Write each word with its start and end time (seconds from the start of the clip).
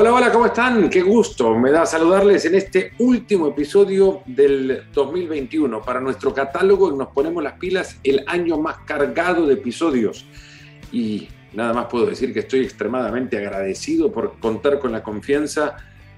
Hola, 0.00 0.14
hola, 0.14 0.30
¿cómo 0.30 0.46
están? 0.46 0.88
Qué 0.88 1.02
gusto 1.02 1.58
me 1.58 1.72
da 1.72 1.84
saludarles 1.84 2.44
en 2.44 2.54
este 2.54 2.92
último 3.00 3.48
episodio 3.48 4.22
del 4.26 4.84
2021 4.92 5.82
para 5.82 6.00
nuestro 6.00 6.32
catálogo 6.32 6.92
nos 6.92 7.08
ponemos 7.08 7.42
las 7.42 7.54
pilas 7.54 7.98
el 8.04 8.22
año 8.28 8.58
más 8.58 8.76
cargado 8.86 9.44
de 9.44 9.54
episodios. 9.54 10.24
Y 10.92 11.26
nada 11.52 11.72
más 11.72 11.86
puedo 11.86 12.06
decir 12.06 12.32
que 12.32 12.38
estoy 12.38 12.60
extremadamente 12.60 13.38
agradecido 13.38 14.12
por 14.12 14.38
contar 14.38 14.78
con 14.78 14.92
la 14.92 15.02
confianza 15.02 15.74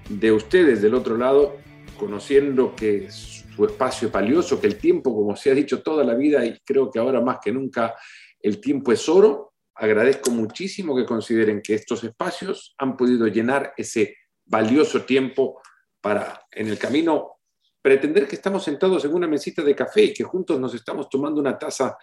de 0.07 0.31
ustedes 0.31 0.83
del 0.83 0.93
otro 0.93 1.17
lado, 1.17 1.57
conociendo 1.97 2.75
que 2.75 3.09
su 3.09 3.65
espacio 3.65 4.09
es 4.09 4.13
valioso, 4.13 4.61
que 4.61 4.67
el 4.67 4.77
tiempo, 4.77 5.11
como 5.11 5.35
se 5.35 5.49
ha 5.49 5.55
dicho 5.55 5.81
toda 5.81 6.03
la 6.03 6.13
vida 6.13 6.45
y 6.45 6.59
creo 6.63 6.91
que 6.91 6.99
ahora 6.99 7.19
más 7.19 7.39
que 7.43 7.51
nunca, 7.51 7.95
el 8.43 8.61
tiempo 8.61 8.91
es 8.91 9.09
oro 9.09 9.50
agradezco 9.81 10.29
muchísimo 10.29 10.95
que 10.95 11.07
consideren 11.07 11.59
que 11.59 11.73
estos 11.73 12.03
espacios 12.03 12.75
han 12.77 12.95
podido 12.95 13.25
llenar 13.25 13.73
ese 13.75 14.15
valioso 14.45 15.05
tiempo 15.05 15.59
para, 15.99 16.45
en 16.51 16.67
el 16.67 16.77
camino, 16.77 17.39
pretender 17.81 18.27
que 18.27 18.35
estamos 18.35 18.63
sentados 18.63 19.03
en 19.05 19.13
una 19.15 19.27
mesita 19.27 19.63
de 19.63 19.75
café 19.75 20.03
y 20.03 20.13
que 20.13 20.23
juntos 20.23 20.59
nos 20.59 20.75
estamos 20.75 21.09
tomando 21.09 21.41
una 21.41 21.57
taza, 21.57 21.97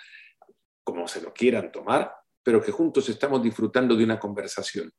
como 0.83 1.07
se 1.07 1.21
lo 1.21 1.33
quieran 1.33 1.71
tomar, 1.71 2.13
pero 2.43 2.61
que 2.61 2.73
juntos 2.73 3.09
estamos 3.09 3.41
disfrutando 3.45 3.95
de 3.95 4.03
una 4.03 4.19
conversación. 4.19 4.93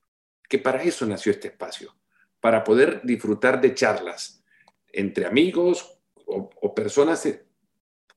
Que 0.47 0.59
para 0.59 0.81
eso 0.81 1.05
nació 1.05 1.33
este 1.33 1.49
espacio, 1.49 1.97
para 2.39 2.63
poder 2.63 3.01
disfrutar 3.03 3.59
de 3.59 3.75
charlas 3.75 4.41
entre 4.87 5.25
amigos 5.25 5.99
o, 6.25 6.49
o 6.61 6.73
personas 6.73 7.27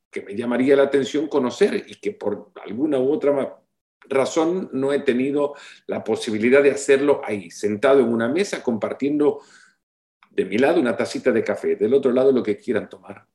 que 0.08 0.22
me 0.22 0.36
llamaría 0.36 0.76
la 0.76 0.84
atención 0.84 1.26
conocer 1.26 1.84
y 1.84 1.96
que 1.96 2.12
por 2.12 2.52
alguna 2.64 3.00
u 3.00 3.10
otra 3.10 3.61
razón 4.08 4.70
no 4.72 4.92
he 4.92 5.00
tenido 5.00 5.54
la 5.86 6.04
posibilidad 6.04 6.62
de 6.62 6.70
hacerlo 6.70 7.20
ahí, 7.24 7.50
sentado 7.50 8.00
en 8.00 8.08
una 8.08 8.28
mesa, 8.28 8.62
compartiendo 8.62 9.40
de 10.30 10.44
mi 10.44 10.58
lado 10.58 10.80
una 10.80 10.96
tacita 10.96 11.30
de 11.30 11.44
café, 11.44 11.76
del 11.76 11.94
otro 11.94 12.12
lado 12.12 12.32
lo 12.32 12.42
que 12.42 12.56
quieran 12.56 12.88
tomar. 12.88 13.26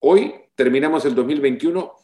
Hoy 0.00 0.34
terminamos 0.54 1.04
el 1.04 1.14
2021, 1.14 1.94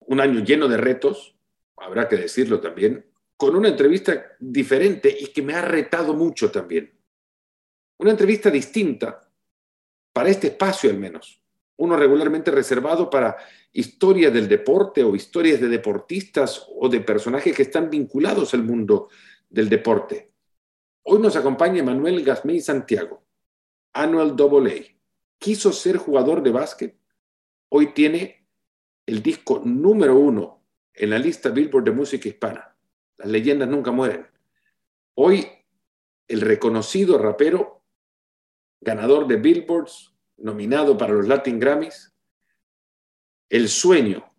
un 0.00 0.20
año 0.20 0.40
lleno 0.40 0.68
de 0.68 0.76
retos, 0.76 1.36
habrá 1.76 2.08
que 2.08 2.16
decirlo 2.16 2.60
también, 2.60 3.04
con 3.36 3.56
una 3.56 3.68
entrevista 3.68 4.36
diferente 4.38 5.14
y 5.18 5.28
que 5.28 5.42
me 5.42 5.54
ha 5.54 5.62
retado 5.62 6.14
mucho 6.14 6.50
también. 6.50 6.92
Una 7.98 8.10
entrevista 8.12 8.50
distinta, 8.50 9.28
para 10.12 10.30
este 10.30 10.48
espacio 10.48 10.90
al 10.90 10.98
menos 10.98 11.42
uno 11.78 11.96
regularmente 11.96 12.50
reservado 12.50 13.08
para 13.08 13.36
historias 13.72 14.32
del 14.32 14.48
deporte 14.48 15.02
o 15.04 15.14
historias 15.14 15.60
de 15.60 15.68
deportistas 15.68 16.66
o 16.76 16.88
de 16.88 17.00
personajes 17.00 17.54
que 17.54 17.62
están 17.62 17.88
vinculados 17.88 18.52
al 18.54 18.64
mundo 18.64 19.08
del 19.48 19.68
deporte. 19.68 20.32
Hoy 21.04 21.20
nos 21.20 21.36
acompaña 21.36 21.82
Manuel 21.82 22.24
Gasmey 22.24 22.60
Santiago, 22.60 23.24
Anual 23.92 24.36
AA. 24.38 24.98
Quiso 25.38 25.72
ser 25.72 25.96
jugador 25.96 26.42
de 26.42 26.50
básquet. 26.50 26.98
Hoy 27.68 27.94
tiene 27.94 28.46
el 29.06 29.22
disco 29.22 29.62
número 29.64 30.16
uno 30.16 30.64
en 30.92 31.10
la 31.10 31.18
lista 31.18 31.50
Billboard 31.50 31.84
de 31.84 31.92
música 31.92 32.28
hispana. 32.28 32.76
Las 33.16 33.28
leyendas 33.28 33.68
nunca 33.68 33.92
mueren. 33.92 34.26
Hoy 35.14 35.46
el 36.26 36.40
reconocido 36.40 37.18
rapero, 37.18 37.82
ganador 38.80 39.28
de 39.28 39.36
Billboards, 39.36 40.17
nominado 40.38 40.96
para 40.96 41.14
los 41.14 41.26
Latin 41.26 41.58
Grammys, 41.58 42.12
el 43.48 43.68
sueño 43.68 44.32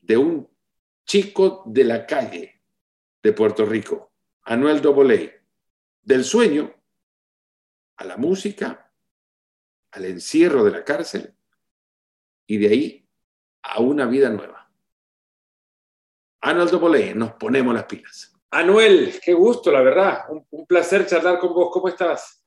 de 0.00 0.16
un 0.16 0.48
chico 1.04 1.62
de 1.66 1.84
la 1.84 2.06
calle 2.06 2.62
de 3.22 3.32
Puerto 3.32 3.64
Rico, 3.64 4.12
Anuel 4.42 4.80
Doboley, 4.80 5.30
del 6.02 6.24
sueño 6.24 6.74
a 7.96 8.04
la 8.04 8.16
música, 8.16 8.92
al 9.92 10.04
encierro 10.06 10.64
de 10.64 10.70
la 10.70 10.84
cárcel 10.84 11.34
y 12.46 12.58
de 12.58 12.68
ahí 12.68 13.08
a 13.62 13.80
una 13.80 14.06
vida 14.06 14.30
nueva. 14.30 14.70
Anuel 16.40 16.70
Doboley, 16.70 17.14
nos 17.14 17.32
ponemos 17.34 17.72
las 17.72 17.84
pilas. 17.84 18.32
Anuel, 18.50 19.20
qué 19.24 19.32
gusto, 19.32 19.70
la 19.70 19.80
verdad. 19.80 20.24
Un, 20.30 20.44
un 20.50 20.66
placer 20.66 21.06
charlar 21.06 21.38
con 21.38 21.54
vos. 21.54 21.70
¿Cómo 21.72 21.88
estás? 21.88 22.44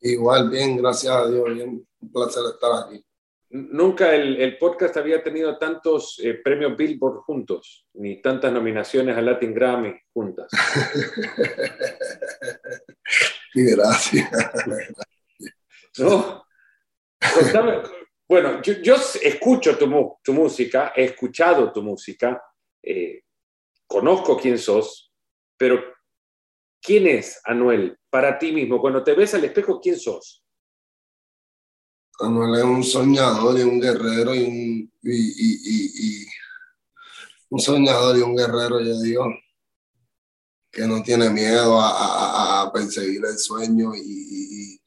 Igual, 0.00 0.50
bien, 0.50 0.76
gracias 0.76 1.14
a 1.14 1.28
Dios, 1.28 1.54
bien, 1.54 1.86
un 2.04 2.12
placer 2.12 2.42
estar 2.52 2.86
aquí. 2.86 3.04
Nunca 3.50 4.14
el, 4.14 4.40
el 4.40 4.58
podcast 4.58 4.96
había 4.96 5.22
tenido 5.22 5.58
tantos 5.58 6.18
eh, 6.22 6.34
premios 6.34 6.76
Billboard 6.76 7.18
juntos, 7.18 7.86
ni 7.94 8.20
tantas 8.20 8.52
nominaciones 8.52 9.16
a 9.16 9.22
Latin 9.22 9.54
Grammy 9.54 9.94
juntas. 10.12 10.48
gracias. 13.54 14.28
¿No? 15.98 16.44
Contame, 17.32 17.82
bueno, 18.28 18.60
yo, 18.62 18.74
yo, 18.82 18.96
escucho 19.22 19.78
tu, 19.78 20.18
tu, 20.22 20.32
música, 20.32 20.92
he 20.94 21.04
escuchado 21.04 21.72
tu 21.72 21.82
música, 21.82 22.42
eh, 22.82 23.22
conozco 23.86 24.36
quién 24.36 24.58
sos, 24.58 25.12
pero 25.56 25.80
¿quién 26.82 27.06
es 27.06 27.40
Anuel 27.44 27.96
para 28.10 28.36
ti 28.38 28.50
mismo? 28.50 28.80
Cuando 28.80 29.04
te 29.04 29.14
ves 29.14 29.34
al 29.34 29.44
espejo, 29.44 29.80
¿quién 29.80 29.96
sos? 29.96 30.43
Manuel 32.20 32.58
es 32.58 32.64
un 32.64 32.84
soñador 32.84 33.58
y 33.58 33.62
un 33.62 33.80
guerrero 33.80 34.34
y 34.34 34.44
un, 34.44 34.92
un 37.50 37.60
soñador 37.60 38.16
y 38.16 38.20
un 38.20 38.36
guerrero, 38.36 38.80
yo 38.80 39.00
digo, 39.00 39.26
que 40.74 40.86
no 40.86 41.02
tiene 41.02 41.30
miedo 41.30 41.80
a, 41.80 42.70
perseguir 42.72 43.24
el 43.24 43.38
sueño 43.38 43.94
y, 43.94 44.80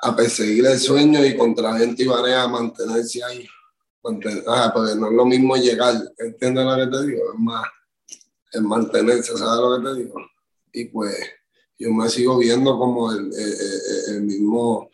a 0.00 0.14
perseguir 0.14 0.64
el 0.66 0.78
sueño 0.78 1.24
y 1.24 1.36
contra 1.36 1.76
gente 1.76 2.04
y 2.04 2.06
mantenerse 2.06 3.24
ahí. 3.24 3.48
porque 4.00 4.30
no 4.96 5.08
es 5.08 5.14
lo 5.14 5.26
mismo 5.26 5.56
llegar, 5.56 5.94
¿entiendes 6.18 6.64
lo 6.64 6.76
que 6.76 6.86
te 6.86 7.06
digo? 7.06 7.32
Es 7.32 7.40
más, 7.40 7.66
es 8.52 8.62
mantenerse, 8.62 9.36
¿sabes 9.36 9.60
lo 9.60 9.76
que 9.76 9.88
te 9.88 10.02
digo? 10.02 10.20
Y 10.72 10.84
pues 10.84 11.16
yo 11.78 11.92
me 11.92 12.08
sigo 12.08 12.38
viendo 12.38 12.78
como 12.78 13.12
el, 13.12 13.30
mismo, 14.22 14.90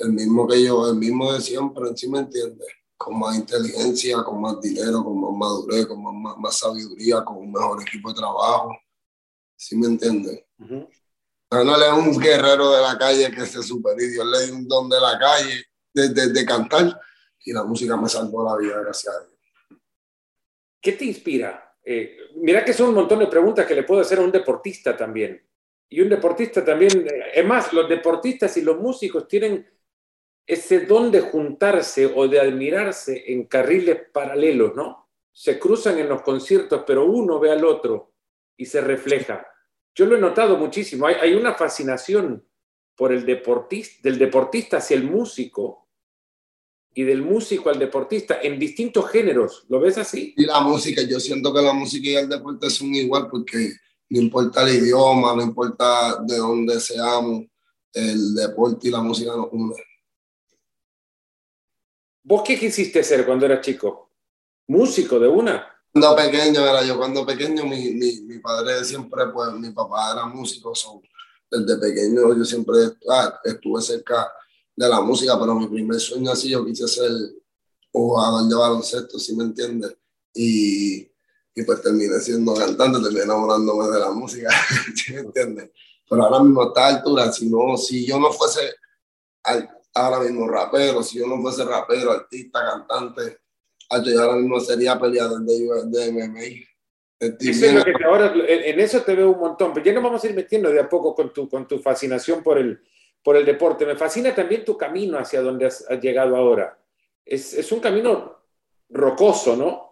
el 0.00 0.12
mismo 0.12 0.48
que 0.48 0.64
yo, 0.64 0.88
el 0.88 0.96
mismo 0.96 1.32
de 1.32 1.40
siempre, 1.40 1.84
¿sí 1.94 2.08
me 2.08 2.20
entiendes? 2.20 2.66
Con 2.96 3.18
más 3.18 3.36
inteligencia, 3.36 4.22
con 4.24 4.40
más 4.40 4.60
dinero, 4.60 5.04
con 5.04 5.20
más 5.20 5.32
madurez, 5.32 5.86
con 5.86 6.22
más, 6.22 6.36
más, 6.38 6.58
sabiduría, 6.58 7.22
con 7.22 7.36
un 7.36 7.52
mejor 7.52 7.80
equipo 7.82 8.08
de 8.10 8.14
trabajo. 8.14 8.76
¿Sí 9.56 9.76
me 9.76 9.86
entiendes? 9.86 10.42
Uh 10.58 10.86
No 11.52 11.76
le 11.76 11.86
es 11.86 11.92
un 11.92 12.18
guerrero 12.18 12.70
de 12.70 12.82
la 12.82 12.96
calle 12.96 13.30
que 13.30 13.44
se 13.44 13.62
supera 13.62 14.02
y 14.02 14.08
Dios 14.08 14.26
le 14.26 14.46
dio 14.46 14.54
un 14.54 14.66
don 14.66 14.88
de 14.88 15.00
la 15.00 15.18
calle, 15.18 15.64
de, 15.92 16.08
de, 16.08 16.46
cantar, 16.46 16.98
y 17.44 17.52
la 17.52 17.64
música 17.64 17.96
me 17.96 18.08
salvó 18.08 18.44
la 18.44 18.56
vida, 18.56 18.80
gracias 18.80 19.14
a 19.14 19.18
Dios. 19.20 19.80
¿Qué 20.80 20.92
te 20.92 21.04
inspira? 21.04 21.76
Eh, 21.84 22.16
mira 22.36 22.64
que 22.64 22.72
son 22.72 22.90
un 22.90 22.94
montón 22.94 23.18
de 23.18 23.26
preguntas 23.26 23.66
que 23.66 23.74
le 23.74 23.82
puedo 23.82 24.00
hacer 24.00 24.18
a 24.18 24.22
un 24.22 24.30
deportista 24.30 24.96
también 24.96 25.42
y 25.92 26.00
un 26.00 26.08
deportista 26.08 26.64
también, 26.64 27.06
es 27.34 27.44
más, 27.44 27.72
los 27.72 27.88
deportistas 27.88 28.56
y 28.56 28.62
los 28.62 28.78
músicos 28.78 29.26
tienen 29.26 29.66
ese 30.50 30.80
don 30.80 31.12
de 31.12 31.20
juntarse 31.20 32.12
o 32.12 32.26
de 32.26 32.40
admirarse 32.40 33.32
en 33.32 33.44
carriles 33.44 33.98
paralelos, 34.12 34.74
¿no? 34.74 35.08
Se 35.32 35.60
cruzan 35.60 35.98
en 35.98 36.08
los 36.08 36.22
conciertos, 36.22 36.82
pero 36.84 37.06
uno 37.06 37.38
ve 37.38 37.52
al 37.52 37.64
otro 37.64 38.14
y 38.56 38.66
se 38.66 38.80
refleja. 38.80 39.46
Yo 39.94 40.06
lo 40.06 40.16
he 40.16 40.20
notado 40.20 40.56
muchísimo. 40.56 41.06
Hay, 41.06 41.34
una 41.34 41.54
fascinación 41.54 42.44
por 42.96 43.12
el 43.12 43.24
deportista, 43.24 44.00
del 44.02 44.18
deportista 44.18 44.78
hacia 44.78 44.96
el 44.96 45.04
músico 45.04 45.88
y 46.92 47.04
del 47.04 47.22
músico 47.22 47.70
al 47.70 47.78
deportista 47.78 48.40
en 48.42 48.58
distintos 48.58 49.08
géneros. 49.08 49.66
¿Lo 49.68 49.78
ves 49.78 49.98
así? 49.98 50.34
Y 50.36 50.46
la 50.46 50.60
música, 50.62 51.02
yo 51.02 51.20
siento 51.20 51.54
que 51.54 51.62
la 51.62 51.72
música 51.72 52.08
y 52.08 52.16
el 52.16 52.28
deporte 52.28 52.68
son 52.70 52.92
igual 52.92 53.28
porque 53.30 53.70
no 54.08 54.20
importa 54.20 54.68
el 54.68 54.82
idioma, 54.82 55.36
no 55.36 55.42
importa 55.42 56.20
de 56.26 56.38
dónde 56.38 56.80
seamos, 56.80 57.44
el 57.92 58.34
deporte 58.34 58.88
y 58.88 58.90
la 58.90 59.00
música 59.00 59.30
nos 59.36 59.46
unen. 59.52 59.76
¿Vos 62.22 62.42
qué 62.44 62.58
quisiste 62.58 63.02
ser 63.02 63.24
cuando 63.24 63.46
eras 63.46 63.60
chico? 63.60 64.10
¿Músico 64.68 65.18
de 65.18 65.28
una? 65.28 65.66
Cuando 65.92 66.16
pequeño 66.16 66.60
era 66.60 66.84
yo, 66.84 66.96
cuando 66.96 67.26
pequeño 67.26 67.64
mi, 67.64 67.90
mi, 67.94 68.20
mi 68.22 68.38
padre 68.38 68.84
siempre, 68.84 69.26
pues 69.32 69.52
mi 69.54 69.70
papá 69.70 70.12
era 70.12 70.26
músico, 70.26 70.72
desde 71.50 71.76
pequeño 71.78 72.34
yo 72.36 72.44
siempre 72.44 72.76
ah, 73.08 73.40
estuve 73.44 73.82
cerca 73.82 74.32
de 74.76 74.88
la 74.88 75.00
música, 75.00 75.38
pero 75.38 75.54
mi 75.54 75.66
primer 75.66 75.98
sueño 75.98 76.30
así 76.30 76.50
yo 76.50 76.64
quise 76.64 76.86
ser 76.86 77.10
jugador 77.90 78.48
de 78.48 78.54
baloncesto, 78.54 79.18
¿sí 79.18 79.34
me 79.34 79.44
entiendes? 79.44 79.96
Y 80.32 81.10
y 81.54 81.64
pues 81.64 81.82
terminé 81.82 82.18
siendo 82.20 82.54
cantante, 82.54 83.00
terminé 83.00 83.24
enamorándome 83.24 83.88
de 83.88 83.98
la 83.98 84.10
música, 84.10 84.48
¿me 85.10 85.20
entiendes? 85.20 85.70
Pero 86.08 86.24
ahora 86.24 86.42
mismo 86.42 86.62
a 86.62 86.66
esta 86.66 86.86
altura, 86.86 87.32
si, 87.32 87.48
no, 87.48 87.76
si 87.76 88.06
yo 88.06 88.18
no 88.18 88.32
fuese 88.32 88.74
ahora 90.00 90.20
mismo 90.20 90.48
rapero, 90.48 91.02
si 91.02 91.18
yo 91.18 91.26
no 91.26 91.40
fuese 91.40 91.64
rapero, 91.64 92.12
artista, 92.12 92.60
cantante, 92.60 93.38
yo 94.04 94.22
ahora 94.22 94.36
mismo 94.36 94.60
sería 94.60 94.98
peleador 94.98 95.40
de, 95.42 95.54
de 95.86 96.12
MMA. 96.12 98.06
ahora, 98.06 98.32
en 98.34 98.80
eso 98.80 99.02
te 99.02 99.14
veo 99.14 99.30
un 99.30 99.40
montón, 99.40 99.72
pero 99.74 99.84
ya 99.84 99.92
nos 99.92 100.02
vamos 100.02 100.22
a 100.22 100.26
ir 100.28 100.34
metiendo 100.34 100.70
de 100.70 100.80
a 100.80 100.88
poco 100.88 101.14
con 101.14 101.32
tu, 101.32 101.48
con 101.48 101.66
tu 101.66 101.78
fascinación 101.78 102.42
por 102.42 102.58
el, 102.58 102.80
por 103.22 103.36
el 103.36 103.44
deporte. 103.44 103.84
Me 103.84 103.96
fascina 103.96 104.34
también 104.34 104.64
tu 104.64 104.76
camino 104.76 105.18
hacia 105.18 105.42
donde 105.42 105.66
has, 105.66 105.86
llegado 106.00 106.36
ahora. 106.36 106.78
Es, 107.24 107.52
es, 107.54 107.70
un 107.72 107.80
camino 107.80 108.38
rocoso, 108.88 109.56
¿no? 109.56 109.89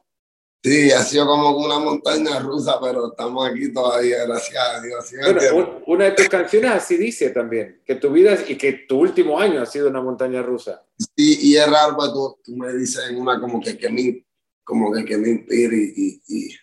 Sí, 0.62 0.90
ha 0.90 1.02
sido 1.04 1.24
como 1.26 1.56
una 1.56 1.78
montaña 1.78 2.40
rusa, 2.40 2.80
pero 2.82 3.10
estamos 3.12 3.48
aquí 3.48 3.72
todavía, 3.72 4.24
gracias 4.26 4.64
a 4.64 4.80
Dios. 4.80 5.04
Bueno, 5.52 5.82
una 5.86 6.06
de 6.06 6.10
tus 6.12 6.28
canciones 6.28 6.72
así 6.72 6.96
dice 6.96 7.30
también, 7.30 7.80
que 7.86 7.94
tu 7.94 8.10
vida 8.10 8.36
y 8.46 8.56
que 8.56 8.72
tu 8.88 8.98
último 8.98 9.38
año 9.38 9.62
ha 9.62 9.66
sido 9.66 9.88
una 9.88 10.02
montaña 10.02 10.42
rusa. 10.42 10.84
Sí, 10.96 11.38
y 11.42 11.56
es 11.56 11.70
raro, 11.70 11.96
pues, 11.96 12.12
tú, 12.12 12.38
tú 12.42 12.56
me 12.56 12.72
dices 12.74 13.04
en 13.08 13.20
una 13.20 13.40
como 13.40 13.60
que, 13.60 13.78
que 13.78 13.88
me, 13.88 14.26
como 14.64 14.92
que, 14.92 15.04
que 15.04 15.16
me 15.16 15.28
inspire 15.28 15.76
y, 15.76 16.20
y, 16.26 16.56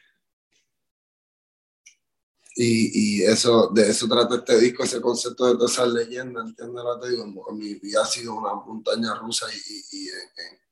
y, 2.57 3.24
eso, 3.24 3.69
de 3.74 3.89
eso 3.89 4.09
trata 4.09 4.36
este 4.36 4.59
disco, 4.59 4.83
ese 4.83 5.00
concepto 5.00 5.48
de 5.48 5.56
todas 5.56 5.71
esas 5.71 5.88
leyendas, 5.88 6.48
¿entiendes 6.48 6.83
lo 6.83 7.00
que 7.00 7.06
te 7.06 7.12
digo? 7.12 7.53
Mi 7.53 7.75
vida 7.75 8.01
ha 8.01 8.06
sido 8.06 8.36
una 8.36 8.56
montaña 8.56 9.13
rusa 9.15 9.45
y, 9.53 9.98
y 9.98 10.07
en, 10.09 10.15
en 10.15 10.64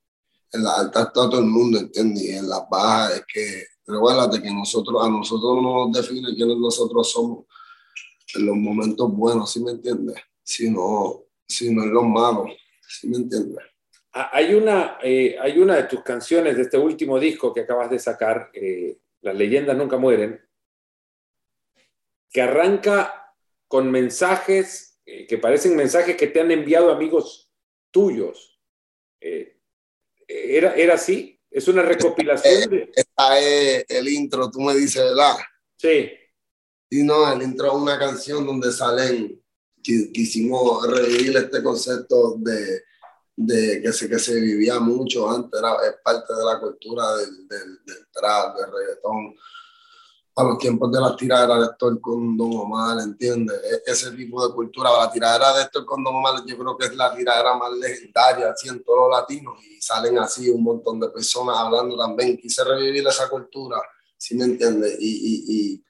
las 0.62 0.78
altas 0.78 1.06
está 1.06 1.28
todo 1.28 1.40
el 1.40 1.46
mundo, 1.46 1.78
¿entiendes? 1.78 2.22
Y 2.22 2.30
en 2.30 2.48
las 2.48 2.68
bajas 2.68 3.16
es 3.16 3.24
que, 3.26 3.64
recuérdate 3.86 4.42
que 4.42 4.50
nosotros, 4.50 5.04
a 5.04 5.08
nosotros 5.08 5.62
no 5.62 5.86
nos 5.86 5.92
define 5.92 6.34
quiénes 6.34 6.56
nosotros 6.58 7.10
somos 7.10 7.46
en 8.34 8.46
los 8.46 8.56
momentos 8.56 9.10
buenos, 9.12 9.52
¿sí 9.52 9.62
me 9.62 9.72
entiendes? 9.72 10.16
Sino, 10.42 11.24
sino 11.46 11.82
en 11.82 11.92
los 11.92 12.04
malos, 12.04 12.50
¿sí 12.86 13.08
me 13.08 13.16
entiendes? 13.16 13.64
Ah, 14.12 14.30
hay 14.32 14.54
una, 14.54 14.98
eh, 15.02 15.36
hay 15.40 15.58
una 15.58 15.76
de 15.76 15.84
tus 15.84 16.02
canciones 16.02 16.56
de 16.56 16.62
este 16.62 16.78
último 16.78 17.18
disco 17.18 17.52
que 17.52 17.60
acabas 17.60 17.90
de 17.90 17.98
sacar, 17.98 18.50
eh, 18.52 18.98
Las 19.22 19.34
leyendas 19.34 19.76
nunca 19.76 19.96
mueren, 19.96 20.40
que 22.30 22.42
arranca 22.42 23.34
con 23.66 23.90
mensajes 23.90 24.94
eh, 25.06 25.26
que 25.26 25.36
parecen 25.36 25.76
mensajes 25.76 26.16
que 26.16 26.28
te 26.28 26.40
han 26.40 26.50
enviado 26.50 26.90
amigos 26.90 27.50
tuyos. 27.90 28.58
¿Era, 30.34 30.74
¿Era 30.74 30.94
así? 30.94 31.38
¿Es 31.50 31.68
una 31.68 31.82
recopilación? 31.82 32.70
De... 32.70 32.90
Esta 32.94 33.38
es 33.38 33.84
el 33.88 34.08
intro, 34.08 34.50
tú 34.50 34.60
me 34.60 34.74
dices, 34.74 35.02
¿verdad? 35.02 35.36
Sí. 35.76 36.10
Sí, 36.90 37.02
no, 37.04 37.32
el 37.32 37.42
intro 37.42 37.68
es 37.68 37.74
una 37.74 37.98
canción 37.98 38.44
donde 38.44 38.72
salen, 38.72 39.40
quisimos 39.82 40.86
revivir 40.88 41.36
este 41.36 41.62
concepto 41.62 42.34
de, 42.38 42.82
de 43.36 43.80
que, 43.82 43.92
se, 43.92 44.08
que 44.08 44.18
se 44.18 44.40
vivía 44.40 44.80
mucho 44.80 45.30
antes, 45.30 45.60
era 45.60 45.76
es 45.88 45.94
parte 46.02 46.34
de 46.34 46.44
la 46.44 46.58
cultura 46.58 47.16
del, 47.16 47.46
del, 47.46 47.84
del 47.84 48.06
trap, 48.12 48.56
del 48.58 48.72
reggaetón 48.72 49.36
a 50.36 50.42
los 50.42 50.58
tiempos 50.58 50.90
de 50.90 51.00
las 51.00 51.16
tiraderas 51.16 51.60
de 51.60 51.66
Héctor 51.66 52.00
con 52.00 52.36
Don 52.36 52.52
Omar, 52.54 52.98
¿entiendes? 53.00 53.56
E-, 53.56 53.90
ese 53.90 54.10
tipo 54.12 54.46
de 54.46 54.52
cultura, 54.52 54.90
la 54.90 55.10
tiradera 55.10 55.54
de 55.54 55.62
Héctor 55.62 55.84
con 55.84 56.02
Don 56.02 56.16
Omar 56.16 56.42
yo 56.44 56.58
creo 56.58 56.76
que 56.76 56.86
es 56.86 56.96
la 56.96 57.14
tiradera 57.14 57.54
más 57.54 57.72
legendaria, 57.72 58.50
así 58.50 58.68
en 58.68 58.82
todos 58.82 59.08
los 59.08 59.20
latinos, 59.20 59.54
y 59.64 59.80
salen 59.80 60.18
así 60.18 60.50
un 60.50 60.64
montón 60.64 60.98
de 60.98 61.08
personas 61.08 61.56
hablando 61.56 61.96
también. 61.96 62.36
Quise 62.36 62.64
revivir 62.64 63.06
esa 63.06 63.28
cultura, 63.28 63.80
¿sí 64.16 64.34
me 64.34 64.44
entiendes? 64.44 64.96
Y, 64.98 65.06
y, 65.06 65.44
y, 65.46 65.84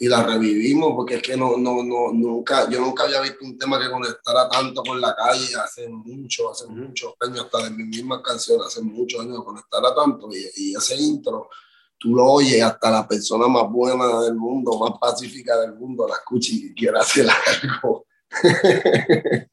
y, 0.00 0.08
la 0.08 0.22
revivimos 0.22 0.92
porque 0.94 1.14
es 1.14 1.22
que 1.22 1.36
no, 1.36 1.56
no, 1.56 1.82
no, 1.82 2.12
nunca, 2.12 2.68
yo 2.68 2.78
nunca 2.78 3.04
había 3.04 3.22
visto 3.22 3.38
un 3.42 3.56
tema 3.56 3.78
que 3.78 3.90
conectara 3.90 4.50
tanto 4.50 4.82
con 4.82 5.00
la 5.00 5.14
calle 5.14 5.54
hace 5.54 5.88
mucho, 5.88 6.50
hace 6.50 6.66
muchos 6.66 7.14
años, 7.20 7.46
hasta 7.46 7.64
de 7.64 7.70
mis 7.70 7.86
mismas 7.86 8.20
canciones, 8.20 8.66
hace 8.66 8.82
muchos 8.82 9.22
años 9.22 9.42
conectara 9.42 9.94
tanto, 9.94 10.28
y, 10.30 10.44
y 10.56 10.76
ese 10.76 10.96
intro 10.96 11.48
tú 12.02 12.16
lo 12.16 12.24
oyes 12.24 12.60
hasta 12.62 12.90
la 12.90 13.06
persona 13.06 13.46
más 13.46 13.70
buena 13.70 14.20
del 14.22 14.34
mundo, 14.34 14.76
más 14.76 14.98
pacífica 14.98 15.56
del 15.60 15.74
mundo, 15.74 16.08
la 16.08 16.14
escucha 16.14 16.50
y 16.52 16.74
quiere 16.74 16.98
hacer 16.98 17.28
algo. 17.62 18.06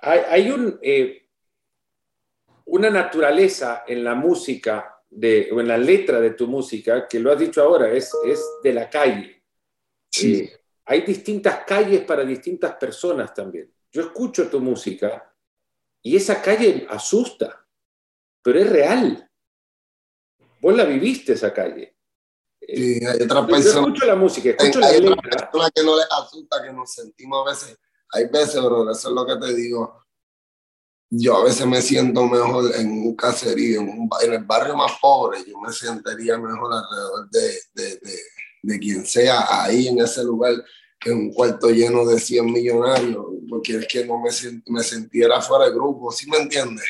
hay, 0.00 0.50
un, 0.50 0.78
eh, 0.82 1.28
una 2.66 2.90
naturaleza 2.90 3.84
en 3.86 4.04
la 4.04 4.14
música 4.14 5.02
de, 5.08 5.48
o 5.50 5.60
en 5.60 5.68
la 5.68 5.78
letra 5.78 6.20
de 6.20 6.32
tu 6.32 6.46
música, 6.46 7.08
que 7.08 7.20
lo 7.20 7.32
has 7.32 7.38
dicho 7.38 7.62
ahora, 7.62 7.90
es, 7.90 8.12
es 8.26 8.44
de 8.62 8.72
la 8.74 8.90
calle. 8.90 9.42
Eh, 10.22 10.52
hay 10.84 11.00
distintas 11.02 11.64
calles 11.64 12.02
para 12.02 12.22
distintas 12.22 12.74
personas 12.74 13.32
también. 13.32 13.72
Yo 13.90 14.02
escucho 14.02 14.50
tu 14.50 14.60
música 14.60 15.34
y 16.02 16.16
esa 16.16 16.42
calle 16.42 16.86
asusta, 16.90 17.66
pero 18.42 18.58
es 18.58 18.68
real. 18.68 19.25
Vos 20.66 20.74
la 20.74 20.84
viviste 20.84 21.34
esa 21.34 21.54
calle. 21.54 21.96
Sí, 22.60 22.98
hay 23.06 23.22
otras 23.22 23.46
personas. 23.46 23.74
Yo 23.74 23.80
escucho 23.82 24.04
la 24.04 24.16
música, 24.16 24.50
escucho 24.50 24.84
hay, 24.84 25.00
la 25.00 25.10
hay 25.10 25.16
personas 25.16 25.70
que 25.72 25.84
no 25.84 25.96
les 25.96 26.06
asusta, 26.10 26.60
que 26.60 26.72
nos 26.72 26.92
sentimos 26.92 27.46
a 27.46 27.50
veces. 27.50 27.78
Hay 28.10 28.24
veces, 28.26 28.60
bro, 28.60 28.90
eso 28.90 29.08
es 29.08 29.14
lo 29.14 29.24
que 29.24 29.36
te 29.36 29.54
digo. 29.54 30.02
Yo 31.08 31.36
a 31.36 31.44
veces 31.44 31.64
me 31.68 31.80
siento 31.80 32.26
mejor 32.26 32.74
en 32.74 32.90
un 32.90 33.14
caserío, 33.14 33.80
en, 33.80 33.90
un, 33.90 34.10
en 34.20 34.32
el 34.32 34.42
barrio 34.42 34.74
más 34.74 34.90
pobre, 35.00 35.38
yo 35.46 35.56
me 35.60 35.72
sentiría 35.72 36.36
mejor 36.36 36.72
alrededor 36.72 37.30
de, 37.30 37.60
de, 37.72 37.88
de, 37.98 38.18
de 38.62 38.78
quien 38.80 39.06
sea 39.06 39.62
ahí 39.62 39.86
en 39.86 40.00
ese 40.00 40.24
lugar 40.24 40.52
que 40.98 41.12
un 41.12 41.32
cuarto 41.32 41.70
lleno 41.70 42.04
de 42.04 42.18
100 42.18 42.44
millonarios, 42.44 43.24
porque 43.48 43.76
es 43.76 43.86
que 43.86 44.04
no 44.04 44.18
me, 44.18 44.30
me 44.66 44.82
sintiera 44.82 45.40
fuera 45.40 45.66
de 45.66 45.70
grupo, 45.70 46.10
¿sí 46.10 46.28
me 46.28 46.38
entiendes? 46.38 46.86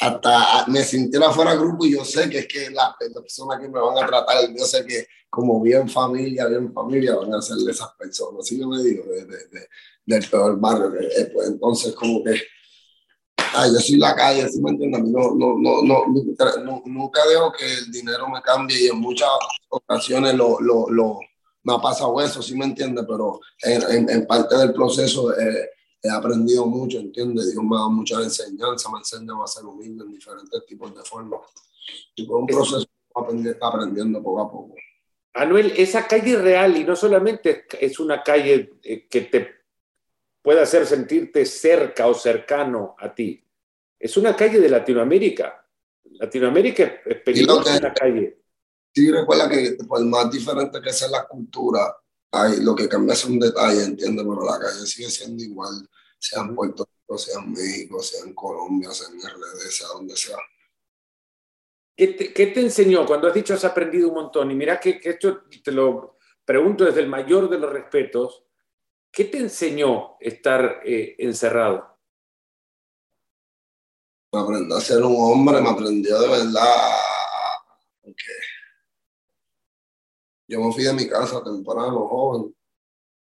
Hasta 0.00 0.64
me 0.68 0.82
sintiera 0.82 1.30
fuera 1.30 1.54
grupo 1.54 1.84
y 1.84 1.92
yo 1.92 2.04
sé 2.04 2.28
que 2.30 2.38
es 2.38 2.48
que 2.48 2.70
las 2.70 2.94
personas 2.96 3.60
que 3.60 3.68
me 3.68 3.78
van 3.78 4.02
a 4.02 4.06
tratar, 4.06 4.36
yo 4.56 4.64
sé 4.64 4.84
que 4.86 5.06
como 5.28 5.60
bien 5.60 5.88
familia, 5.88 6.46
bien 6.46 6.72
familia, 6.72 7.16
van 7.16 7.34
a 7.34 7.42
ser 7.42 7.56
de 7.58 7.70
esas 7.70 7.90
personas. 7.98 8.40
Así 8.40 8.58
yo 8.58 8.66
me 8.66 8.82
digo, 8.82 9.04
de, 9.04 9.26
de, 9.26 9.68
del 10.06 10.28
peor 10.28 10.58
barrio. 10.58 10.90
Que, 10.90 11.26
pues, 11.26 11.48
entonces, 11.48 11.94
como 11.94 12.24
que, 12.24 12.40
ay, 13.54 13.72
yo 13.72 13.78
soy 13.78 13.96
la 13.98 14.16
calle, 14.16 14.48
¿sí 14.48 14.60
me 14.60 14.70
entiendes? 14.70 15.02
No, 15.02 15.34
no, 15.34 15.56
no, 15.58 15.82
no, 15.82 16.06
nunca 16.86 17.26
dejo 17.28 17.52
que 17.52 17.70
el 17.70 17.92
dinero 17.92 18.28
me 18.28 18.40
cambie 18.40 18.84
y 18.84 18.88
en 18.88 18.98
muchas 18.98 19.28
ocasiones 19.68 20.34
lo, 20.34 20.60
lo, 20.60 20.88
lo 20.88 21.20
me 21.62 21.74
ha 21.74 21.78
pasado 21.78 22.20
eso, 22.22 22.40
¿sí 22.42 22.56
me 22.56 22.64
entiendes? 22.64 23.04
Pero 23.06 23.38
en, 23.62 24.08
en, 24.08 24.26
parte 24.26 24.56
del 24.56 24.72
proceso... 24.72 25.38
Eh, 25.38 25.68
he 26.02 26.10
aprendido 26.10 26.66
mucho, 26.66 26.98
¿entiendes? 26.98 27.52
Dios 27.52 27.62
me 27.62 27.76
ha 27.76 27.80
dado 27.80 27.90
muchas 27.90 28.22
enseñanzas, 28.24 28.90
me 28.90 28.98
ha 28.98 29.00
enseñado 29.00 29.42
a 29.42 29.46
ser 29.46 29.64
humilde 29.64 30.04
en 30.04 30.12
diferentes 30.12 30.66
tipos 30.66 30.94
de 30.94 31.02
formas. 31.02 31.40
Y 32.14 32.26
fue 32.26 32.38
un 32.38 32.46
proceso 32.46 32.86
aprendiendo 33.14 34.22
poco 34.22 34.40
a 34.40 34.50
poco. 34.50 34.74
Anuel, 35.34 35.72
esa 35.76 36.06
calle 36.06 36.36
real, 36.36 36.76
y 36.76 36.84
no 36.84 36.96
solamente 36.96 37.66
es 37.80 38.00
una 38.00 38.22
calle 38.22 38.78
eh, 38.82 39.06
que 39.08 39.20
te 39.22 39.48
pueda 40.42 40.62
hacer 40.62 40.86
sentirte 40.86 41.44
cerca 41.44 42.06
o 42.06 42.14
cercano 42.14 42.96
a 42.98 43.14
ti, 43.14 43.44
es 43.98 44.16
una 44.16 44.34
calle 44.34 44.58
de 44.58 44.68
Latinoamérica. 44.68 45.66
Latinoamérica 46.04 47.00
es 47.04 47.20
peligrosa 47.20 47.78
la 47.80 47.92
calle. 47.92 48.38
Sí, 48.92 49.10
recuerda 49.10 49.48
que 49.48 49.76
por 49.86 50.04
más 50.04 50.30
diferente 50.30 50.80
que 50.80 50.92
sea 50.92 51.08
la 51.08 51.26
cultura, 51.28 51.94
hay, 52.32 52.60
lo 52.60 52.74
que 52.74 52.88
cambia 52.88 53.14
es 53.14 53.24
un 53.24 53.38
detalle, 53.38 53.84
entiendo, 53.84 54.22
pero 54.22 54.44
la 54.44 54.58
calle 54.58 54.86
sigue 54.86 55.10
siendo 55.10 55.42
igual, 55.42 55.88
sea 56.18 56.42
en 56.42 56.54
Puerto 56.54 56.86
Rico, 56.86 57.18
sea 57.18 57.40
en 57.42 57.52
México, 57.52 58.02
sea 58.02 58.24
en 58.24 58.34
Colombia, 58.34 58.90
sea 58.92 59.08
en 59.08 59.20
RD, 59.20 59.70
sea 59.70 59.88
donde 59.88 60.16
sea. 60.16 60.36
¿Qué 61.96 62.08
te, 62.08 62.32
¿Qué 62.32 62.46
te, 62.46 62.60
enseñó? 62.60 63.04
Cuando 63.04 63.28
has 63.28 63.34
dicho 63.34 63.54
has 63.54 63.64
aprendido 63.64 64.08
un 64.08 64.14
montón, 64.14 64.50
y 64.50 64.54
mira 64.54 64.78
que, 64.78 64.98
que, 65.00 65.10
esto 65.10 65.42
te 65.62 65.72
lo 65.72 66.18
pregunto 66.44 66.84
desde 66.84 67.00
el 67.00 67.08
mayor 67.08 67.50
de 67.50 67.58
los 67.58 67.70
respetos, 67.70 68.44
¿qué 69.10 69.24
te 69.24 69.38
enseñó 69.38 70.16
estar 70.20 70.80
eh, 70.84 71.16
encerrado? 71.18 71.98
Me 74.32 74.40
aprendió 74.40 74.76
a 74.76 74.80
ser 74.80 75.02
un 75.02 75.16
hombre, 75.18 75.60
me 75.60 75.68
aprendió 75.68 76.20
de 76.20 76.28
verdad, 76.28 76.96
yo 80.50 80.60
me 80.60 80.72
fui 80.72 80.82
de 80.82 80.92
mi 80.92 81.06
casa 81.06 81.42
temprano, 81.44 82.08
joven, 82.08 82.54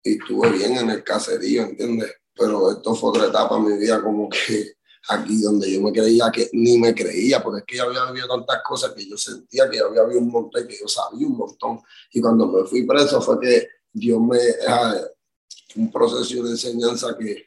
y 0.02 0.18
estuve 0.18 0.50
bien 0.50 0.76
en 0.76 0.90
el 0.90 1.04
caserío, 1.04 1.62
¿entiendes? 1.62 2.12
Pero 2.34 2.72
esto 2.72 2.96
fue 2.96 3.10
otra 3.10 3.26
etapa 3.26 3.56
en 3.58 3.66
mi 3.66 3.78
vida, 3.78 4.02
como 4.02 4.28
que 4.28 4.72
aquí 5.08 5.40
donde 5.40 5.72
yo 5.72 5.80
me 5.82 5.92
creía 5.92 6.30
que 6.32 6.50
ni 6.52 6.78
me 6.78 6.92
creía, 6.92 7.40
porque 7.40 7.60
es 7.60 7.64
que 7.64 7.76
yo 7.76 7.84
había 7.84 8.10
vivido 8.10 8.26
tantas 8.26 8.62
cosas 8.64 8.92
que 8.92 9.08
yo 9.08 9.16
sentía 9.16 9.70
que 9.70 9.78
yo 9.78 9.86
había 9.86 10.02
vivido 10.02 10.20
un 10.20 10.30
montón, 10.32 10.66
que 10.66 10.78
yo 10.80 10.88
sabía 10.88 11.26
un 11.28 11.36
montón. 11.36 11.80
Y 12.12 12.20
cuando 12.20 12.48
me 12.48 12.64
fui 12.64 12.84
preso 12.84 13.20
fue 13.20 13.38
que 13.38 13.68
Dios 13.92 14.20
me, 14.20 14.38
un 15.76 15.92
proceso 15.92 16.42
de 16.42 16.50
enseñanza 16.50 17.16
que, 17.16 17.46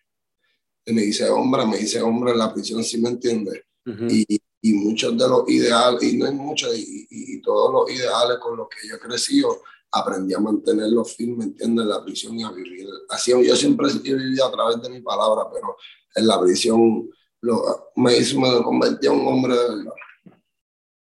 me 0.88 1.04
hice 1.04 1.30
hombre, 1.30 1.66
me 1.66 1.80
hice 1.80 2.02
hombre 2.02 2.32
en 2.32 2.38
la 2.38 2.54
prisión, 2.54 2.82
si 2.82 3.02
me 3.02 3.10
entiendes? 3.10 3.62
y, 3.86 4.40
y 4.66 4.74
muchos 4.74 5.16
de 5.16 5.28
los 5.28 5.48
ideales, 5.48 6.02
y 6.02 6.18
no 6.18 6.26
hay 6.26 6.34
muchos, 6.34 6.76
y, 6.76 7.40
todos 7.42 7.72
los 7.72 7.96
ideales 7.96 8.40
con 8.40 8.58
los 8.58 8.68
que 8.68 8.88
yo 8.88 8.96
he 8.96 9.00
crecido, 9.00 9.62
aprendí 9.92 10.34
a 10.34 10.40
mantenerlos 10.40 11.16
firmes, 11.16 11.46
¿entiendes? 11.46 11.84
En 11.84 11.90
la 11.90 12.04
prisión 12.04 12.40
y 12.40 12.44
a 12.44 12.52
vivir. 12.52 12.88
Así 13.10 13.32
yo 13.32 13.56
siempre 13.56 13.88
he 13.90 14.14
vivido 14.16 14.44
a 14.44 14.52
través 14.52 14.82
de 14.82 14.90
mi 14.90 15.02
palabra, 15.02 15.44
pero 15.54 15.78
en 16.16 16.26
la 16.26 16.42
prisión 16.42 17.08
lo, 17.42 17.92
me, 17.98 18.18
hizo, 18.18 18.40
me 18.40 18.64
convertí 18.64 19.06
en 19.06 19.14
un 19.14 19.28
hombre 19.28 19.54
de 19.54 19.70
verdad. 19.70 19.94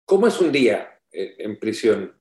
¿Cómo 0.04 0.26
es 0.26 0.38
un 0.38 0.52
día 0.52 1.00
en 1.10 1.58
prisión? 1.58 2.17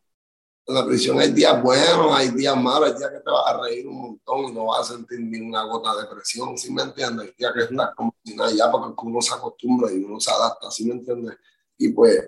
La 0.68 0.86
prisión 0.86 1.20
hay 1.20 1.32
días 1.32 1.62
buenos, 1.64 2.12
hay 2.12 2.30
días 2.30 2.56
malos, 2.58 2.92
hay 2.92 2.98
días 2.98 3.12
que 3.12 3.20
te 3.20 3.32
vas 3.32 3.44
a 3.48 3.62
reír 3.62 3.88
un 3.88 4.02
montón 4.02 4.46
y 4.46 4.52
no 4.52 4.66
vas 4.66 4.82
a 4.82 4.96
sentir 4.96 5.20
ninguna 5.20 5.64
gota 5.64 5.96
de 5.96 6.08
presión, 6.08 6.58
¿sí 6.58 6.74
me 6.74 6.82
entiendes? 6.82 7.28
Hay 7.28 7.34
días 7.38 7.54
que 7.54 7.62
estás 7.62 7.96
como 7.96 8.14
si 8.24 8.36
nada 8.36 8.52
ya 8.52 8.70
porque 8.70 8.94
uno 9.04 9.22
se 9.22 9.34
acostumbra 9.34 9.92
y 9.92 10.04
uno 10.04 10.20
se 10.20 10.30
adapta, 10.30 10.70
¿sí 10.70 10.86
me 10.86 10.96
entiendes? 10.96 11.38
Y 11.78 11.90
pues, 11.90 12.22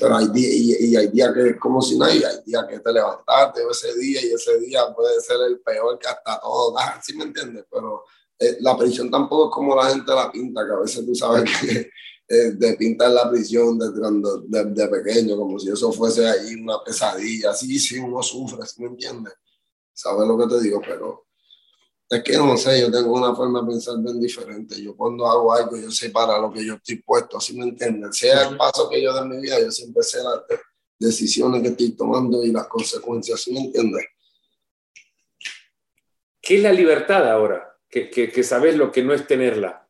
pero 0.00 0.16
hay 0.16 0.28
días, 0.28 0.80
y, 0.80 0.96
hay 0.96 1.08
días 1.08 1.32
que 1.32 1.50
es 1.50 1.60
como 1.60 1.80
si 1.80 1.96
nada 1.96 2.12
y 2.12 2.24
hay 2.24 2.36
días 2.44 2.64
que 2.68 2.80
te 2.80 2.92
levantaste 2.92 3.62
ese 3.70 3.94
día 3.96 4.20
y 4.24 4.32
ese 4.32 4.58
día 4.58 4.92
puede 4.92 5.20
ser 5.20 5.36
el 5.46 5.60
peor 5.60 5.96
que 5.98 6.08
hasta 6.08 6.40
todo 6.40 6.74
¿sí 7.02 7.16
me 7.16 7.24
entiendes? 7.24 7.66
Pero 7.70 8.04
eh, 8.38 8.56
la 8.60 8.76
prisión 8.76 9.10
tampoco 9.10 9.46
es 9.46 9.54
como 9.54 9.76
la 9.76 9.90
gente 9.90 10.12
la 10.12 10.32
pinta, 10.32 10.66
que 10.66 10.72
a 10.72 10.78
veces 10.78 11.06
tú 11.06 11.14
sabes 11.14 11.44
que 11.60 11.90
eh, 12.28 12.52
de 12.52 12.74
pintar 12.74 13.10
la 13.10 13.30
prisión 13.30 13.78
de, 13.78 14.64
de, 14.64 14.88
pequeño, 14.88 15.36
como 15.36 15.60
si 15.60 15.70
eso 15.70 15.92
fuese 15.92 16.26
ahí 16.26 16.56
una 16.56 16.82
pesadilla. 16.84 17.54
Sí, 17.54 17.78
sí, 17.78 17.98
uno 17.98 18.20
sufre, 18.20 18.66
¿sí 18.66 18.82
me 18.82 18.88
entiendes? 18.88 19.34
¿Sabes 19.92 20.26
lo 20.26 20.36
que 20.36 20.52
te 20.52 20.60
digo? 20.60 20.80
Pero 20.80 21.26
es 22.10 22.22
que 22.24 22.36
no 22.36 22.56
sé, 22.56 22.80
yo 22.80 22.90
tengo 22.90 23.12
una 23.14 23.34
forma 23.34 23.60
de 23.60 23.68
pensar 23.68 23.94
bien 23.98 24.20
diferente. 24.20 24.82
Yo 24.82 24.96
cuando 24.96 25.24
hago 25.24 25.52
algo, 25.52 25.76
yo 25.76 25.88
sé 25.90 26.10
para 26.10 26.38
lo 26.38 26.52
que 26.52 26.64
yo 26.64 26.74
estoy 26.74 26.96
puesto, 26.96 27.40
¿sí 27.40 27.56
me 27.56 27.64
entiendes? 27.64 28.16
Sea 28.16 28.48
el 28.48 28.56
paso 28.56 28.88
que 28.90 29.00
yo 29.00 29.14
de 29.14 29.24
mi 29.28 29.40
vida, 29.40 29.60
yo 29.60 29.70
siempre 29.70 30.02
sé 30.02 30.18
las 30.22 30.42
decisiones 30.98 31.62
que 31.62 31.68
estoy 31.68 31.92
tomando 31.92 32.44
y 32.44 32.50
las 32.50 32.66
consecuencias, 32.66 33.40
¿sí 33.40 33.52
me 33.52 33.60
entiendes? 33.60 34.04
¿Qué 36.40 36.56
es 36.56 36.62
la 36.62 36.72
libertad 36.72 37.28
ahora? 37.30 37.76
Que, 37.88 38.10
que, 38.10 38.30
que 38.30 38.42
sabes 38.42 38.76
lo 38.76 38.90
que 38.90 39.02
no 39.02 39.14
es 39.14 39.26
tenerla. 39.28 39.85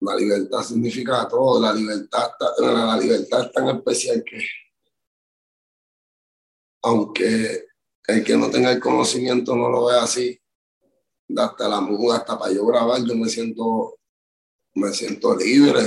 La 0.00 0.14
libertad 0.14 0.62
significa 0.62 1.26
todo. 1.28 1.60
La 1.60 1.72
libertad, 1.72 2.30
la 2.58 2.96
libertad 2.96 3.46
es 3.46 3.52
tan 3.52 3.68
especial 3.68 4.22
que, 4.24 4.38
aunque 6.82 7.66
el 8.06 8.24
que 8.24 8.36
no 8.36 8.50
tenga 8.50 8.72
el 8.72 8.80
conocimiento 8.80 9.54
no 9.56 9.68
lo 9.68 9.86
vea 9.86 10.02
así, 10.02 10.40
hasta 11.36 11.68
la 11.68 11.80
muda, 11.80 12.18
hasta 12.18 12.38
para 12.38 12.52
yo 12.52 12.64
grabar, 12.66 13.02
yo 13.04 13.14
me 13.14 13.28
siento, 13.28 13.98
me 14.74 14.92
siento 14.92 15.36
libre, 15.36 15.80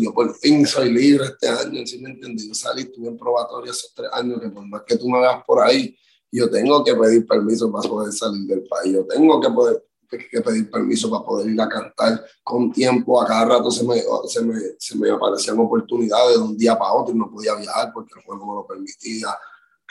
Yo 0.00 0.14
por 0.14 0.34
fin 0.36 0.66
soy 0.66 0.92
libre 0.92 1.24
este 1.24 1.48
año, 1.48 1.84
¿sí 1.86 1.98
me 1.98 2.10
entiendes? 2.10 2.46
Yo 2.46 2.54
salí, 2.54 2.82
estuve 2.82 3.08
en 3.08 3.18
probatoria 3.18 3.72
esos 3.72 3.92
tres 3.94 4.10
años, 4.12 4.40
que 4.40 4.48
por 4.48 4.64
más 4.66 4.82
que 4.86 4.96
tú 4.96 5.08
me 5.08 5.18
veas 5.18 5.42
por 5.44 5.60
ahí, 5.60 5.96
yo 6.30 6.48
tengo 6.50 6.84
que 6.84 6.94
pedir 6.94 7.26
permiso 7.26 7.72
para 7.72 7.88
poder 7.88 8.12
salir 8.12 8.46
del 8.46 8.64
país, 8.64 8.92
yo 8.92 9.06
tengo 9.06 9.40
que 9.40 9.50
poder 9.50 9.85
que 10.08 10.40
pedir 10.40 10.70
permiso 10.70 11.10
para 11.10 11.24
poder 11.24 11.50
ir 11.50 11.60
a 11.60 11.68
cantar 11.68 12.24
con 12.42 12.72
tiempo. 12.72 13.20
A 13.20 13.26
cada 13.26 13.44
rato 13.44 13.70
se 13.70 13.84
me, 13.84 14.02
se 14.28 14.42
me, 14.42 14.54
se 14.78 14.96
me 14.96 15.10
aparecían 15.10 15.58
oportunidades 15.58 16.36
de 16.36 16.42
un 16.42 16.56
día 16.56 16.78
para 16.78 16.92
otro 16.92 17.14
y 17.14 17.18
no 17.18 17.30
podía 17.30 17.54
viajar 17.54 17.92
porque 17.92 18.14
el 18.16 18.24
juego 18.24 18.46
me 18.46 18.54
lo 18.54 18.66
permitía. 18.66 19.28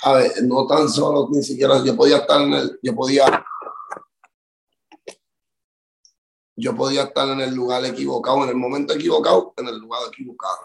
A 0.03 0.13
ver, 0.13 0.43
no 0.43 0.65
tan 0.67 0.89
solo, 0.89 1.29
ni 1.31 1.41
siquiera 1.43 1.83
yo 1.83 1.95
podía 1.95 2.17
estar 2.17 2.41
en 2.41 2.53
el, 2.53 2.79
yo 2.81 2.93
podía, 2.93 3.45
yo 6.55 6.75
podía 6.75 7.03
estar 7.03 7.27
en 7.29 7.41
el 7.41 7.55
lugar 7.55 7.85
equivocado, 7.85 8.43
en 8.43 8.49
el 8.49 8.55
momento 8.55 8.93
equivocado, 8.93 9.53
en 9.57 9.67
el 9.67 9.77
lugar 9.79 10.01
equivocado. 10.11 10.57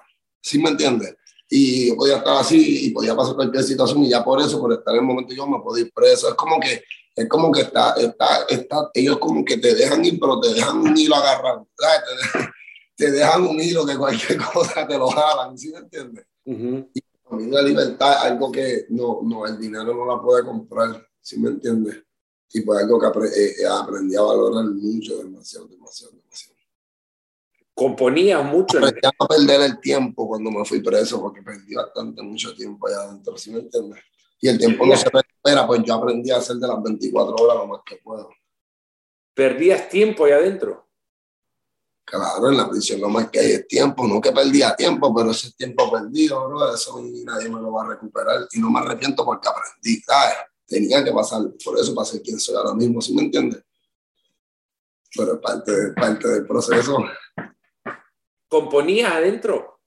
¿Sí 0.42 0.61
me 0.61 0.71
entiendes? 0.71 1.16
Y 1.52 1.88
yo 1.88 1.97
podía 1.97 2.19
estar 2.19 2.37
así 2.37 2.87
y 2.87 2.90
podía 2.90 3.16
pasar 3.16 3.35
cualquier 3.35 3.64
situación 3.64 4.04
y 4.04 4.11
ya 4.11 4.25
por 4.25 4.40
eso, 4.40 4.61
por 4.61 4.73
estar 4.73 4.95
en 4.95 5.00
el 5.00 5.07
momento 5.07 5.35
yo 5.35 5.47
me 5.47 5.59
podía 5.59 5.85
ir 5.85 5.92
preso. 5.92 6.28
Es 6.28 6.35
como 6.35 6.61
que 6.61 6.83
es 7.14 7.28
como 7.28 7.50
que 7.52 7.62
está, 7.62 7.95
está, 7.95 8.45
está, 8.49 8.90
ellos 8.95 9.19
como 9.19 9.45
que 9.45 9.59
te 9.59 9.75
dejan 9.75 10.04
ir, 10.04 10.19
pero 10.19 10.40
te 10.40 10.54
dejan 10.54 10.78
un 10.78 10.97
hilo 10.97 11.16
agarrado, 11.16 11.69
te, 12.97 13.11
dejan 13.11 13.47
un 13.47 13.61
hilo 13.61 13.85
que 13.85 13.97
cualquier 13.97 14.38
cosa 14.52 14.87
te 14.87 14.97
lo 14.97 15.09
jalan, 15.09 15.59
¿sí 15.59 15.71
me 15.71 15.78
entiendes? 15.78 16.25
Y 16.45 17.02
a 17.30 17.37
mí 17.37 17.50
la 17.50 17.62
libertad 17.62 18.12
es 18.12 18.30
algo 18.30 18.50
que 18.50 18.87
no, 18.90 19.21
no, 19.23 19.47
el 19.47 19.59
dinero 19.59 19.95
no 19.95 20.07
la 20.07 20.23
puede 20.23 20.45
comprar, 20.45 21.07
¿sí 21.21 21.38
me 21.38 21.50
entiendes? 21.50 22.02
Y 22.52 22.62
pues 22.62 22.83
algo 22.83 22.99
que 22.99 23.07
eh, 23.07 23.66
aprendí 23.71 24.16
a 24.16 24.23
valorar 24.23 24.64
mucho, 24.64 25.19
demasiado, 25.19 25.69
demasiado. 25.69 26.14
Componía 27.81 28.43
mucho. 28.43 28.77
Aprendí 28.77 29.01
a 29.07 29.27
perder 29.27 29.63
el 29.63 29.81
tiempo 29.81 30.29
cuando 30.29 30.51
me 30.51 30.67
fui 30.67 30.83
preso, 30.83 31.19
porque 31.19 31.41
perdí 31.41 31.75
bastante, 31.75 32.21
mucho 32.21 32.55
tiempo 32.55 32.87
allá 32.87 33.05
adentro, 33.05 33.39
¿sí 33.39 33.51
me 33.51 33.61
entiendes? 33.61 34.03
Y 34.39 34.49
el 34.49 34.59
tiempo 34.59 34.85
no 34.85 34.95
se 34.95 35.09
recupera, 35.09 35.67
pues 35.67 35.83
yo 35.83 35.95
aprendí 35.95 36.31
a 36.31 36.37
hacer 36.37 36.57
de 36.57 36.69
las 36.69 36.83
24 36.83 37.35
horas 37.37 37.57
lo 37.57 37.67
más 37.69 37.81
que 37.87 37.97
puedo. 37.97 38.29
¿Perdías 39.33 39.89
tiempo 39.89 40.27
ahí 40.27 40.33
adentro? 40.33 40.91
Claro, 42.05 42.51
en 42.51 42.59
la 42.59 42.69
prisión 42.69 43.01
lo 43.01 43.09
más 43.09 43.31
que 43.31 43.41
hay 43.41 43.53
es 43.53 43.67
tiempo, 43.67 44.07
no 44.07 44.21
que 44.21 44.33
perdía 44.33 44.77
tiempo, 44.77 45.15
pero 45.15 45.31
ese 45.31 45.51
tiempo 45.53 45.91
perdido, 45.91 46.49
bro, 46.49 46.75
eso 46.75 47.03
nadie 47.25 47.49
me 47.49 47.63
lo 47.63 47.73
va 47.73 47.85
a 47.85 47.89
recuperar 47.89 48.47
y 48.53 48.61
no 48.61 48.71
me 48.71 48.81
arrepiento 48.81 49.25
porque 49.25 49.49
aprendí, 49.49 50.03
¿sabes? 50.03 50.35
Tenía 50.67 51.03
que 51.03 51.13
pasar, 51.13 51.41
por 51.65 51.79
eso 51.79 51.95
pasé 51.95 52.21
quien 52.21 52.39
soy 52.39 52.57
ahora 52.57 52.75
mismo, 52.75 53.01
¿sí 53.01 53.15
me 53.15 53.23
entiendes? 53.23 53.63
Pero 55.17 55.33
es 55.33 55.41
parte, 55.41 55.73
parte 55.97 56.29
del 56.29 56.47
proceso. 56.47 56.99
¿Componías 58.50 59.12
adentro? 59.12 59.78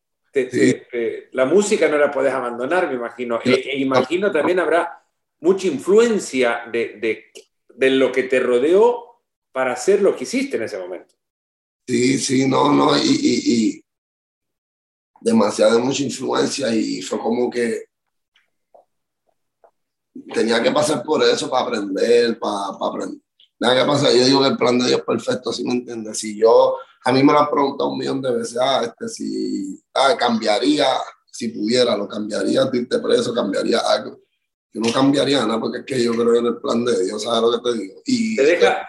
la 1.34 1.46
música 1.46 1.88
no 1.88 1.98
la 1.98 2.10
puedes 2.10 2.34
abandonar, 2.34 2.88
me 2.88 2.96
imagino. 2.96 3.40
E, 3.44 3.52
e, 3.52 3.78
imagino 3.78 4.32
también 4.32 4.60
habrá 4.60 5.06
mucha 5.42 5.68
influencia 5.68 6.64
de, 6.72 7.30
de, 7.76 7.90
lo 7.92 8.12
que 8.12 8.24
te 8.24 8.40
rodeó 8.40 9.22
para 9.52 9.74
hacer 9.74 10.02
lo 10.02 10.16
que 10.16 10.24
hiciste 10.24 10.58
en 10.58 10.64
ese 10.64 10.80
momento. 10.80 11.14
Sí, 11.86 12.18
sí, 12.18 12.48
no, 12.48 12.72
no, 12.72 12.98
y, 12.98 13.04
y, 13.04 13.86
demasiada 15.22 15.78
mucha 15.78 16.02
influencia 16.02 16.74
y 16.74 17.02
fue 17.02 17.20
como 17.20 17.50
que 17.52 17.86
tenía 20.34 20.64
que 20.64 20.72
pasar 20.72 21.04
por 21.04 21.22
eso 21.24 21.50
para 21.50 21.66
aprender, 21.66 22.40
para, 22.40 22.78
para 22.80 22.92
aprender. 22.92 23.22
Nada 23.60 23.82
que 23.82 23.88
pasa, 23.88 24.12
yo 24.12 24.26
digo 24.26 24.42
que 24.42 24.48
el 24.48 24.58
plan 24.58 24.80
de 24.80 24.88
Dios 24.88 25.00
es 25.00 25.06
perfecto, 25.06 25.54
¿sí 25.54 25.64
me 25.64 25.74
entiendes? 25.74 26.18
Si 26.18 26.38
yo 26.40 26.78
a 27.06 27.12
mí 27.12 27.24
me 27.24 27.34
lo 27.34 27.40
han 27.40 27.50
preguntado 27.50 27.92
un 27.92 28.00
millón 28.00 28.22
de 28.22 28.32
veces, 28.32 28.58
ah, 28.62 28.84
este, 28.84 29.08
si 29.10 29.84
ah, 29.94 30.16
cambiaría, 30.18 30.88
si 31.32 31.50
pudiera, 31.50 31.98
lo 31.98 32.08
cambiaría, 32.08 32.70
irte 32.72 33.00
preso, 33.00 33.34
cambiaría 33.34 33.80
algo. 33.80 34.22
Yo 34.72 34.82
no 34.82 34.92
cambiaría 34.92 35.46
nada 35.46 35.60
porque 35.60 35.80
es 35.80 35.86
que 35.86 36.04
yo 36.04 36.14
creo 36.14 36.36
en 36.36 36.46
el 36.48 36.58
plan 36.58 36.84
de 36.84 37.04
Dios, 37.04 37.24
¿sabes 37.24 37.42
lo 37.42 37.52
que 37.52 37.72
te 37.72 37.78
digo? 37.78 38.02
Y 38.06 38.36
¿Te 38.36 38.44
deja? 38.44 38.88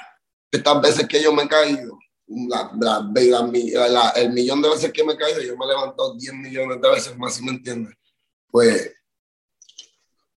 estas 0.51 0.81
veces 0.81 1.09
que 1.09 1.23
yo 1.23 1.33
me 1.33 1.43
he 1.43 1.49
caído, 1.49 1.99
la, 2.27 2.71
la, 2.81 4.11
el 4.17 4.33
millón 4.33 4.63
de 4.63 4.71
veces 4.71 4.93
que 4.93 5.05
me 5.05 5.15
he 5.15 5.17
caído, 5.17 5.41
yo 5.41 5.57
me 5.57 5.65
he 5.65 5.69
levantado 5.69 6.15
10 6.15 6.35
millones 6.35 6.81
de 6.81 6.91
veces 6.91 7.19
más, 7.19 7.35
si 7.35 7.45
me 7.45 7.51
entiendes? 7.51 7.95
Pues 8.51 8.95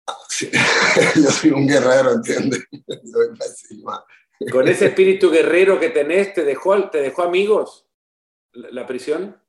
yo 1.15 1.32
soy 1.32 1.51
un 1.51 1.67
guerrero, 1.67 2.13
¿entiendes? 2.13 2.63
soy 3.12 3.38
pésima. 3.38 4.03
Con 4.51 4.67
ese 4.67 4.87
espíritu 4.87 5.31
guerrero 5.31 5.79
que 5.79 5.89
tenés, 5.89 6.33
¿te 6.33 6.43
dejó, 6.43 6.89
te 6.89 6.99
dejó 6.99 7.23
amigos 7.23 7.87
la, 8.51 8.85
prisión? 8.85 9.39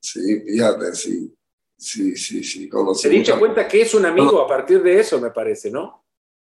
Sí, 0.00 0.40
fíjate, 0.40 0.94
sí. 0.94 1.34
Sí, 1.76 2.14
sí, 2.14 2.44
sí. 2.44 2.70
Te 3.02 3.08
diste 3.08 3.36
cuenta 3.38 3.66
que 3.66 3.82
es 3.82 3.92
un 3.94 4.06
amigo 4.06 4.40
a 4.40 4.46
partir 4.46 4.82
de 4.82 5.00
eso, 5.00 5.20
me 5.20 5.30
parece, 5.30 5.68
¿no? 5.68 6.04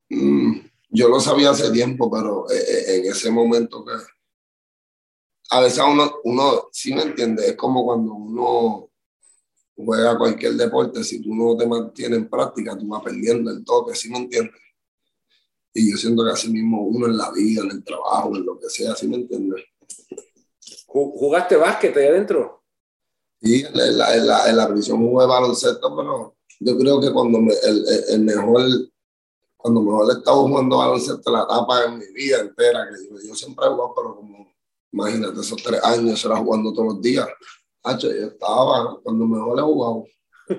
Mm, 0.10 0.60
yo 0.90 1.10
lo 1.10 1.20
sabía 1.20 1.50
hace 1.50 1.72
tiempo, 1.72 2.12
pero 2.12 2.50
eh, 2.52 2.58
eh, 2.58 2.96
en 2.98 3.06
ese 3.06 3.32
momento 3.32 3.84
que... 3.84 3.94
A 5.50 5.62
veces 5.62 5.84
uno, 5.84 6.20
uno, 6.24 6.70
sí 6.72 6.94
me 6.94 7.02
entiende, 7.02 7.48
es 7.48 7.56
como 7.56 7.84
cuando 7.84 8.14
uno 8.14 8.90
juega 9.76 10.18
cualquier 10.18 10.54
deporte, 10.54 11.04
si 11.04 11.22
tú 11.22 11.34
no 11.36 11.58
te 11.58 11.68
mantienes 11.68 12.20
en 12.20 12.30
práctica, 12.30 12.78
tú 12.78 12.88
vas 12.88 13.04
perdiendo 13.04 13.52
el 13.52 13.64
toque, 13.64 13.96
¿sí 13.96 14.10
me 14.10 14.20
entiendes? 14.20 14.56
Y 15.78 15.92
yo 15.92 15.98
siento 15.98 16.24
que 16.24 16.32
así 16.32 16.50
mismo 16.50 16.84
uno 16.84 17.08
en 17.08 17.18
la 17.18 17.30
vida, 17.32 17.62
en 17.62 17.72
el 17.72 17.84
trabajo, 17.84 18.34
en 18.38 18.46
lo 18.46 18.58
que 18.58 18.70
sea, 18.70 18.96
¿sí 18.96 19.10
me 19.10 19.18
entiendes? 19.18 19.62
¿Jugaste 20.88 21.58
básquet 21.58 21.98
ahí 21.98 22.08
adentro? 22.08 22.64
Sí, 23.42 23.66
en 23.66 23.98
la, 23.98 24.16
en 24.16 24.26
la, 24.26 24.50
en 24.50 24.56
la 24.56 24.70
prisión 24.70 25.06
jugué 25.06 25.26
baloncesto, 25.26 25.94
pero 25.98 26.38
yo 26.62 26.78
creo 26.78 27.02
que 27.02 27.12
cuando 27.12 27.42
me, 27.42 27.54
el, 27.54 27.86
el, 28.08 28.22
mejor, 28.22 28.64
cuando 29.58 29.82
mejor 29.82 30.10
he 30.10 30.18
estado 30.18 30.48
jugando 30.48 30.78
baloncesto, 30.78 31.30
la 31.30 31.44
etapa 31.44 31.84
en 31.84 31.98
mi 31.98 32.08
vida 32.14 32.40
entera, 32.40 32.88
que 32.90 33.10
yo, 33.10 33.28
yo 33.28 33.36
siempre 33.36 33.66
he 33.66 33.70
jugado, 33.70 33.94
pero 33.94 34.16
como, 34.16 34.48
imagínate, 34.94 35.42
esos 35.42 35.62
tres 35.62 35.84
años 35.84 36.24
era 36.24 36.38
jugando 36.38 36.72
todos 36.72 36.94
los 36.94 37.02
días. 37.02 37.28
Hacho, 37.84 38.08
yo 38.08 38.28
estaba, 38.28 38.98
cuando 39.04 39.28
mejor 39.28 39.60
he 39.60 39.62
jugado, 39.62 40.06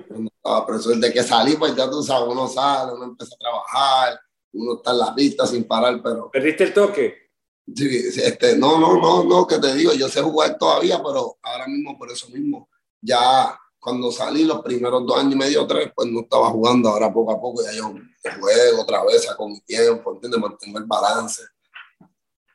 cuando 0.07 0.31
estaba 0.31 0.67
preso, 0.67 0.89
desde 0.91 1.11
que 1.11 1.23
salí, 1.23 1.55
pues 1.55 1.75
ya 1.75 1.89
tú 1.89 2.03
sabes, 2.03 2.31
uno 2.31 2.47
sale, 2.47 2.93
uno 2.93 3.05
empieza 3.05 3.33
a 3.33 3.39
trabajar, 3.39 4.19
uno 4.57 4.77
está 4.77 4.91
en 4.91 4.97
la 4.99 5.15
pista 5.15 5.45
sin 5.45 5.63
parar, 5.65 6.01
pero... 6.03 6.29
¿Perdiste 6.31 6.65
el 6.65 6.73
toque? 6.73 7.27
Sí, 7.75 7.85
este, 8.23 8.57
no, 8.57 8.79
no, 8.79 8.99
no, 8.99 9.23
no, 9.23 9.45
que 9.45 9.59
te 9.59 9.73
digo, 9.75 9.93
yo 9.93 10.07
sé 10.07 10.21
jugar 10.21 10.57
todavía, 10.57 10.97
pero 11.03 11.37
ahora 11.43 11.67
mismo 11.67 11.97
por 11.97 12.11
eso 12.11 12.29
mismo, 12.29 12.69
ya 13.01 13.59
cuando 13.79 14.11
salí 14.11 14.45
los 14.45 14.61
primeros 14.61 15.05
dos 15.05 15.19
años 15.19 15.33
y 15.33 15.37
medio, 15.37 15.67
tres, 15.67 15.91
pues 15.93 16.09
no 16.09 16.21
estaba 16.21 16.49
jugando, 16.49 16.89
ahora 16.89 17.13
poco 17.13 17.31
a 17.31 17.39
poco 17.39 17.63
ya 17.63 17.73
yo 17.73 17.93
juego 18.39 18.81
otra 18.81 19.03
vez 19.05 19.27
con 19.37 19.51
mi 19.51 19.61
tiempo, 19.61 20.13
¿entiendes? 20.13 20.39
Mantengo 20.39 20.79
el 20.79 20.85
balance. 20.85 21.43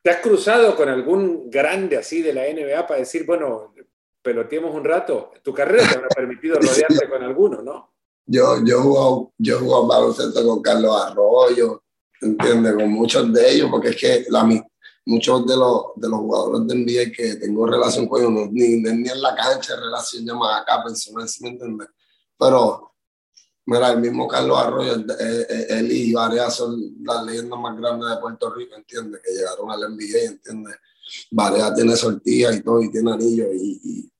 ¿Te 0.02 0.10
has 0.10 0.20
cruzado 0.20 0.74
con 0.74 0.88
algún 0.88 1.48
grande 1.48 1.96
así 1.96 2.22
de 2.22 2.32
la 2.32 2.42
NBA 2.42 2.86
para 2.86 3.00
decir, 3.00 3.24
bueno, 3.24 3.72
peloteemos 4.20 4.74
un 4.74 4.84
rato? 4.84 5.30
Tu 5.42 5.54
carrera 5.54 5.88
te 5.88 5.96
habrá 5.96 6.08
permitido 6.16 6.56
rodearte 6.56 7.08
con 7.08 7.22
alguno, 7.22 7.62
¿no? 7.62 7.92
yo, 8.26 8.64
yo, 8.64 8.80
jugado, 8.80 9.32
yo 9.38 9.58
jugado 9.58 9.86
baloncesto 9.86 10.46
con 10.46 10.62
Carlos 10.62 10.96
Arroyo, 11.02 11.81
¿entiendes? 12.22 12.74
Con 12.74 12.90
muchos 12.90 13.32
de 13.32 13.50
ellos, 13.52 13.68
porque 13.70 13.88
es 13.88 13.96
que 13.96 14.26
la, 14.28 14.48
muchos 15.04 15.46
de 15.46 15.56
los, 15.56 15.82
de 15.96 16.08
los 16.08 16.20
jugadores 16.20 16.66
de 16.66 16.74
NBA 16.74 17.12
que 17.12 17.36
tengo 17.36 17.66
relación 17.66 18.06
con 18.06 18.20
ellos, 18.20 18.50
ni, 18.52 18.76
ni 18.76 19.08
en 19.08 19.22
la 19.22 19.34
cancha, 19.34 19.76
relación 19.76 20.24
ya 20.24 20.34
más 20.34 20.62
acá, 20.62 20.82
personal, 20.82 21.28
¿sí 21.28 21.42
me 21.42 21.50
entiendes? 21.50 21.88
Pero, 22.38 22.94
mira, 23.66 23.92
el 23.92 24.00
mismo 24.00 24.28
Carlos 24.28 24.58
Arroyo, 24.58 24.94
él 24.94 25.92
y 25.92 26.12
varias 26.12 26.54
son 26.54 26.96
las 27.02 27.24
leyendas 27.24 27.58
más 27.58 27.76
grandes 27.76 28.10
de 28.10 28.16
Puerto 28.18 28.50
Rico, 28.54 28.76
¿entiendes? 28.76 29.20
Que 29.24 29.32
llegaron 29.32 29.70
al 29.70 29.80
NBA, 29.94 30.24
¿entiendes? 30.24 30.76
Varea 31.30 31.74
tiene 31.74 31.96
sortija 31.96 32.52
y 32.54 32.62
todo, 32.62 32.80
y 32.80 32.90
tiene 32.90 33.12
anillos, 33.12 33.48
y, 33.54 33.80
y, 33.84 34.12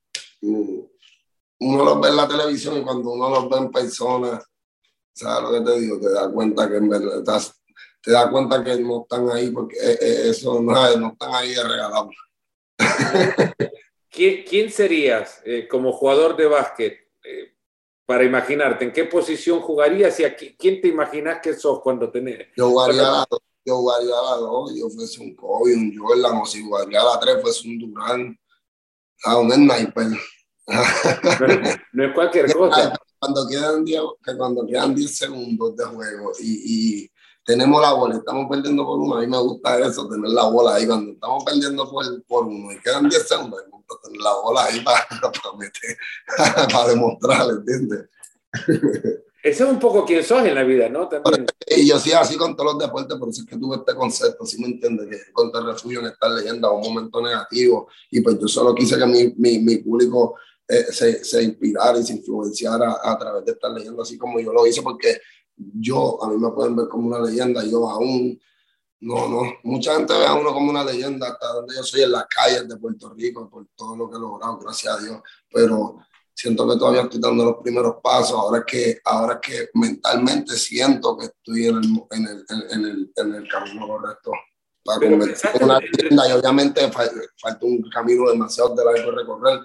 uno 1.59 1.85
los 1.85 2.01
ve 2.01 2.09
en 2.09 2.15
la 2.17 2.27
televisión 2.27 2.77
y 2.77 2.83
cuando 2.83 3.11
uno 3.11 3.29
los 3.29 3.49
ve 3.49 3.57
en 3.57 3.71
persona, 3.71 4.41
¿sabes 5.13 5.43
lo 5.43 5.51
que 5.51 5.71
te 5.71 5.79
digo? 5.79 5.97
Te 5.97 6.11
das 6.11 6.27
cuenta 6.33 6.69
que 6.69 6.75
en 6.75 6.89
verdad 6.89 7.19
estás 7.19 7.62
te 8.03 8.11
das 8.11 8.29
cuenta 8.29 8.63
que 8.63 8.77
no 8.79 9.03
están 9.03 9.29
ahí 9.29 9.49
porque 9.49 9.77
eh, 9.77 9.97
eh, 10.01 10.29
eso 10.29 10.61
no, 10.61 10.97
no 10.97 11.13
están 11.13 11.33
ahí 11.33 11.55
de 11.55 11.63
regalado. 11.63 12.09
¿Quién, 14.09 14.69
serías 14.69 15.41
eh, 15.45 15.67
como 15.67 15.93
jugador 15.93 16.35
de 16.35 16.45
básquet? 16.45 17.03
para 18.05 18.25
imaginarte, 18.25 18.83
¿en 18.83 18.91
qué 18.91 19.05
posición 19.05 19.61
jugarías 19.61 20.19
y 20.19 20.25
a 20.25 20.35
quién 20.35 20.81
te 20.81 20.89
imaginas 20.89 21.39
que 21.41 21.53
sos 21.53 21.79
cuando 21.81 22.11
tenés? 22.11 22.47
Yo 22.55 22.69
jugaría 22.69 23.07
a 23.07 23.11
la 23.11 23.25
yo 23.65 23.77
jugaría 23.77 24.13
a 24.13 24.21
la 24.23 24.35
dos, 24.37 24.75
yo 24.75 24.89
fuese 24.89 25.21
un 25.21 25.33
Kobe, 25.33 25.73
un 25.73 25.97
Jordan, 25.97 26.37
o 26.41 26.45
si 26.45 26.61
jugaría 26.61 26.99
a 26.99 27.05
la 27.05 27.19
tres, 27.19 27.41
fuese 27.41 27.65
un 27.65 27.79
Durán, 27.79 28.37
a 29.23 29.37
un 29.37 29.51
sniper. 29.51 30.07
no, 31.93 32.03
es 32.03 32.13
cualquier 32.13 32.53
cosa. 32.57 32.93
Cuando 33.17 33.47
quedan 33.47 33.85
10, 33.85 34.01
cuando 34.37 34.67
quedan 34.67 34.93
10 34.93 35.15
segundos 35.15 35.77
de 35.77 35.85
juego 35.85 36.33
y, 36.39 37.03
y 37.03 37.11
tenemos 37.45 37.81
la 37.81 37.93
bola, 37.93 38.15
estamos 38.15 38.47
perdiendo 38.49 38.85
por 38.85 38.99
uno, 38.99 39.17
a 39.17 39.21
mí 39.21 39.27
me 39.27 39.37
gusta 39.37 39.79
eso, 39.79 40.07
tener 40.07 40.29
la 40.29 40.45
bola 40.45 40.75
ahí, 40.75 40.87
cuando 40.87 41.11
estamos 41.11 41.43
perdiendo 41.43 41.89
por, 41.89 42.23
por 42.23 42.45
uno 42.45 42.71
y 42.71 42.79
quedan 42.79 43.09
10 43.09 43.27
segundos, 43.27 43.61
me 43.65 43.71
gusta 43.71 43.95
tener 44.03 44.21
la 44.21 44.33
bola 44.35 44.63
ahí 44.65 44.79
para, 44.81 45.05
para, 45.21 45.57
meter, 45.57 45.97
para 46.71 46.87
demostrar, 46.89 47.49
¿entiendes? 47.49 48.09
Ese 49.43 49.63
es 49.63 49.69
un 49.69 49.77
poco 49.77 50.05
quien 50.05 50.23
sos 50.23 50.45
en 50.45 50.55
la 50.55 50.63
vida, 50.63 50.87
¿no? 50.87 51.09
También. 51.09 51.45
Y 51.67 51.85
yo 51.85 51.99
sí, 51.99 52.13
así 52.13 52.37
con 52.37 52.55
todos 52.55 52.75
los 52.75 52.81
deportes, 52.81 53.17
por 53.17 53.27
eso 53.27 53.41
es 53.41 53.47
que 53.47 53.57
tuve 53.57 53.75
este 53.75 53.93
concepto, 53.93 54.45
¿sí 54.45 54.61
me 54.61 54.67
entiendes? 54.67 55.07
Que 55.09 55.33
contra 55.33 55.59
el 55.59 55.67
refugio 55.67 55.99
en 55.99 56.05
esta 56.05 56.29
leyenda, 56.29 56.71
un 56.71 56.81
momento 56.81 57.21
negativo, 57.21 57.89
y 58.09 58.21
pues 58.21 58.39
yo 58.39 58.47
solo 58.47 58.73
quise 58.73 58.97
que 58.97 59.05
mi, 59.05 59.33
mi, 59.35 59.59
mi 59.59 59.77
público 59.79 60.35
eh, 60.65 60.85
se, 60.91 61.25
se, 61.25 61.43
inspirara 61.43 61.99
y 61.99 62.03
se 62.03 62.13
influenciara 62.13 62.93
a, 62.93 63.11
a 63.11 63.17
través 63.17 63.43
de 63.43 63.51
esta 63.51 63.67
leyenda, 63.67 64.03
así 64.03 64.17
como 64.17 64.39
yo 64.39 64.53
lo 64.53 64.65
hice, 64.65 64.81
porque 64.81 65.19
yo, 65.55 66.23
a 66.23 66.29
mí 66.29 66.37
me 66.37 66.51
pueden 66.51 66.75
ver 66.75 66.87
como 66.87 67.07
una 67.07 67.19
leyenda, 67.19 67.63
yo 67.63 67.89
aún, 67.89 68.39
no, 68.99 69.27
no, 69.27 69.41
mucha 69.63 69.95
gente 69.95 70.13
ve 70.13 70.25
a 70.25 70.33
uno 70.33 70.53
como 70.53 70.69
una 70.69 70.83
leyenda 70.83 71.27
hasta 71.27 71.47
donde 71.53 71.75
yo 71.75 71.83
soy 71.83 72.01
en 72.03 72.11
las 72.11 72.25
calles 72.27 72.67
de 72.67 72.77
Puerto 72.77 73.13
Rico, 73.13 73.49
por 73.49 73.67
todo 73.75 73.95
lo 73.95 74.09
que 74.09 74.17
he 74.17 74.19
logrado, 74.19 74.57
gracias 74.59 74.97
a 74.97 74.99
Dios, 75.01 75.21
pero 75.51 75.97
siento 76.33 76.67
que 76.67 76.77
todavía 76.77 77.01
estoy 77.01 77.19
dando 77.19 77.45
los 77.45 77.57
primeros 77.57 77.97
pasos, 78.01 78.31
ahora 78.31 78.59
es 78.59 78.65
que, 78.65 78.99
ahora 79.05 79.39
que 79.39 79.69
mentalmente 79.73 80.55
siento 80.55 81.17
que 81.17 81.25
estoy 81.25 81.67
en 81.67 81.77
el, 81.77 82.03
en 82.11 82.27
el, 82.27 82.45
en 82.71 82.85
el, 82.85 83.13
en 83.15 83.35
el 83.35 83.47
camino 83.47 83.87
correcto 83.87 84.31
para 84.83 84.99
convertirme 84.99 85.57
en 85.57 85.63
una 85.63 85.79
leyenda. 85.79 86.27
Y 86.27 86.31
obviamente 86.33 86.91
falta 86.91 87.65
un 87.65 87.89
camino 87.89 88.29
demasiado 88.29 88.75
de 88.75 88.85
largo 88.85 89.11
recorrer, 89.11 89.59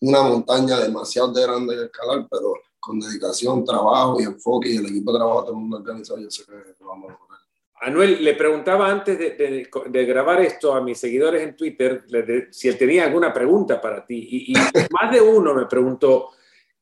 una 0.00 0.22
montaña 0.22 0.78
demasiado 0.78 1.32
de 1.32 1.42
grande 1.42 1.76
de 1.76 1.84
escalar, 1.86 2.26
pero 2.30 2.54
con 2.80 2.98
dedicación, 2.98 3.64
trabajo 3.64 4.20
y 4.20 4.24
enfoque 4.24 4.70
y 4.70 4.76
el 4.76 4.86
equipo 4.86 5.12
de 5.12 5.18
trabajo 5.18 5.42
todo 5.42 5.52
el 5.52 5.58
mundo 5.58 5.76
organizado, 5.76 6.18
yo 6.20 6.30
sé 6.30 6.44
que 6.46 6.52
lo 6.80 6.88
vamos 6.88 7.10
a 7.10 7.12
lograr. 7.12 7.40
Anuel, 7.82 8.24
le 8.24 8.34
preguntaba 8.34 8.90
antes 8.90 9.18
de, 9.18 9.30
de, 9.30 9.70
de, 9.88 10.04
grabar 10.04 10.40
esto 10.42 10.74
a 10.74 10.82
mis 10.82 10.98
seguidores 10.98 11.42
en 11.42 11.56
Twitter 11.56 12.04
si 12.50 12.68
él 12.68 12.76
tenía 12.76 13.04
alguna 13.04 13.32
pregunta 13.32 13.80
para 13.80 14.04
ti. 14.04 14.28
Y, 14.30 14.52
y 14.52 14.54
más 14.90 15.10
de 15.10 15.20
uno 15.20 15.54
me 15.54 15.64
preguntó, 15.64 16.30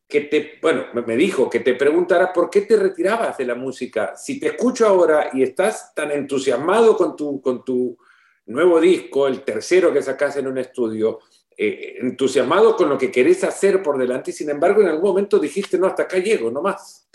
que 0.09 0.23
te, 0.23 0.59
bueno, 0.63 0.87
me 1.07 1.17
dijo 1.17 1.51
que 1.51 1.61
te 1.61 1.75
preguntara 1.75 2.33
por 2.33 2.49
qué 2.49 2.63
te 2.63 2.77
retirabas 2.77 3.37
de 3.37 3.45
la 3.45 3.55
música. 3.55 4.17
Si 4.17 4.41
te 4.41 4.49
escucho 4.49 4.87
ahora 4.87 5.29
y 5.35 5.43
estás 5.43 5.95
tan 5.95 6.11
entusiasmado 6.11 6.97
con 6.97 7.15
tu, 7.15 7.43
con 7.43 7.63
tu 7.63 7.99
nuevo 8.47 8.81
disco, 8.81 9.27
el 9.27 9.43
tercero 9.43 9.93
que 9.93 10.01
sacas 10.01 10.37
en 10.39 10.47
un 10.47 10.57
estudio, 10.57 11.19
eh, 11.61 11.99
entusiasmado 12.03 12.77
con 12.77 12.89
lo 12.89 12.97
que 12.97 13.11
querés 13.11 13.43
hacer 13.43 13.83
por 13.83 13.99
delante 13.99 14.31
y 14.31 14.35
sin 14.35 14.49
embargo 14.49 14.81
en 14.81 14.87
algún 14.87 15.11
momento 15.11 15.41
dijiste, 15.41 15.77
no, 15.77 15.89
hasta 15.89 16.05
acá 16.05 16.19
llego, 16.19 16.53
no 16.53 16.63
más. 16.63 17.09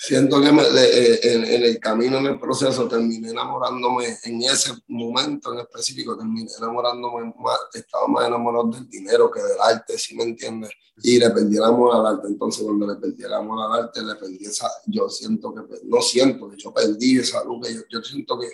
Siento 0.00 0.40
que 0.40 0.48
eh, 0.48 1.20
en, 1.22 1.62
el 1.62 1.78
camino, 1.78 2.18
en 2.18 2.26
el 2.26 2.40
proceso, 2.40 2.88
terminé 2.88 3.30
enamorándome, 3.30 4.16
en 4.24 4.42
ese 4.42 4.72
momento 4.88 5.52
en 5.52 5.60
específico, 5.60 6.16
terminé 6.16 6.50
enamorándome 6.58 7.32
más, 7.38 7.58
estaba 7.72 8.08
más 8.08 8.26
enamorado 8.26 8.70
del 8.70 8.88
dinero 8.88 9.30
que 9.30 9.40
del 9.40 9.60
arte, 9.60 9.96
si 9.96 10.16
me 10.16 10.24
entiendes? 10.24 10.70
Y 11.02 11.20
le 11.20 11.30
perdí 11.30 11.56
el 11.56 11.64
amor 11.64 11.94
al 11.94 12.14
arte, 12.14 12.26
entonces 12.26 12.64
cuando 12.64 12.86
le 12.86 12.96
perdí 12.96 13.22
el 13.22 13.32
amor 13.32 13.64
al 13.64 13.84
arte, 13.84 14.02
le 14.02 14.16
perdí 14.16 14.44
esa, 14.44 14.68
yo 14.86 15.08
siento 15.08 15.54
que, 15.54 15.62
no 15.84 16.02
siento 16.02 16.50
que 16.50 16.56
yo 16.56 16.74
perdí 16.74 17.18
esa 17.18 17.44
luz, 17.44 17.68
yo, 17.68 17.82
yo 17.88 18.02
siento 18.02 18.40
que 18.40 18.48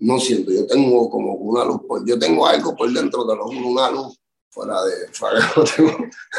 no 0.00 0.20
siento, 0.20 0.52
yo 0.52 0.66
tengo 0.66 1.10
como 1.10 1.34
una 1.34 1.64
luz, 1.64 1.80
por, 1.86 2.06
yo 2.06 2.18
tengo 2.18 2.46
algo 2.46 2.74
por 2.76 2.92
dentro 2.92 3.24
de 3.24 3.36
lo 3.36 3.46
una 3.46 3.90
luz 3.90 4.18
fuera 4.48 4.82
de, 4.84 5.08
fuera 5.12 5.40
tengo, 5.76 5.90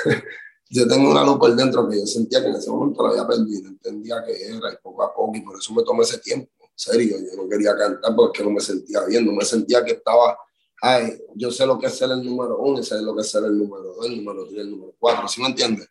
yo 0.70 0.88
tengo 0.88 1.12
una 1.12 1.24
luz 1.24 1.38
por 1.38 1.56
dentro 1.56 1.90
que 1.90 2.00
yo 2.00 2.06
sentía 2.06 2.42
que 2.42 2.48
en 2.48 2.56
ese 2.56 2.70
momento 2.70 3.04
la 3.04 3.10
había 3.10 3.28
perdido, 3.28 3.68
entendía 3.68 4.24
que 4.26 4.48
era 4.48 4.74
y 4.74 4.78
poco 4.82 5.04
a 5.04 5.14
poco 5.14 5.36
y 5.36 5.42
por 5.42 5.58
eso 5.58 5.74
me 5.74 5.84
tomé 5.84 6.04
ese 6.04 6.20
tiempo, 6.20 6.50
en 6.62 6.70
serio, 6.76 7.18
yo 7.18 7.42
no 7.42 7.50
quería 7.50 7.76
cantar 7.76 8.16
porque 8.16 8.44
no 8.44 8.52
me 8.52 8.62
sentía 8.62 9.04
bien, 9.06 9.26
no 9.26 9.34
me 9.34 9.44
sentía 9.44 9.84
que 9.84 9.92
estaba, 9.92 10.38
ay, 10.82 11.22
yo 11.36 11.52
sé 11.52 11.66
lo 11.66 11.78
que 11.78 11.88
es 11.88 11.98
ser 11.98 12.12
el 12.12 12.24
número 12.24 12.60
uno 12.60 12.80
y 12.80 12.84
sé 12.84 13.02
lo 13.02 13.14
que 13.14 13.22
es 13.22 13.30
ser 13.30 13.44
el 13.44 13.58
número 13.58 13.94
dos, 13.96 14.06
el 14.06 14.24
número 14.24 14.48
tres, 14.48 14.62
el 14.62 14.72
número 14.72 14.96
cuatro, 14.98 15.28
¿sí 15.28 15.42
me 15.42 15.50
entiendes? 15.50 15.90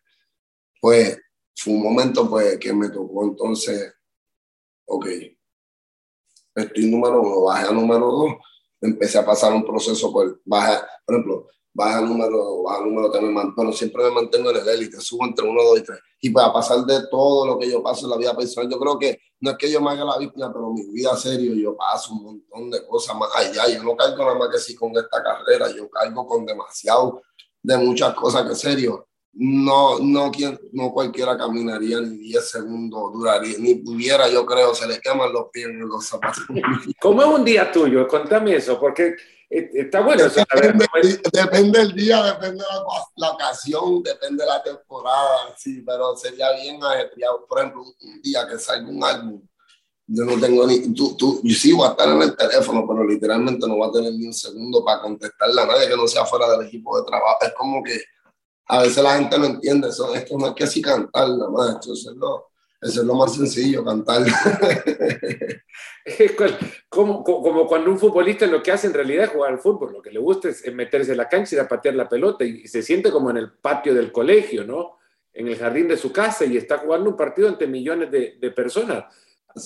Pues 0.81 1.19
fue 1.55 1.73
un 1.73 1.83
momento 1.83 2.27
pues 2.27 2.57
que 2.57 2.73
me 2.73 2.89
tocó 2.89 3.25
entonces, 3.25 3.93
ok, 4.85 5.05
estoy 6.55 6.89
número 6.89 7.21
uno, 7.21 7.41
bajé 7.43 7.67
a 7.67 7.71
número 7.71 8.11
dos, 8.11 8.33
empecé 8.81 9.17
a 9.17 9.25
pasar 9.25 9.53
un 9.53 9.65
proceso 9.65 10.11
por, 10.11 10.41
baja, 10.45 10.87
por 11.05 11.15
ejemplo, 11.15 11.47
baja 11.73 12.01
número, 12.01 12.63
baja 12.63 12.81
número 12.81 13.11
tres, 13.11 13.23
bueno, 13.55 13.71
siempre 13.71 14.03
me 14.03 14.11
mantengo 14.11 14.51
en 14.51 14.57
el 14.57 14.67
élite, 14.67 14.99
subo 14.99 15.25
entre 15.25 15.47
uno, 15.47 15.63
dos 15.63 15.79
y 15.79 15.83
tres. 15.83 15.99
Y 16.21 16.29
para 16.31 16.51
pasar 16.51 16.85
de 16.85 17.07
todo 17.09 17.45
lo 17.45 17.57
que 17.57 17.69
yo 17.69 17.81
paso 17.81 18.05
en 18.05 18.11
la 18.11 18.17
vida 18.17 18.35
personal, 18.35 18.69
yo 18.69 18.79
creo 18.79 18.99
que 18.99 19.19
no 19.39 19.51
es 19.51 19.57
que 19.57 19.71
yo 19.71 19.79
me 19.81 19.91
haga 19.91 20.03
la 20.03 20.17
víctima, 20.17 20.51
pero 20.51 20.71
mi 20.71 20.85
vida 20.91 21.15
serio, 21.15 21.53
yo 21.53 21.77
paso 21.77 22.13
un 22.13 22.23
montón 22.23 22.69
de 22.69 22.85
cosas 22.85 23.15
más 23.15 23.29
allá. 23.35 23.69
Yo 23.69 23.83
no 23.83 23.95
cargo 23.95 24.17
nada 24.17 24.37
más 24.37 24.49
que 24.49 24.59
sí 24.59 24.75
con 24.75 24.91
esta 24.97 25.23
carrera, 25.23 25.69
yo 25.73 25.89
cargo 25.89 26.27
con 26.27 26.45
demasiado 26.45 27.21
de 27.61 27.77
muchas 27.77 28.13
cosas 28.15 28.47
que 28.47 28.55
serio 28.55 29.08
no, 29.33 29.99
no, 29.99 30.31
no 30.73 30.91
cualquiera 30.91 31.37
caminaría 31.37 32.01
ni 32.01 32.17
10 32.17 32.49
segundos, 32.49 33.13
duraría, 33.13 33.57
ni 33.59 33.75
pudiera, 33.75 34.27
yo 34.27 34.45
creo, 34.45 34.73
se 34.73 34.87
le 34.87 34.99
queman 34.99 35.31
los 35.31 35.49
pies 35.51 35.67
en 35.67 35.87
los 35.87 36.05
zapatos. 36.05 36.43
¿Cómo 37.01 37.21
es 37.21 37.27
un 37.27 37.45
día 37.45 37.71
tuyo? 37.71 38.07
Contame 38.07 38.55
eso, 38.55 38.79
porque 38.79 39.15
eh, 39.49 39.69
está 39.73 40.01
bueno. 40.01 40.23
Depende, 40.23 40.85
depende 41.31 41.79
del 41.79 41.93
día, 41.93 42.23
depende 42.23 42.63
de 42.63 42.81
la, 43.17 43.31
ocasión, 43.31 44.03
depende 44.03 44.43
de 44.43 44.49
la 44.49 44.63
temporada, 44.63 45.55
sí, 45.57 45.83
pero 45.85 46.15
sería 46.15 46.51
bien 46.53 46.83
ajetreado. 46.83 47.45
Por 47.47 47.59
ejemplo, 47.59 47.83
un 47.83 48.21
día 48.21 48.47
que 48.47 48.57
salga 48.57 48.89
un 48.89 49.03
álbum, 49.03 49.41
yo 50.07 50.25
no 50.25 50.39
tengo 50.39 50.65
ni, 50.65 50.93
tú, 50.93 51.15
tú, 51.15 51.39
yo 51.43 51.55
sí 51.55 51.71
voy 51.71 51.87
a 51.87 51.91
estar 51.91 52.09
en 52.09 52.21
el 52.21 52.35
teléfono, 52.35 52.85
pero 52.87 53.05
literalmente 53.07 53.67
no 53.67 53.75
voy 53.77 53.89
a 53.89 53.91
tener 53.91 54.11
ni 54.13 54.25
un 54.25 54.33
segundo 54.33 54.83
para 54.83 55.01
contestarle 55.01 55.61
a 55.61 55.65
nadie 55.67 55.87
que 55.87 55.95
no 55.95 56.07
sea 56.07 56.25
fuera 56.25 56.49
del 56.49 56.67
equipo 56.67 56.99
de 56.99 57.05
trabajo. 57.05 57.37
Es 57.41 57.53
como 57.53 57.83
que 57.83 58.01
a 58.71 58.83
veces 58.83 59.03
la 59.03 59.17
gente 59.17 59.37
no 59.39 59.45
entiende 59.45 59.89
eso, 59.89 60.13
esto 60.13 60.37
no 60.37 60.47
es 60.47 60.53
que 60.53 60.63
así 60.63 60.81
cantar 60.81 61.27
nada 61.27 61.49
más, 61.49 61.87
eso 61.87 62.11
es 62.11 62.15
lo, 62.15 62.51
eso 62.79 63.01
es 63.01 63.07
lo 63.07 63.15
más 63.15 63.35
sencillo, 63.35 63.83
cantar. 63.83 64.21
como, 66.89 67.23
como 67.23 67.67
cuando 67.67 67.89
un 67.89 67.97
futbolista 67.97 68.45
lo 68.45 68.61
que 68.61 68.71
hace 68.71 68.85
en 68.85 68.93
realidad 68.93 69.25
es 69.25 69.31
jugar 69.31 69.53
al 69.53 69.59
fútbol, 69.59 69.93
lo 69.93 70.01
que 70.03 70.11
le 70.11 70.19
gusta 70.19 70.49
es 70.49 70.71
meterse 70.71 71.11
en 71.11 71.17
la 71.17 71.27
cancha 71.27 71.55
y 71.55 71.59
a 71.59 71.67
patear 71.67 71.95
la 71.95 72.07
pelota 72.07 72.45
y, 72.45 72.67
se 72.67 72.83
siente 72.83 73.11
como 73.11 73.31
en 73.31 73.37
el 73.37 73.53
patio 73.53 73.95
del 73.95 74.11
colegio, 74.11 74.63
¿no? 74.63 74.97
En 75.33 75.47
el 75.47 75.57
jardín 75.57 75.87
de 75.87 75.97
su 75.97 76.11
casa 76.11 76.45
y 76.45 76.55
está 76.55 76.77
jugando 76.77 77.09
un 77.09 77.17
partido 77.17 77.47
ante 77.47 77.65
millones 77.65 78.11
de, 78.11 78.37
de 78.39 78.51
personas. 78.51 79.05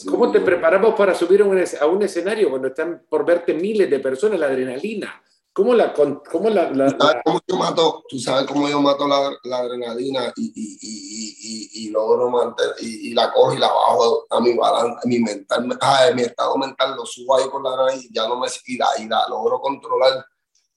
¿Cómo 0.10 0.32
te 0.32 0.40
preparamos 0.40 0.96
para 0.96 1.14
subir 1.14 1.42
a 1.42 1.46
un, 1.46 1.60
a 1.60 1.86
un 1.88 2.04
escenario 2.04 2.50
cuando 2.50 2.70
están 2.70 3.04
por 3.10 3.26
verte 3.26 3.54
miles 3.54 3.90
de 3.90 4.00
personas, 4.00 4.40
la 4.40 4.46
adrenalina? 4.46 5.22
¿Cómo 5.54 5.76
la, 5.76 5.94
cómo 5.94 6.50
la, 6.50 6.72
la, 6.72 6.88
¿Tú, 6.88 6.98
sabes 6.98 7.22
cómo 7.24 7.40
yo 7.48 7.58
mato, 7.58 8.04
tú 8.10 8.20
sabes 8.20 8.48
cómo 8.48 8.68
yo 8.68 8.82
mato 8.82 9.08
la, 9.08 9.38
la 9.44 9.58
adrenalina 9.60 10.34
y, 10.36 10.46
y, 10.46 10.80
y, 10.82 11.86
y, 11.86 11.90
logro 11.92 12.32
mantener, 12.32 12.74
y, 12.80 13.14
la 13.14 13.32
cojo 13.32 13.54
y 13.54 13.60
la 13.60 13.68
bajo 13.68 14.26
a 14.32 14.40
mi 14.40 14.58
balance, 14.58 15.00
a 15.04 15.08
mi 15.08 15.20
mental, 15.20 15.78
a 15.80 16.12
mi 16.12 16.24
estado 16.24 16.58
mental 16.58 16.96
lo 16.96 17.06
subo 17.06 17.38
ahí 17.38 17.48
con 17.52 17.62
la 17.62 17.76
nariz, 17.76 18.10
ya 18.12 18.28
no 18.28 18.40
me, 18.40 18.48
y 18.66 18.78
la, 18.78 18.88
y 18.98 19.08
la 19.08 19.28
logro 19.30 19.62
controlar. 19.62 20.26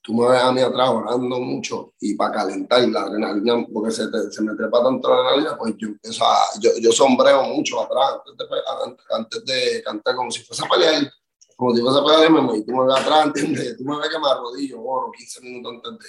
Tú 0.03 0.13
me 0.13 0.29
ves 0.29 0.43
a 0.43 0.53
mí 0.53 0.61
atrás 0.61 0.91
orando 0.91 1.41
mucho 1.41 1.95
y 1.99 2.15
para 2.15 2.35
calentar 2.35 2.87
la 2.87 3.01
adrenalina, 3.01 3.67
porque 3.73 3.91
se, 3.91 4.05
se 4.31 4.43
me 4.43 4.55
trepa 4.55 4.85
tanto 4.85 5.09
la 5.09 5.17
adrenalina, 5.17 5.57
pues 5.57 5.75
yo 5.79 5.89
empiezo 5.89 6.23
a, 6.23 6.37
yo, 6.61 6.71
yo 6.79 6.93
sombreo 6.93 7.45
mucho 7.45 7.81
atrás 7.81 8.19
antes 8.29 8.47
de, 8.47 8.57
antes 9.11 9.45
de 9.47 9.83
cantar 9.83 10.15
como 10.15 10.31
si 10.31 10.43
fuese 10.43 10.67
a 10.67 10.69
pelear, 10.69 11.11
como 11.57 11.75
si 11.75 11.81
fuese 11.81 11.99
a 11.99 12.05
pelear 12.05 12.57
y 12.57 12.65
tú 12.65 12.73
me 12.73 12.87
ves 12.87 12.97
atrás, 12.97 13.27
¿entiendes? 13.27 13.77
Tú 13.79 13.85
me 13.85 13.99
ves 13.99 14.09
que 14.09 14.19
me 14.19 14.29
arrodillo, 14.29 14.83
oro 14.83 15.11
15 15.11 15.41
minutos 15.41 15.73
antes 15.75 15.99
de, 15.99 16.07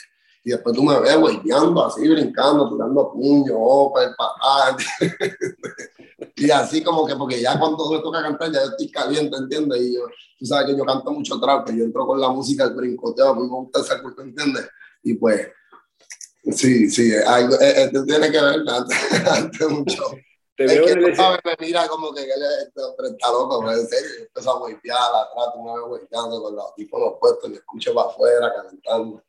y 0.47 0.51
después 0.51 0.75
tú 0.75 0.83
me 0.83 0.97
ves 0.99 1.17
guayando 1.17 1.85
así, 1.85 2.07
brincando, 2.07 2.69
tirando 2.69 3.11
puños, 3.11 3.57
opa, 3.57 4.15
papá, 4.17 4.77
y 6.35 6.49
así 6.51 6.81
como 6.81 7.05
que, 7.05 7.15
porque 7.15 7.41
ya 7.41 7.59
cuando 7.59 7.89
me 7.91 7.99
toca 7.99 8.21
cantar 8.21 8.51
ya 8.51 8.61
estoy 8.61 8.89
caliente, 8.89 9.35
¿entiendes? 9.37 9.81
Y 9.81 9.95
yo, 9.95 10.01
tú 10.39 10.45
sabes 10.45 10.67
que 10.67 10.77
yo 10.77 10.85
canto 10.85 11.11
mucho 11.11 11.39
trap, 11.39 11.67
que 11.67 11.77
yo 11.77 11.83
entro 11.83 12.05
con 12.05 12.21
la 12.21 12.29
música, 12.29 12.63
el 12.63 12.75
brincoteo, 12.75 13.35
me 13.35 13.47
gusta 13.47 13.81
esa 13.81 14.01
cosa, 14.01 14.21
¿entiendes? 14.21 14.69
Y 15.03 15.15
pues, 15.15 15.49
sí, 16.51 16.89
sí, 16.89 17.11
algo, 17.25 17.55
eh, 17.55 17.83
eh 17.83 17.91
tiene 18.05 18.31
que 18.31 18.41
ver 18.41 18.63
antes, 19.29 19.69
mucho. 19.69 20.03
Te 20.57 20.65
es 20.65 20.81
que 20.81 20.95
tú 20.95 21.15
sabes, 21.15 21.39
me 21.45 21.67
mira 21.67 21.87
como 21.87 22.11
que 22.11 22.23
él 22.23 22.31
este 22.63 22.81
está 23.11 23.31
loco, 23.31 23.59
pero 23.59 23.73
en 23.73 23.87
serio, 23.87 24.09
yo 24.17 24.23
empiezo 24.25 24.51
a 24.51 24.59
golpear 24.59 24.97
atrás, 24.97 25.53
tú 25.53 25.61
me 25.61 25.71
ves 25.71 25.81
golpeando 25.87 26.41
con 26.41 26.55
los 26.55 26.65
audífonos 26.65 27.13
puestos, 27.19 27.49
me 27.51 27.57
escucho 27.57 27.93
para 27.93 28.09
afuera, 28.09 28.51
calentando. 28.55 29.23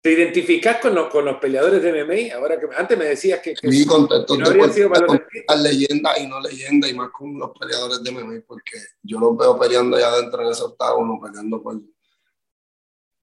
¿Te 0.00 0.12
identificás 0.12 0.80
con 0.80 0.94
los, 0.94 1.10
con 1.10 1.26
los 1.26 1.36
peleadores 1.36 1.82
de 1.82 1.92
MMA? 1.92 2.34
Ahora 2.36 2.58
que 2.58 2.68
antes 2.74 2.96
me 2.96 3.04
decías 3.04 3.40
que, 3.40 3.52
que 3.52 3.70
sí, 3.70 3.84
contento, 3.84 4.34
no 4.38 4.46
habría 4.46 4.70
sido 4.70 4.88
para 4.88 5.06
los 5.06 5.20
leyenda 5.62 6.18
y 6.18 6.26
no 6.26 6.40
leyenda 6.40 6.88
y 6.88 6.94
más 6.94 7.10
con 7.10 7.38
los 7.38 7.50
peleadores 7.58 8.02
de 8.02 8.10
MMA 8.12 8.40
porque 8.46 8.78
yo 9.02 9.18
los 9.18 9.36
veo 9.36 9.58
peleando 9.58 9.98
allá 9.98 10.08
adentro 10.08 10.42
en 10.42 10.52
ese 10.52 10.62
octágono, 10.62 11.20
peleando 11.22 11.62
por... 11.62 11.82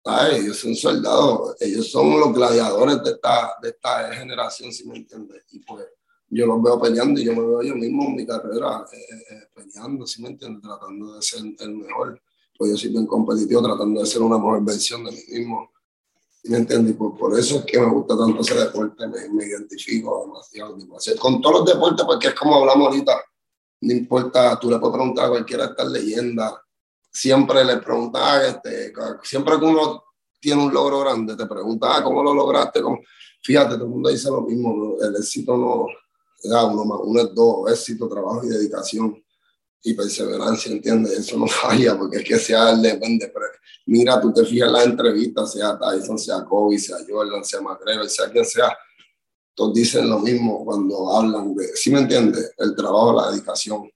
Ay, 0.06 0.42
ellos 0.42 0.58
son 0.58 0.76
soldados, 0.76 1.56
ellos 1.62 1.90
son 1.90 2.20
los 2.20 2.32
gladiadores 2.32 3.02
de 3.02 3.12
esta, 3.12 3.56
de 3.60 3.70
esta 3.70 4.14
generación, 4.14 4.72
si 4.72 4.88
me 4.88 4.98
entiendes. 4.98 5.46
Y 5.52 5.60
pues 5.60 5.88
yo 6.34 6.46
los 6.46 6.62
veo 6.62 6.80
peleando 6.80 7.20
y 7.20 7.26
yo 7.26 7.34
me 7.34 7.42
veo 7.42 7.62
yo 7.62 7.76
mismo 7.76 8.04
en 8.06 8.16
mi 8.16 8.26
carrera 8.26 8.86
eh, 8.92 8.98
eh, 8.98 9.24
eh, 9.30 9.48
peleando, 9.54 10.06
si 10.06 10.22
me 10.22 10.30
entiendes, 10.30 10.62
tratando 10.62 11.14
de 11.16 11.22
ser 11.22 11.42
el 11.60 11.76
mejor. 11.76 12.20
Pues 12.58 12.72
yo 12.72 12.78
soy 12.78 12.90
bien 12.92 13.06
competitivo, 13.06 13.62
tratando 13.62 14.02
de 14.02 14.06
ser 14.06 14.22
una 14.22 14.38
mejor 14.38 14.64
versión 14.64 15.04
de 15.06 15.12
mí 15.12 15.22
mismo 15.30 15.74
¿Me 16.46 16.58
entiendes? 16.58 16.96
Por, 16.96 17.18
por 17.18 17.40
eso 17.40 17.60
es 17.60 17.66
que 17.66 17.80
me 17.80 17.90
gusta 17.90 18.18
tanto 18.18 18.42
ese 18.42 18.56
deporte, 18.56 19.08
me, 19.08 19.46
identifico 19.46 20.24
demasiado. 20.26 20.78
Con 21.18 21.42
todos 21.42 21.60
los 21.60 21.74
deportes, 21.74 22.06
porque 22.06 22.28
es 22.28 22.34
como 22.34 22.56
hablamos 22.56 22.88
ahorita, 22.88 23.14
no 23.82 23.94
importa, 23.94 24.60
tú 24.60 24.70
le 24.70 24.78
puedes 24.78 24.94
preguntar 24.94 25.26
a 25.26 25.30
cualquiera 25.30 25.66
estas 25.66 25.90
leyendas, 25.90 26.54
siempre 27.10 27.64
le 27.64 27.78
preguntas, 27.78 28.44
este, 28.44 28.92
siempre 29.24 29.58
que 29.58 29.66
uno 29.66 30.04
tiene 30.40 30.66
un 30.66 30.74
logro 30.74 31.00
grande, 31.00 31.38
te 31.38 31.46
pregunta, 31.46 31.96
ah, 31.96 32.04
¿cómo 32.04 32.22
lo 32.22 32.34
lograste? 32.34 32.82
Fíjate, 33.42 33.76
todo 33.76 33.86
el 33.86 33.92
mundo 33.92 34.10
dice 34.10 34.30
lo 34.30 34.42
mismo, 34.42 34.98
el 35.02 35.16
éxito 35.16 35.56
no, 35.56 35.88
uno 36.44 36.86
más 36.86 37.00
uno 37.04 37.22
es 37.22 37.34
dos, 37.34 37.72
éxito, 37.72 38.08
trabajo 38.08 38.44
y 38.44 38.50
dedicación 38.50 39.24
y 39.82 39.94
perseverancia, 39.94 40.72
¿entiendes? 40.72 41.20
Eso 41.20 41.38
no 41.38 41.48
falla, 41.48 41.98
porque 41.98 42.18
es 42.18 42.24
que 42.24 42.40
sea 42.40 42.76
depende. 42.76 43.32
Pero 43.34 43.46
mira, 43.86 44.20
tú 44.20 44.34
te 44.34 44.46
fijas 44.46 44.68
en 44.68 44.74
las 44.74 44.86
entrevistas, 44.86 45.52
sea 45.52 45.78
Tyson, 45.78 46.18
sea 46.18 46.44
Kobe, 46.44 46.80
sea 46.80 46.98
Jordan, 47.08 47.44
sea 47.44 47.62
McGregor, 47.62 48.10
sea 48.10 48.30
quien 48.30 48.46
sea, 48.46 48.76
todos 49.56 49.74
dicen 49.74 50.10
lo 50.10 50.20
mismo 50.20 50.66
cuando 50.66 51.16
hablan 51.16 51.54
de, 51.54 51.68
¿sí 51.76 51.92
me 51.92 52.00
entiendes? 52.00 52.54
El 52.58 52.76
trabajo, 52.76 53.14
la 53.14 53.32
dedicación. 53.32 53.90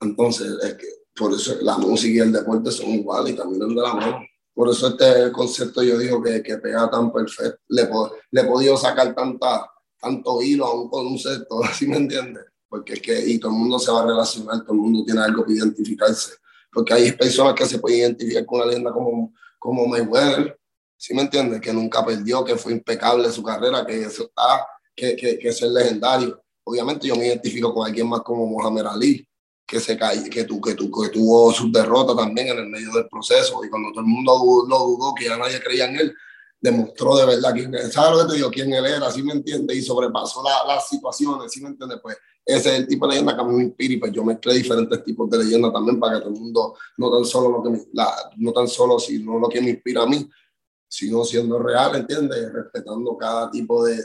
Entonces, 0.00 0.52
es 0.62 0.74
que 0.74 0.86
por 1.14 1.32
eso 1.32 1.56
la 1.62 1.78
música 1.78 2.14
y 2.14 2.18
el 2.18 2.32
deporte 2.32 2.70
son 2.70 2.90
iguales 2.90 3.34
y 3.34 3.36
caminan 3.36 3.74
de 3.74 3.82
la 3.82 3.94
mano. 3.94 4.20
Por 4.54 4.70
eso 4.70 4.88
este 4.88 5.30
concepto 5.32 5.82
yo 5.82 5.98
digo 5.98 6.22
que, 6.22 6.42
que 6.42 6.56
pega 6.58 6.88
tan 6.90 7.12
perfecto. 7.12 7.60
Le, 7.68 7.88
le 8.30 8.40
he 8.40 8.44
podido 8.44 8.76
sacar 8.76 9.14
tanta, 9.14 9.70
tanto 10.06 10.40
hilo 10.42 10.66
a 10.66 10.74
un 10.74 10.88
concepto, 10.88 11.60
¿sí 11.74 11.86
me 11.86 11.96
entiendes? 11.96 12.44
porque 12.68 12.94
es 12.94 13.00
que 13.00 13.18
y 13.26 13.38
todo 13.38 13.52
el 13.52 13.58
mundo 13.58 13.78
se 13.78 13.90
va 13.90 14.02
a 14.02 14.06
relacionar, 14.06 14.62
todo 14.62 14.74
el 14.74 14.80
mundo 14.80 15.04
tiene 15.04 15.20
algo 15.20 15.44
que 15.44 15.52
identificarse, 15.52 16.34
porque 16.72 16.94
hay 16.94 17.12
personas 17.12 17.54
que 17.54 17.64
se 17.64 17.78
pueden 17.78 18.00
identificar 18.00 18.44
con 18.44 18.58
una 18.58 18.66
leyenda 18.66 18.92
como, 18.92 19.32
como 19.58 19.86
Mayweather, 19.86 20.58
¿sí 20.96 21.14
me 21.14 21.22
entiendes? 21.22 21.60
Que 21.60 21.72
nunca 21.72 22.04
perdió, 22.04 22.44
que 22.44 22.56
fue 22.56 22.72
impecable 22.72 23.30
su 23.30 23.42
carrera, 23.42 23.86
que 23.86 24.02
eso 24.02 24.24
está, 24.24 24.66
que, 24.94 25.16
que, 25.16 25.38
que 25.38 25.48
es 25.48 25.62
el 25.62 25.72
legendario. 25.72 26.42
Obviamente 26.64 27.06
yo 27.06 27.16
me 27.16 27.26
identifico 27.26 27.72
con 27.72 27.86
alguien 27.86 28.08
más 28.08 28.20
como 28.20 28.46
Mohamed 28.46 28.86
Ali, 28.86 29.26
que 29.66 29.80
se 29.80 29.96
cae, 29.96 30.28
que, 30.28 30.44
tu, 30.44 30.60
que, 30.60 30.74
tu, 30.74 30.90
que 30.90 31.08
tuvo 31.08 31.52
su 31.52 31.70
derrota 31.72 32.14
también 32.14 32.48
en 32.48 32.58
el 32.58 32.66
medio 32.66 32.92
del 32.92 33.08
proceso 33.08 33.64
y 33.64 33.68
cuando 33.68 33.90
todo 33.90 34.00
el 34.00 34.06
mundo 34.06 34.66
lo 34.68 34.78
dudó, 34.78 35.14
que 35.14 35.24
ya 35.24 35.36
nadie 35.36 35.60
creía 35.60 35.86
en 35.86 35.96
él, 35.96 36.14
demostró 36.60 37.16
de 37.16 37.26
verdad 37.26 37.52
quién 37.52 37.72
¿sabes 37.90 38.18
lo 38.18 38.24
que 38.24 38.30
te 38.30 38.36
digo? 38.36 38.50
quién 38.50 38.72
él 38.72 38.86
era, 38.86 39.10
¿sí 39.10 39.22
me 39.22 39.32
entiendes? 39.32 39.76
Y 39.76 39.82
sobrepasó 39.82 40.42
las 40.42 40.88
situaciones, 40.88 41.52
¿sí 41.52 41.62
me 41.62 41.68
entiendes? 41.68 41.98
Pues 42.02 42.16
ese 42.44 42.68
es 42.70 42.78
el 42.80 42.86
tipo 42.86 43.06
de 43.06 43.14
leyenda 43.14 43.34
que 43.34 43.40
a 43.40 43.44
mí 43.44 43.56
me 43.56 43.64
inspira 43.64 43.94
y 43.94 43.96
pues 43.96 44.12
yo 44.12 44.24
mezclé 44.24 44.54
diferentes 44.54 45.02
tipos 45.04 45.28
de 45.28 45.38
leyendas 45.38 45.72
también 45.72 45.98
para 45.98 46.14
que 46.14 46.20
todo 46.20 46.34
el 46.34 46.40
mundo, 46.40 46.76
no 46.96 47.10
tan 47.10 47.24
solo 47.24 47.50
lo 47.50 47.62
que 47.62 47.70
me, 47.70 47.84
la, 47.92 48.08
no 48.36 48.52
tan 48.52 48.68
solo 48.68 48.98
sino 48.98 49.38
lo 49.38 49.48
que 49.48 49.60
me 49.60 49.70
inspira 49.70 50.02
a 50.02 50.06
mí, 50.06 50.28
sino 50.88 51.24
siendo 51.24 51.58
real, 51.58 51.96
¿entiendes? 51.96 52.52
Respetando 52.52 53.16
cada 53.16 53.50
tipo 53.50 53.84
de, 53.84 53.98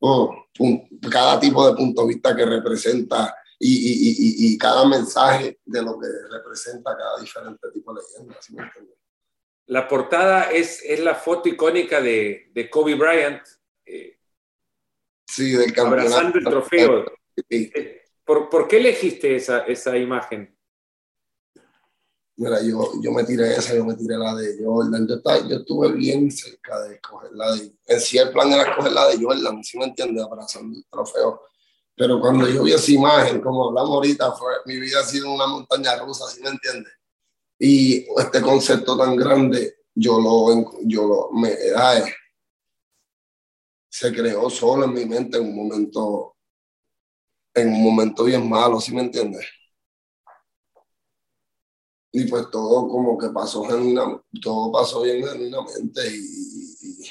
oh, 0.00 0.32
cada 1.10 1.40
tipo 1.40 1.66
de 1.66 1.74
punto 1.74 2.02
de 2.02 2.08
vista 2.08 2.34
que 2.36 2.46
representa 2.46 3.34
y, 3.58 4.54
y, 4.54 4.58
cada 4.58 4.84
mensaje 4.88 5.60
de 5.64 5.82
lo 5.82 5.98
que 5.98 6.08
representa 6.30 6.96
cada 6.96 7.20
diferente 7.20 7.68
tipo 7.72 7.94
de 7.94 8.00
leyenda, 8.00 8.36
¿sí 8.40 8.54
me 8.54 8.62
entiendes? 8.62 9.01
La 9.72 9.88
portada 9.88 10.50
es, 10.50 10.82
es 10.84 11.00
la 11.00 11.14
foto 11.14 11.48
icónica 11.48 12.02
de, 12.02 12.50
de 12.52 12.68
Kobe 12.68 12.94
Bryant. 12.94 13.40
Eh, 13.86 14.18
Sí, 15.26 15.52
del 15.52 15.72
campeonato. 15.72 16.08
Abrazando 16.08 16.38
el 16.38 16.44
trofeo. 16.44 17.04
Eh, 17.48 18.02
¿Por, 18.22 18.50
¿Por, 18.50 18.68
qué 18.68 18.76
elegiste 18.76 19.34
esa, 19.34 19.60
esa 19.60 19.96
imagen? 19.96 20.54
Mira, 22.36 22.60
yo, 22.62 22.92
yo 23.00 23.12
me 23.12 23.24
tiré 23.24 23.54
esa, 23.56 23.74
yo 23.74 23.86
me 23.86 23.94
tiré 23.94 24.18
la 24.18 24.34
de 24.34 24.62
Jordan. 24.62 25.08
Yo, 25.08 25.14
estaba, 25.14 25.38
yo 25.48 25.56
estuve 25.56 25.92
bien 25.92 26.30
cerca 26.30 26.78
de 26.82 26.96
escoger 26.96 27.32
la 27.32 27.54
de. 27.54 27.72
En 27.86 28.00
sí, 28.00 28.18
el 28.18 28.30
plan 28.30 28.52
era 28.52 28.64
escoger 28.64 28.92
la 28.92 29.08
de 29.08 29.24
Jordan, 29.24 29.64
¿sí 29.64 29.78
me 29.78 29.86
entiendes? 29.86 30.22
Abrazando 30.22 30.76
el 30.76 30.84
trofeo. 30.84 31.44
Pero 31.96 32.20
cuando 32.20 32.46
yo 32.46 32.62
vi 32.62 32.74
esa 32.74 32.92
imagen, 32.92 33.40
como 33.40 33.68
hablamos 33.68 33.94
ahorita, 33.94 34.32
fue, 34.32 34.52
mi 34.66 34.78
vida 34.78 35.00
ha 35.00 35.04
sido 35.04 35.32
una 35.32 35.46
montaña 35.46 35.96
rusa, 35.96 36.26
¿sí 36.26 36.42
me 36.42 36.50
entiendes? 36.50 36.92
Y 37.64 38.04
este 38.18 38.42
concepto 38.42 38.98
tan 38.98 39.14
grande, 39.14 39.76
yo 39.94 40.20
lo, 40.20 40.80
yo 40.84 41.06
lo, 41.06 41.30
me, 41.30 41.54
ay, 41.76 42.02
se 43.88 44.12
creó 44.12 44.50
solo 44.50 44.86
en 44.86 44.92
mi 44.92 45.04
mente 45.06 45.38
en 45.38 45.44
un 45.44 45.54
momento, 45.54 46.34
en 47.54 47.68
un 47.68 47.84
momento 47.84 48.24
bien 48.24 48.50
malo, 48.50 48.80
¿sí 48.80 48.92
me 48.92 49.02
entiendes? 49.02 49.46
Y 52.10 52.24
pues 52.24 52.50
todo 52.50 52.88
como 52.88 53.16
que 53.16 53.28
pasó 53.28 53.62
genuinamente, 53.62 54.24
todo 54.42 54.72
pasó 54.72 55.02
bien 55.02 55.24
genuinamente 55.24 56.00
y, 56.12 57.08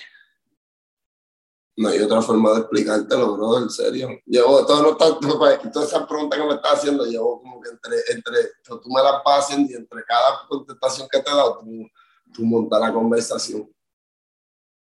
no 1.77 1.89
hay 1.89 1.99
otra 1.99 2.21
forma 2.21 2.51
de 2.51 2.59
explicártelo, 2.59 3.35
bro, 3.35 3.59
en 3.59 3.69
serio. 3.69 4.09
Llevo 4.25 4.65
todo 4.65 4.95
todas 4.97 5.87
esas 5.87 6.05
preguntas 6.05 6.39
que 6.39 6.45
me 6.45 6.55
estás 6.55 6.73
haciendo, 6.73 7.05
llevo 7.05 7.41
como 7.41 7.61
que 7.61 7.69
entre, 7.69 7.97
entre, 8.09 8.37
tú 8.63 8.89
me 8.89 9.01
las 9.01 9.23
vas 9.23 9.45
haciendo 9.45 9.71
y 9.71 9.75
entre 9.75 10.03
cada 10.03 10.47
contestación 10.47 11.07
que 11.09 11.19
te 11.19 11.29
he 11.29 11.33
dado, 11.33 11.59
tú, 11.59 11.87
tú 12.33 12.43
montas 12.43 12.79
la 12.79 12.93
conversación. 12.93 13.69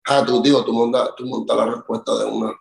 Ah, 0.07 0.23
tú, 0.25 0.43
digo, 0.43 0.63
tú 0.65 0.73
montas 0.73 1.11
tú 1.17 1.25
monta 1.25 1.55
la 1.55 1.67
respuesta 1.67 2.19
de 2.19 2.25
una. 2.27 2.55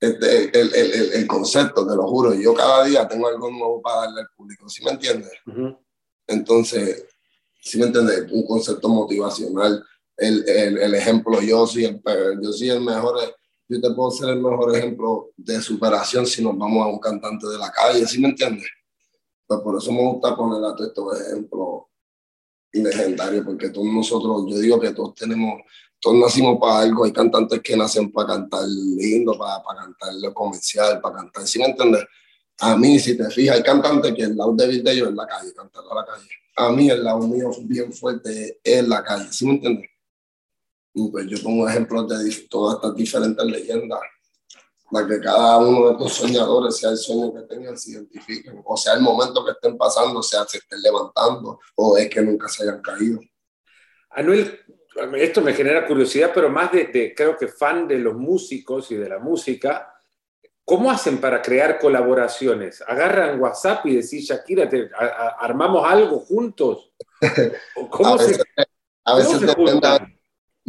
Este, 0.00 0.58
el, 0.58 0.74
el, 0.74 1.12
el, 1.12 1.26
concepto, 1.26 1.86
te 1.86 1.94
lo 1.94 2.08
juro. 2.08 2.34
Yo 2.34 2.54
cada 2.54 2.84
día 2.84 3.06
tengo 3.06 3.28
algo 3.28 3.50
nuevo 3.50 3.82
para 3.82 4.06
darle 4.06 4.22
al 4.22 4.28
público, 4.34 4.68
¿sí 4.68 4.82
me 4.82 4.92
entiendes? 4.92 5.30
Entonces, 6.26 7.06
¿sí 7.60 7.78
me 7.78 7.86
entiendes? 7.86 8.26
Un 8.32 8.46
concepto 8.46 8.88
motivacional. 8.88 9.84
El, 10.20 10.46
el, 10.46 10.94
ejemplo, 10.94 11.40
yo 11.40 11.66
soy 11.66 11.86
el, 11.86 12.02
yo 12.42 12.52
soy 12.52 12.68
el 12.68 12.82
mejor, 12.82 13.18
yo 13.66 13.80
te 13.80 13.90
puedo 13.94 14.10
ser 14.10 14.28
el 14.28 14.42
mejor 14.42 14.76
ejemplo 14.76 15.30
de 15.34 15.62
superación 15.62 16.26
si 16.26 16.44
nos 16.44 16.58
vamos 16.58 16.84
a 16.84 16.88
un 16.88 16.98
cantante 16.98 17.46
de 17.46 17.56
la 17.56 17.72
calle, 17.72 18.06
¿sí 18.06 18.20
me 18.20 18.28
entiendes? 18.28 18.68
Pues 19.46 19.60
por 19.60 19.78
eso 19.78 19.90
me 19.90 20.02
gusta 20.02 20.36
poner 20.36 20.62
a 20.62 20.76
todos 20.76 20.88
estos 20.88 21.20
ejemplos 21.22 21.84
legendario, 22.72 23.44
porque 23.44 23.70
todos 23.70 23.86
nosotros, 23.86 24.44
yo 24.48 24.58
digo 24.58 24.78
que 24.78 24.90
todos 24.90 25.14
tenemos, 25.14 25.62
todos 25.98 26.16
nacimos 26.18 26.58
para 26.60 26.80
algo, 26.80 27.04
hay 27.04 27.12
cantantes 27.12 27.60
que 27.60 27.76
nacen 27.76 28.12
para 28.12 28.28
cantar 28.34 28.64
lindo, 28.68 29.38
para, 29.38 29.62
para 29.62 29.80
cantar 29.80 30.14
lo 30.14 30.34
comercial, 30.34 31.00
para 31.00 31.16
cantar, 31.16 31.46
¿sí 31.46 31.58
me 31.58 31.64
entiendes? 31.64 32.04
A 32.58 32.76
mí, 32.76 32.98
si 32.98 33.16
te 33.16 33.28
fijas, 33.30 33.56
hay 33.56 33.62
cantantes 33.62 34.12
que 34.12 34.22
el 34.22 34.36
lado 34.36 34.52
débil 34.52 34.84
de 34.84 34.92
ellos 34.92 35.08
es 35.08 35.14
la 35.14 35.26
calle, 35.26 35.54
cantar 35.54 35.82
a 35.90 35.94
la 35.94 36.04
calle. 36.04 36.28
A 36.56 36.70
mí 36.70 36.90
el 36.90 37.02
lado 37.02 37.20
mío 37.20 37.50
bien 37.62 37.90
fuerte 37.90 38.60
es 38.62 38.86
la 38.86 39.02
calle, 39.02 39.32
¿sí 39.32 39.46
me 39.46 39.52
entiendes? 39.52 39.88
Pues 40.92 41.26
yo 41.26 41.38
pongo 41.42 41.68
ejemplos 41.68 42.08
de 42.08 42.46
todas 42.48 42.76
estas 42.76 42.94
diferentes 42.96 43.44
leyendas. 43.44 44.00
para 44.90 45.06
que 45.06 45.20
cada 45.20 45.58
uno 45.58 45.86
de 45.86 45.92
estos 45.92 46.12
soñadores, 46.14 46.76
sea 46.76 46.90
el 46.90 46.96
sueño 46.96 47.32
que 47.32 47.42
tengan, 47.42 47.78
se 47.78 47.92
identifiquen, 47.92 48.60
o 48.64 48.76
sea 48.76 48.94
el 48.94 49.00
momento 49.00 49.44
que 49.44 49.52
estén 49.52 49.78
pasando, 49.78 50.20
sea 50.20 50.44
se 50.46 50.58
estén 50.58 50.82
levantando, 50.82 51.60
o 51.76 51.96
es 51.96 52.10
que 52.10 52.20
nunca 52.20 52.48
se 52.48 52.64
hayan 52.64 52.82
caído. 52.82 53.20
Anuel, 54.10 54.58
esto 55.16 55.40
me 55.40 55.54
genera 55.54 55.86
curiosidad, 55.86 56.32
pero 56.34 56.50
más 56.50 56.72
de, 56.72 57.14
creo 57.16 57.36
que 57.36 57.46
fan 57.46 57.86
de 57.86 57.98
los 57.98 58.14
músicos 58.14 58.90
y 58.90 58.96
de 58.96 59.08
la 59.08 59.18
música, 59.20 59.94
¿cómo 60.64 60.90
hacen 60.90 61.18
para 61.18 61.40
crear 61.40 61.78
colaboraciones? 61.78 62.82
¿Agarran 62.86 63.40
WhatsApp 63.40 63.86
y 63.86 63.96
decís, 63.96 64.28
Shakira, 64.28 64.68
te, 64.68 64.90
armamos 65.38 65.88
algo 65.88 66.18
juntos? 66.18 66.92
¿Cómo 67.90 68.14
a 68.14 68.16
veces, 68.16 68.42
a 69.04 69.14
veces 69.14 69.40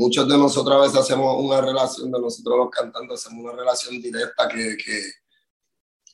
muchos 0.01 0.27
de 0.27 0.37
nosotros 0.37 0.75
a 0.75 0.81
veces 0.81 0.97
hacemos 0.97 1.35
una 1.37 1.61
relación, 1.61 2.11
de 2.11 2.19
nosotros 2.19 2.57
los 2.57 2.69
cantantes 2.71 3.19
hacemos 3.19 3.45
una 3.45 3.53
relación 3.53 4.01
directa 4.01 4.47
que, 4.47 4.75
que 4.75 4.99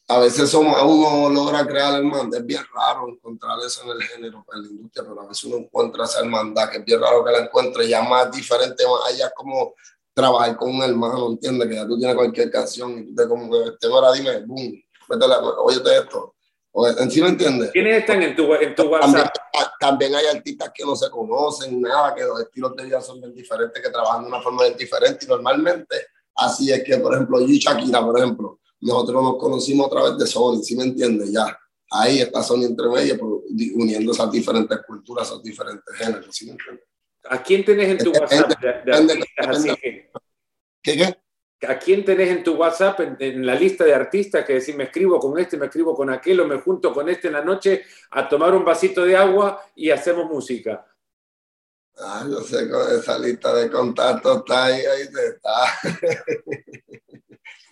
a 0.10 0.20
veces 0.20 0.50
somos, 0.50 0.76
uno 0.84 1.30
logra 1.30 1.66
crear 1.66 1.94
hermandad, 1.96 2.40
es 2.40 2.46
bien 2.46 2.64
raro 2.74 3.08
encontrar 3.10 3.58
eso 3.66 3.84
en 3.84 3.90
el 3.90 4.04
género, 4.04 4.46
en 4.54 4.62
la 4.62 4.68
industria, 4.68 5.06
pero 5.08 5.22
a 5.22 5.28
veces 5.28 5.44
uno 5.46 5.58
encuentra 5.58 6.04
esa 6.04 6.20
hermandad, 6.20 6.70
que 6.70 6.78
es 6.78 6.86
bien 6.86 7.00
raro 7.00 7.24
que 7.24 7.32
la 7.32 7.40
encuentre, 7.40 7.88
ya 7.88 8.02
más 8.02 8.32
diferente, 8.32 8.84
más 8.86 9.14
allá 9.14 9.28
es 9.28 9.34
como 9.36 9.74
trabajar 10.14 10.56
con 10.58 10.76
un 10.76 10.84
hermano, 10.84 11.30
¿entiendes? 11.32 11.68
Que 11.68 11.76
ya 11.76 11.88
tú 11.88 11.98
tienes 11.98 12.16
cualquier 12.16 12.52
canción 12.52 13.00
y 13.00 13.06
tú 13.06 13.16
te 13.16 13.28
como 13.28 13.52
que, 13.52 13.72
te 13.80 13.88
ahora 13.88 14.12
dime, 14.12 14.40
boom, 14.46 14.82
oye 15.64 15.82
esto, 15.98 16.34
¿En 17.00 17.10
sí 17.10 17.22
me 17.22 17.30
entiendes? 17.30 17.72
¿Quiénes 17.72 18.02
están 18.02 18.22
en 18.22 18.36
tu, 18.36 18.54
en 18.54 18.76
tu 18.76 18.84
WhatsApp? 18.84 19.34
También, 19.80 20.16
hay 20.16 20.26
artistas 20.28 20.72
que 20.74 20.84
no 20.84 20.96
se 20.96 21.10
conocen, 21.10 21.82
nada, 21.82 22.14
que 22.14 22.24
los 22.24 22.42
estilos 22.42 22.76
de 22.76 22.86
vida 22.86 23.02
son 23.02 23.20
bien 23.20 23.34
diferentes, 23.34 23.82
que 23.82 23.90
trabajan 23.90 24.24
de 24.24 24.28
una 24.30 24.42
forma 24.42 24.64
bien 24.64 24.78
diferente. 24.78 25.26
Y 25.26 25.28
normalmente, 25.28 25.96
así 26.36 26.72
es 26.72 26.84
que, 26.84 26.98
por 26.98 27.14
ejemplo, 27.14 27.40
yo 27.40 27.48
y 27.48 27.60
Shakira, 27.60 28.06
por 28.06 28.18
ejemplo, 28.18 28.60
nosotros 28.82 29.24
nos 29.24 29.38
conocimos 29.38 29.88
a 29.88 29.90
través 29.90 30.18
de 30.18 30.28
Sony, 30.28 30.62
¿sí 30.64 30.76
me 30.76 30.84
entiendes? 30.84 31.32
Ya, 31.32 31.58
ahí 31.92 32.20
está 32.20 32.44
Sony 32.44 32.64
entre 32.64 32.88
medio, 32.88 33.18
pues, 33.18 33.72
uniendo 33.76 34.12
esas 34.12 34.32
diferentes 34.32 34.80
culturas, 34.86 35.28
esos 35.28 35.44
diferentes 35.44 35.96
géneros, 35.96 36.36
¿sí 36.36 36.46
me 36.46 36.52
entiendes? 36.52 36.86
¿A 37.30 37.44
quién 37.44 37.66
tenés 37.66 37.90
en 37.90 37.98
tu 37.98 38.12
WhatsApp? 38.12 38.52
¿Qué, 40.82 40.98
qué? 40.98 41.18
¿A 41.66 41.80
quién 41.80 42.06
tenés 42.06 42.30
en 42.30 42.44
tu 42.44 42.54
WhatsApp, 42.54 43.00
en, 43.20 43.44
la 43.44 43.56
lista 43.56 43.84
de 43.84 43.94
artistas 43.94 44.46
que 44.46 44.54
decís, 44.54 44.76
me 44.76 44.84
escribo 44.84 45.20
con 45.20 45.40
este, 45.40 45.58
me 45.58 45.66
escribo 45.66 45.96
con 45.96 46.10
aquel, 46.12 46.40
o 46.42 46.48
me 46.48 46.60
junto 46.60 46.94
con 46.94 47.10
este 47.10 47.28
en 47.28 47.34
la 47.34 47.44
noche 47.44 47.84
a 48.12 48.30
tomar 48.30 48.54
un 48.54 48.64
vasito 48.64 49.04
de 49.04 49.18
agua 49.18 49.60
y 49.76 49.90
hacemos 49.90 50.30
música? 50.30 50.86
Ah, 51.98 52.24
yo 52.30 52.42
sé, 52.42 52.70
con 52.70 52.96
esa 52.96 53.18
lista 53.18 53.56
de 53.56 53.72
contactos 53.72 54.38
está 54.38 54.66
ahí, 54.66 54.82
ahí 54.86 55.02
está. 55.02 55.80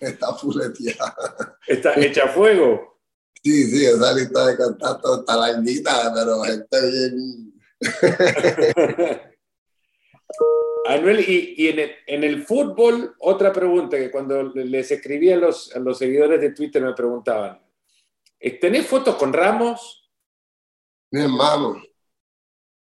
está 0.00 0.34
fuleteada. 0.34 1.58
¿Está 1.68 1.94
hecha 1.94 2.24
a 2.24 2.28
fuego? 2.28 2.98
Sí, 3.40 3.70
sí, 3.70 3.86
esa 3.86 4.12
lista 4.12 4.46
de 4.46 4.56
contactos 4.56 5.20
está 5.20 5.36
larguita, 5.36 6.12
pero 6.12 6.40
gente 6.40 6.90
bien... 6.90 7.52
Anuel, 10.88 11.20
y, 11.20 11.68
en, 11.68 12.24
el, 12.24 12.44
fútbol, 12.44 13.14
otra 13.18 13.52
pregunta 13.52 13.96
que 13.96 14.10
cuando 14.10 14.42
les 14.42 14.90
escribí 14.90 15.30
a 15.30 15.36
los, 15.36 15.74
los 15.76 15.98
seguidores 15.98 16.40
de 16.40 16.50
Twitter 16.50 16.82
me 16.82 16.94
preguntaban, 16.94 17.60
¿tenés 18.60 18.86
fotos 18.86 19.16
con 19.16 19.32
Ramos? 19.32 20.10
Mi 21.10 21.22
hermano. 21.22 21.82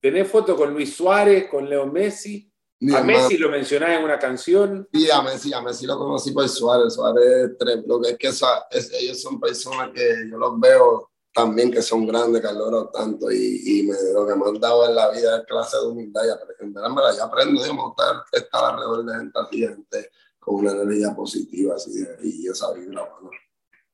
¿Tenés 0.00 0.28
fotos 0.28 0.56
con 0.56 0.72
Luis 0.72 0.94
Suárez, 0.94 1.48
con 1.48 1.68
Leo 1.68 1.86
Messi? 1.86 2.50
a 2.92 3.02
Messi 3.02 3.38
lo 3.38 3.48
mencionás 3.48 3.98
en 3.98 4.04
una 4.04 4.18
canción. 4.18 4.88
Sí, 4.92 5.10
a 5.10 5.22
Messi, 5.22 5.52
a 5.52 5.62
Messi 5.62 5.86
lo 5.86 5.96
conocí 5.98 6.32
por 6.32 6.48
Suárez. 6.48 6.94
Suárez, 6.94 7.52
lo 7.86 8.00
que 8.00 8.10
es 8.10 8.18
que 8.18 8.98
ellos 8.98 9.22
son 9.22 9.40
personas 9.40 9.90
que 9.94 10.28
yo 10.30 10.36
los 10.36 10.58
veo 10.60 11.10
también 11.34 11.72
que 11.72 11.82
son 11.82 12.06
grandes, 12.06 12.40
que 12.40 12.52
logrado 12.52 12.88
tanto 12.90 13.30
y, 13.30 13.62
y 13.64 13.82
me, 13.82 13.96
lo 14.12 14.24
que 14.24 14.36
me 14.36 14.46
han 14.46 14.60
dado 14.60 14.88
en 14.88 14.94
la 14.94 15.10
vida 15.10 15.38
es 15.38 15.44
clase 15.46 15.76
de 15.76 15.86
humildad 15.88 16.22
y 16.24 16.62
en 16.64 16.72
verdad, 16.72 17.16
ya 17.16 17.24
aprendo 17.24 17.60
a 17.60 17.66
estar, 17.66 18.24
estar 18.32 18.64
alrededor 18.64 19.04
de 19.04 19.16
gente 19.16 19.38
así, 19.38 19.58
gente 19.58 20.10
con 20.38 20.54
una 20.56 20.72
energía 20.72 21.14
positiva 21.14 21.74
así, 21.74 21.90
y 22.22 22.48
esa 22.48 22.72
vibra, 22.72 23.08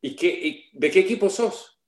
¿Y, 0.02 0.16
qué, 0.16 0.70
de 0.72 0.90
qué 0.90 1.00
equipo 1.00 1.30
sos? 1.30 1.78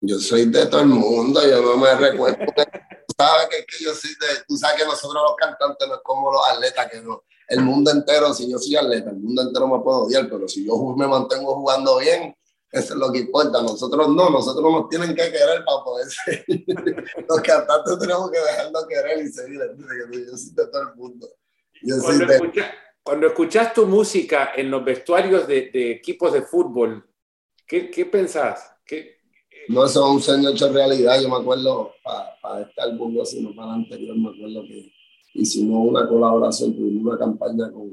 Yo 0.00 0.18
soy 0.18 0.46
de 0.46 0.66
todo 0.66 0.80
el 0.80 0.88
mundo, 0.88 1.40
yo 1.46 1.62
no 1.62 1.76
me 1.76 1.94
recuerdo. 1.94 2.38
sabes 3.16 3.48
que, 3.48 3.64
que, 3.64 3.84
yo 3.84 3.94
soy 3.94 4.10
de, 4.10 4.44
tú 4.46 4.56
sabes 4.56 4.82
que 4.82 4.86
nosotros 4.86 5.22
los 5.22 5.36
cantantes 5.36 5.88
no 5.88 5.94
es 5.94 6.00
como 6.02 6.32
los 6.32 6.42
atletas, 6.50 6.90
que 6.90 7.00
no, 7.00 7.22
el 7.48 7.60
mundo 7.60 7.90
entero, 7.90 8.34
si 8.34 8.50
yo 8.50 8.58
soy 8.58 8.76
atleta, 8.76 9.10
el 9.10 9.16
mundo 9.16 9.42
entero 9.42 9.68
me 9.68 9.82
puede 9.82 9.98
odiar, 9.98 10.28
pero 10.28 10.48
si 10.48 10.66
yo 10.66 10.76
me 10.96 11.06
mantengo 11.06 11.54
jugando 11.54 11.98
bien, 11.98 12.36
eso 12.70 12.94
es 12.94 13.00
lo 13.00 13.12
que 13.12 13.20
importa. 13.20 13.62
Nosotros 13.62 14.08
no, 14.08 14.30
nosotros 14.30 14.72
nos 14.72 14.88
tienen 14.88 15.10
que 15.10 15.22
querer 15.30 15.64
para 15.64 15.84
poder 15.84 16.06
seguir. 16.06 16.64
Los 17.28 17.40
cantantes 17.40 17.98
tenemos 17.98 18.30
que 18.30 18.38
dejarnos 18.38 18.86
querer 18.86 19.24
y 19.24 19.28
seguir. 19.28 19.60
Yo 19.60 20.36
de 20.54 20.66
todo 20.70 20.82
el 20.82 20.94
mundo. 20.96 21.28
cuando, 23.02 23.26
escuchas 23.28 23.72
tu 23.72 23.86
música 23.86 24.50
en 24.56 24.70
los 24.70 24.84
vestuarios 24.84 25.46
de, 25.46 25.70
equipos 25.92 26.32
de 26.32 26.42
fútbol, 26.42 27.08
¿qué, 27.66 27.90
qué 27.90 28.06
pensás? 28.06 28.72
¿Qué, 28.84 29.16
no, 29.68 29.84
eso 29.84 30.06
es 30.06 30.14
un 30.14 30.20
sueño 30.20 30.50
hecho 30.50 30.72
realidad. 30.72 31.20
Yo 31.20 31.28
me 31.28 31.36
acuerdo, 31.36 31.92
para, 32.02 32.38
para 32.40 32.62
este 32.62 32.80
álbum, 32.80 33.16
sino 33.24 33.54
para 33.54 33.68
el 33.68 33.74
anterior, 33.82 34.16
me 34.16 34.30
acuerdo 34.30 34.62
que 34.62 34.92
hicimos 35.34 35.88
una 35.88 36.08
colaboración, 36.08 36.74
tuvimos 36.74 37.12
una 37.12 37.18
campaña 37.18 37.72
con 37.72 37.90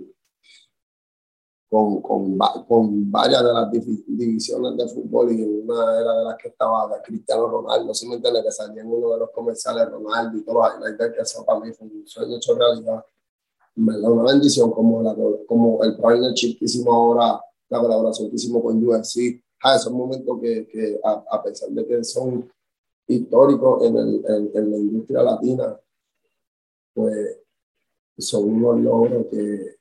con, 1.74 2.04
con, 2.04 2.38
con, 2.68 3.12
varias 3.12 3.44
de 3.44 3.52
las 3.52 3.72
divisiones 3.72 4.78
de 4.78 4.88
fútbol 4.90 5.32
y 5.32 5.42
una 5.42 6.00
era 6.00 6.20
de 6.20 6.24
las 6.26 6.38
que 6.38 6.50
estaba 6.50 7.02
Cristiano 7.02 7.48
Ronaldo, 7.48 7.96
¿sí 7.96 8.08
me 8.08 8.14
entiendes? 8.14 8.44
Que 8.44 8.52
salía 8.52 8.84
en 8.84 8.94
uno 8.94 9.12
de 9.14 9.18
los 9.22 9.32
comerciales 9.32 9.90
Ronaldo 9.90 10.38
y 10.38 10.44
todo 10.44 10.62
los 10.62 11.12
que 11.16 11.22
eso 11.22 11.44
para 11.44 11.60
mí 11.62 11.74
fue 11.74 11.88
un 11.88 12.06
sueño 12.06 12.38
hecho 12.38 12.54
realidad. 12.54 13.04
Una 13.76 14.34
bendición 14.34 14.70
como, 14.70 15.02
la, 15.02 15.16
como 15.48 15.84
el 15.84 15.98
partnership 15.98 16.60
que 16.60 16.66
hicimos 16.66 16.94
ahora, 16.94 17.42
la 17.70 17.80
colaboración 17.80 18.30
que 18.30 18.36
hicimos 18.36 18.62
con 18.62 18.88
UFC. 18.88 19.42
Ah, 19.64 19.76
esos 19.76 19.92
momentos 19.92 20.40
que, 20.40 20.68
que 20.68 21.00
a, 21.04 21.24
a, 21.28 21.42
pesar 21.42 21.70
de 21.70 21.88
que 21.88 22.04
son 22.04 22.52
históricos 23.08 23.84
en, 23.84 23.98
el, 23.98 24.26
en, 24.28 24.52
en 24.54 24.72
la 24.72 24.78
industria 24.78 25.24
latina, 25.24 25.76
pues 26.94 27.40
son 28.20 28.44
unos 28.44 28.80
logros 28.80 29.26
que 29.32 29.73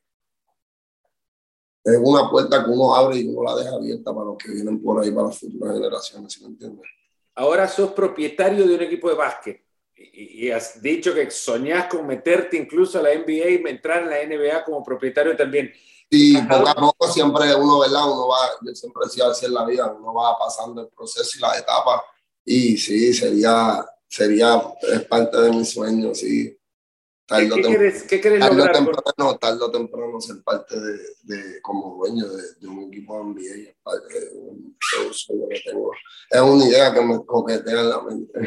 es 1.85 1.99
una 2.01 2.31
puerta 2.31 2.65
que 2.65 2.71
uno 2.71 2.95
abre 2.95 3.19
y 3.19 3.29
uno 3.29 3.43
la 3.43 3.57
deja 3.57 3.75
abierta 3.75 4.13
para 4.15 4.27
los 4.27 4.37
que 4.37 4.53
vienen 4.53 4.81
por 4.81 5.03
ahí, 5.03 5.11
para 5.11 5.29
las 5.29 5.39
futuras 5.39 5.75
generaciones, 5.75 6.33
¿sí 6.33 6.43
me 6.43 6.51
entiendes? 6.51 6.87
Ahora 7.35 7.67
sos 7.67 7.93
propietario 7.93 8.67
de 8.67 8.75
un 8.75 8.83
equipo 8.83 9.09
de 9.09 9.15
básquet 9.15 9.65
y, 9.97 10.51
has 10.51 10.83
dicho 10.83 11.15
que 11.15 11.31
soñás 11.31 11.87
con 11.87 12.07
meterte 12.07 12.57
incluso 12.57 12.99
a 12.99 13.03
la 13.03 13.15
NBA 13.15 13.49
y 13.49 13.63
entrar 13.67 14.03
en 14.03 14.11
la 14.11 14.25
NBA 14.25 14.65
como 14.65 14.83
propietario 14.83 15.37
también. 15.37 15.73
Sí, 16.11 16.37
poco 16.49 16.69
a 16.69 16.75
poco 16.75 17.09
siempre 17.09 17.55
uno, 17.55 17.79
¿verdad? 17.79 18.05
Uno 18.05 18.29
va, 18.29 18.39
yo 18.67 18.75
siempre 18.75 19.05
decía 19.07 19.27
así 19.29 19.47
en 19.47 19.55
la 19.55 19.65
vida, 19.65 19.87
uno 19.93 20.13
va 20.13 20.39
pasando 20.39 20.83
el 20.83 20.89
proceso 20.89 21.39
y 21.39 21.41
las 21.41 21.59
etapas 21.59 22.03
y 22.45 22.77
sí, 22.77 23.15
sería, 23.15 23.85
sería, 24.09 24.61
es 24.83 25.05
parte 25.05 25.41
de 25.41 25.51
mi 25.51 25.65
sueño, 25.65 26.15
sí 26.15 26.59
¿Qué, 27.27 27.49
quieres, 27.49 28.03
¿Qué, 28.03 28.21
quieres, 28.21 28.41
lograr? 28.41 28.73
Temprano, 28.73 29.39
tarde 29.39 29.65
o 29.65 29.71
temprano 29.71 30.21
ser 30.21 30.43
parte 30.43 30.79
de, 30.79 30.99
de 31.23 31.63
como 31.63 31.97
dueño 31.97 32.29
de, 32.29 32.43
de, 32.61 32.67
un 32.67 32.83
equipo 32.83 33.17
de 33.19 33.25
NBA. 33.25 33.71
Es, 34.11 34.33
un, 34.35 34.77
es 36.31 36.41
una 36.41 36.65
idea 36.67 36.93
que 36.93 37.01
me 37.01 37.25
coquetea 37.25 37.81
en 37.81 37.89
la 37.89 38.03
mente. 38.03 38.41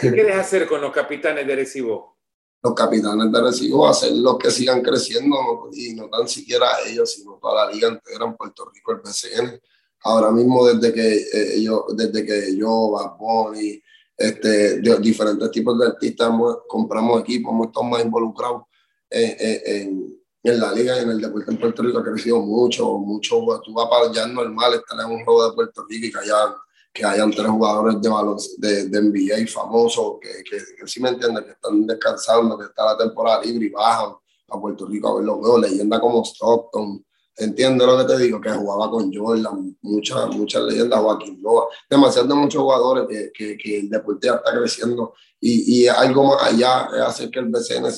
¿Qué 0.00 0.12
quieres 0.12 0.36
hacer 0.36 0.66
con 0.66 0.80
los 0.80 0.92
capitanes 0.92 1.46
de 1.46 1.56
Recibo? 1.56 2.18
Los 2.62 2.74
capitanes 2.74 3.30
de 3.30 3.40
Recibo, 3.40 3.88
hacer 3.88 4.12
los 4.12 4.38
que 4.38 4.50
sigan 4.50 4.82
creciendo 4.82 5.70
y 5.72 5.94
no 5.94 6.10
tan 6.10 6.26
siquiera 6.26 6.66
ellos, 6.84 7.12
sino 7.12 7.38
toda 7.40 7.64
la 7.66 7.72
liga 7.72 7.88
entera 7.88 8.24
en 8.24 8.36
Puerto 8.36 8.68
Rico, 8.74 8.92
el 8.92 8.98
BCN. 8.98 9.60
Ahora 10.00 10.30
mismo, 10.30 10.66
desde 10.66 10.92
que 10.92 11.16
eh, 11.16 11.54
ellos, 11.54 11.84
desde 11.96 12.26
que 12.26 12.56
yo, 12.56 12.90
Bad 12.90 13.54
y 13.54 13.82
este, 14.16 14.80
de 14.80 14.98
diferentes 14.98 15.50
tipos 15.50 15.78
de 15.78 15.86
artistas, 15.86 16.32
compramos 16.66 17.20
equipos, 17.20 17.52
hemos 17.52 17.66
estado 17.66 17.84
más 17.84 18.04
involucrados 18.04 18.62
en, 19.10 20.20
en, 20.42 20.60
la 20.60 20.72
liga 20.72 20.96
y 20.96 21.02
en 21.02 21.10
el 21.10 21.20
deporte 21.20 21.50
en 21.50 21.58
Puerto 21.58 21.82
Rico 21.82 21.98
ha 21.98 22.04
crecido 22.04 22.40
mucho, 22.40 22.98
mucho. 22.98 23.60
Tú 23.64 23.72
vas 23.74 23.88
para 23.88 24.12
ya 24.12 24.26
normal 24.26 24.74
estar 24.74 24.98
en 25.00 25.12
un 25.12 25.24
juego 25.24 25.48
de 25.48 25.54
Puerto 25.54 25.84
Rico 25.88 26.06
y 26.06 26.12
que 26.12 26.18
hayan, 26.18 26.54
que 26.92 27.04
hayan 27.04 27.30
tres 27.32 27.48
jugadores 27.48 27.96
de, 28.00 28.68
de, 28.68 28.88
de 28.88 29.02
NBA 29.02 29.46
famosos 29.48 30.18
que, 30.20 30.42
que, 30.48 30.62
que 30.78 30.86
sí 30.86 31.02
me 31.02 31.10
entienden, 31.10 31.44
que 31.44 31.50
están 31.50 31.86
descansando, 31.86 32.56
que 32.56 32.66
está 32.66 32.84
la 32.84 32.96
temporada 32.96 33.42
libre 33.42 33.66
y 33.66 33.70
bajan 33.70 34.12
a 34.48 34.60
Puerto 34.60 34.86
Rico 34.86 35.08
a 35.08 35.14
ver 35.16 35.24
los 35.24 35.36
juegos, 35.36 35.60
leyenda 35.60 36.00
como 36.00 36.24
Stockton, 36.24 37.04
Entiendo 37.38 37.86
lo 37.86 37.98
que 37.98 38.14
te 38.14 38.18
digo, 38.18 38.40
que 38.40 38.50
jugaba 38.50 38.90
con 38.90 39.12
Jordan, 39.12 39.76
muchas, 39.82 40.28
muchas 40.28 40.62
leyendas, 40.62 41.00
Joaquín 41.00 41.42
Noah, 41.42 41.66
demasiados 41.88 42.30
de 42.30 42.34
muchos 42.34 42.62
jugadores 42.62 43.06
que, 43.08 43.30
que, 43.32 43.58
que, 43.58 43.80
el 43.80 43.90
deporte 43.90 44.28
está 44.28 44.58
creciendo 44.58 45.14
y, 45.38 45.82
y 45.82 45.88
algo 45.88 46.24
más 46.24 46.42
allá 46.42 46.88
es 46.94 47.00
hacer 47.02 47.30
que 47.30 47.40
el 47.40 47.48
BCN 47.48 47.92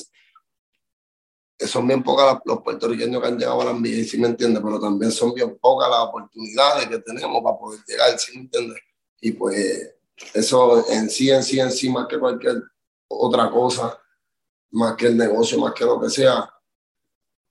son 1.67 1.87
bien 1.87 2.03
pocas 2.03 2.39
los 2.45 2.61
puertorriqueños 2.61 3.21
que 3.21 3.27
han 3.27 3.37
llegado 3.37 3.61
a 3.61 3.65
la 3.65 3.73
NBA, 3.73 4.03
¿sí 4.05 4.17
me 4.17 4.27
entiendes? 4.27 4.61
Pero 4.63 4.79
también 4.79 5.11
son 5.11 5.33
bien 5.33 5.57
pocas 5.59 5.89
las 5.89 5.99
oportunidades 5.99 6.87
que 6.87 6.99
tenemos 6.99 7.43
para 7.43 7.57
poder 7.57 7.79
llegar, 7.85 8.17
¿sí 8.17 8.33
me 8.35 8.43
entiendes? 8.43 8.79
Y 9.21 9.31
pues 9.33 9.95
eso 10.33 10.85
en 10.89 11.09
sí, 11.09 11.29
en 11.29 11.43
sí, 11.43 11.59
en 11.59 11.71
sí, 11.71 11.89
más 11.89 12.07
que 12.07 12.17
cualquier 12.17 12.63
otra 13.09 13.49
cosa, 13.51 13.99
más 14.71 14.95
que 14.95 15.07
el 15.07 15.17
negocio, 15.17 15.59
más 15.59 15.73
que 15.73 15.85
lo 15.85 15.99
que 15.99 16.09
sea, 16.09 16.49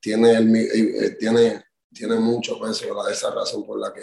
tiene, 0.01 0.37
el, 0.37 0.57
eh, 0.57 1.07
eh, 1.07 1.11
tiene, 1.19 1.65
tiene 1.93 2.17
mucho 2.17 2.59
peso, 2.61 2.87
¿verdad? 2.87 3.11
Esa 3.11 3.31
razón 3.31 3.65
por 3.67 3.79
la 3.79 3.93
que 3.93 4.03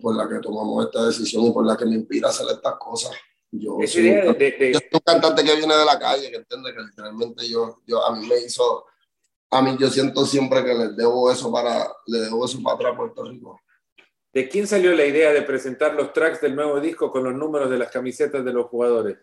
por 0.00 0.14
la 0.16 0.28
que 0.28 0.38
tomamos 0.40 0.86
esta 0.86 1.06
decisión 1.06 1.44
y 1.44 1.52
por 1.52 1.66
la 1.66 1.76
que 1.76 1.84
me 1.84 1.96
inspira 1.96 2.28
a 2.28 2.30
hacer 2.30 2.46
estas 2.50 2.74
cosas. 2.78 3.12
Yo 3.50 3.76
soy, 3.86 4.10
un, 4.10 4.28
un 4.28 5.00
cantante 5.04 5.42
que 5.42 5.56
viene 5.56 5.74
de 5.74 5.84
la 5.84 5.98
calle, 5.98 6.30
que 6.30 6.36
entiende 6.36 6.72
que 6.72 6.80
literalmente 6.80 7.48
yo, 7.48 7.80
yo, 7.84 8.06
a 8.06 8.14
mí 8.14 8.24
me 8.28 8.38
hizo, 8.38 8.86
a 9.50 9.60
mí 9.60 9.76
yo 9.78 9.88
siento 9.88 10.24
siempre 10.24 10.64
que 10.64 10.74
les 10.74 10.96
debo 10.96 11.32
eso 11.32 11.50
para, 11.50 11.88
le 12.06 12.18
debo 12.20 12.44
eso 12.44 12.62
para 12.62 12.76
atrás 12.76 12.92
a 12.92 12.96
Puerto 12.96 13.24
Rico. 13.24 13.60
¿De 14.32 14.48
quién 14.48 14.68
salió 14.68 14.94
la 14.94 15.04
idea 15.04 15.32
de 15.32 15.42
presentar 15.42 15.94
los 15.94 16.12
tracks 16.12 16.40
del 16.40 16.54
nuevo 16.54 16.78
disco 16.80 17.10
con 17.10 17.24
los 17.24 17.34
números 17.34 17.68
de 17.68 17.78
las 17.78 17.90
camisetas 17.90 18.44
de 18.44 18.52
los 18.52 18.66
jugadores? 18.66 19.18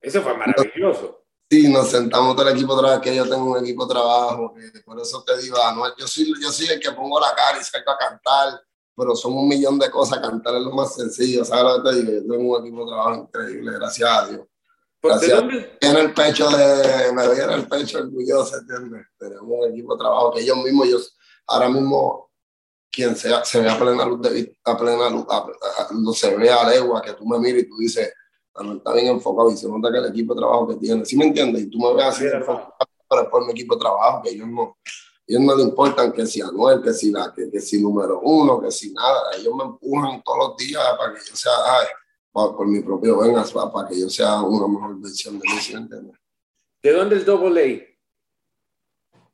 Eso 0.00 0.22
fue 0.22 0.36
maravilloso. 0.36 1.19
Sí, 1.50 1.66
nos 1.66 1.90
sentamos 1.90 2.36
todo 2.36 2.48
el 2.48 2.54
equipo 2.54 2.76
de 2.76 2.82
trabajo, 2.82 3.02
que 3.02 3.16
yo 3.16 3.28
tengo 3.28 3.50
un 3.50 3.58
equipo 3.58 3.84
de 3.84 3.92
trabajo, 3.92 4.54
que 4.54 4.80
por 4.82 5.00
eso 5.00 5.24
te 5.24 5.36
digo, 5.38 5.60
Anuel, 5.60 5.92
yo 5.98 6.06
soy, 6.06 6.32
yo 6.40 6.52
soy 6.52 6.68
el 6.68 6.78
que 6.78 6.92
pongo 6.92 7.18
la 7.18 7.34
cara 7.34 7.58
y 7.60 7.64
salgo 7.64 7.90
a 7.90 7.98
cantar, 7.98 8.62
pero 8.96 9.16
son 9.16 9.36
un 9.36 9.48
millón 9.48 9.76
de 9.76 9.90
cosas, 9.90 10.20
cantar 10.20 10.54
es 10.54 10.62
lo 10.62 10.70
más 10.70 10.94
sencillo, 10.94 11.44
¿sabes 11.44 11.64
lo 11.64 11.82
que 11.82 11.90
te 11.90 11.96
digo? 11.96 12.12
Yo 12.12 12.32
tengo 12.32 12.56
un 12.56 12.64
equipo 12.64 12.84
de 12.84 12.92
trabajo 12.92 13.14
increíble, 13.16 13.72
gracias 13.72 14.08
a 14.08 14.28
Dios. 14.28 14.46
Gracias? 15.02 15.42
En 15.80 15.96
el 15.96 16.14
pecho 16.14 16.48
de, 16.50 17.12
me 17.14 17.24
en 17.24 17.50
el 17.50 17.68
pecho 17.68 17.98
orgulloso, 17.98 18.56
¿entiendes? 18.56 19.06
Tenemos 19.18 19.44
un 19.48 19.72
equipo 19.72 19.94
de 19.94 19.98
trabajo 19.98 20.32
que 20.32 20.42
ellos 20.42 20.56
mismos, 20.58 20.86
ellos, 20.86 21.18
ahora 21.48 21.68
mismo, 21.68 22.30
quien 22.92 23.16
sea, 23.16 23.44
se 23.44 23.60
ve 23.60 23.68
a 23.68 23.76
plena 23.76 24.04
luz, 24.04 24.22
de, 24.22 24.56
a 24.62 24.78
plena 24.78 25.10
luz, 25.10 25.26
a, 25.28 25.46
se 26.14 26.36
ve 26.36 26.48
a 26.48 26.68
legua, 26.68 27.02
que 27.02 27.14
tú 27.14 27.26
me 27.26 27.40
miras 27.40 27.62
y 27.62 27.68
tú 27.68 27.76
dices, 27.76 28.12
está 28.76 28.92
bien 28.92 29.06
enfocado 29.08 29.50
y 29.50 29.56
se 29.56 29.68
nota 29.68 29.90
que 29.90 29.98
el 29.98 30.06
equipo 30.06 30.34
de 30.34 30.40
trabajo 30.40 30.68
que 30.68 30.76
tiene, 30.76 31.04
¿sí 31.04 31.16
me 31.16 31.26
entiendes? 31.26 31.62
Y 31.62 31.70
tú 31.70 31.78
me 31.78 31.94
ves 31.94 32.04
así, 32.04 32.26
enfocado, 32.26 32.74
por 33.30 33.44
mi 33.44 33.52
equipo 33.52 33.74
de 33.74 33.80
trabajo, 33.80 34.22
que 34.22 34.30
ellos 34.30 34.48
no, 34.48 34.76
ellos 35.26 35.42
no 35.42 35.56
le 35.56 35.62
importan 35.62 36.12
que 36.12 36.26
si 36.26 36.40
Anuel, 36.40 36.82
que 36.82 36.92
si, 36.92 37.12
la, 37.12 37.32
que, 37.32 37.50
que 37.50 37.60
si 37.60 37.80
número 37.80 38.20
uno, 38.20 38.60
que 38.60 38.70
si 38.70 38.92
nada. 38.92 39.30
Ellos 39.38 39.54
me 39.54 39.64
empujan 39.64 40.22
todos 40.24 40.38
los 40.38 40.56
días 40.56 40.82
para 40.98 41.14
que 41.14 41.20
yo 41.24 41.36
sea, 41.36 41.52
ay, 41.66 41.86
por, 42.32 42.66
mi 42.66 42.80
propio 42.80 43.18
vengas, 43.18 43.52
para, 43.52 43.70
para, 43.70 43.88
que 43.88 44.00
yo 44.00 44.08
sea 44.10 44.40
una 44.42 44.66
mejor 44.66 45.00
versión 45.00 45.38
de 45.38 45.48
mí, 45.48 45.58
¿sí 45.60 45.72
entiendes? 45.72 46.16
¿De 46.82 46.92
dónde 46.92 47.16
el 47.16 47.24
doble 47.24 47.96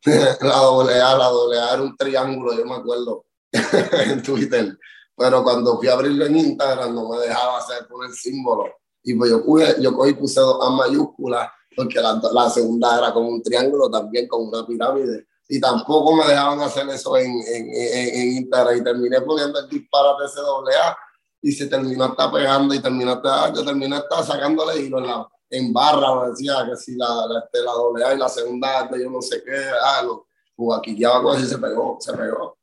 A? 0.05 0.07
la 0.45 0.57
doble 0.57 1.01
A, 1.01 1.17
la 1.17 1.29
doble 1.29 1.59
A 1.59 1.73
era 1.75 1.83
un 1.83 1.97
triángulo, 1.97 2.55
yo 2.55 2.65
me 2.65 2.75
acuerdo, 2.75 3.25
en 3.53 4.23
Twitter. 4.23 4.79
Pero 5.17 5.43
cuando 5.43 5.79
fui 5.79 5.89
a 5.89 5.95
abrirlo 5.95 6.27
en 6.27 6.37
Instagram 6.37 6.95
no 6.95 7.09
me 7.09 7.19
dejaba 7.21 7.59
hacer 7.59 7.87
poner 7.89 8.11
símbolo. 8.13 8.65
Y 9.07 9.15
pues 9.15 9.31
yo, 9.31 9.43
yo 9.81 9.97
cogí 9.97 10.13
puse 10.13 10.41
dos 10.41 10.59
A 10.61 10.71
mayúsculas, 10.71 11.49
porque 11.75 11.99
la, 12.01 12.21
la 12.33 12.51
segunda 12.51 12.99
era 12.99 13.13
como 13.15 13.29
un 13.29 13.43
triángulo 13.43 13.89
también, 13.89 14.29
con 14.29 14.47
una 14.49 14.67
pirámide 14.67 15.27
y 15.49 15.61
tampoco 15.61 16.17
me 16.17 16.27
dejaban 16.27 16.61
hacer 16.61 16.89
eso 16.89 17.17
en, 17.17 17.31
en, 17.31 17.69
en, 17.73 18.33
Instagram 18.39 18.79
y 18.79 18.85
terminé 18.85 19.21
poniendo 19.21 19.61
el 19.61 19.69
disparate 19.69 20.25
ese 20.25 20.41
doble 20.41 20.75
A 20.75 20.97
y 21.41 21.53
se 21.53 21.67
terminó 21.67 22.05
hasta 22.05 22.33
pegando 22.33 22.75
y 22.75 22.81
terminó 22.81 23.13
hasta, 23.13 23.53
yo 23.53 23.65
terminé 23.65 23.97
hasta 23.97 24.25
sacándole 24.25 24.83
hilo 24.83 24.99
en, 24.99 25.07
la, 25.07 25.29
en 25.51 25.73
barra, 25.73 26.29
decía 26.29 26.67
que 26.69 26.77
si 26.77 26.97
la, 26.97 27.07
la, 27.29 27.39
este, 27.45 27.63
la 27.63 27.73
doble 27.73 28.05
A 28.05 28.15
y 28.15 28.19
la 28.19 28.29
segunda 28.29 28.91
yo 28.99 29.11
no 29.11 29.23
sé 29.23 29.43
qué, 29.45 29.57
ah, 29.83 30.03
lo, 30.03 30.27
aquí 30.75 30.99
ya 30.99 31.19
va 31.19 31.39
y 31.39 31.45
se 31.45 31.59
pegó, 31.59 31.97
se 32.01 32.13
pegó. 32.13 32.59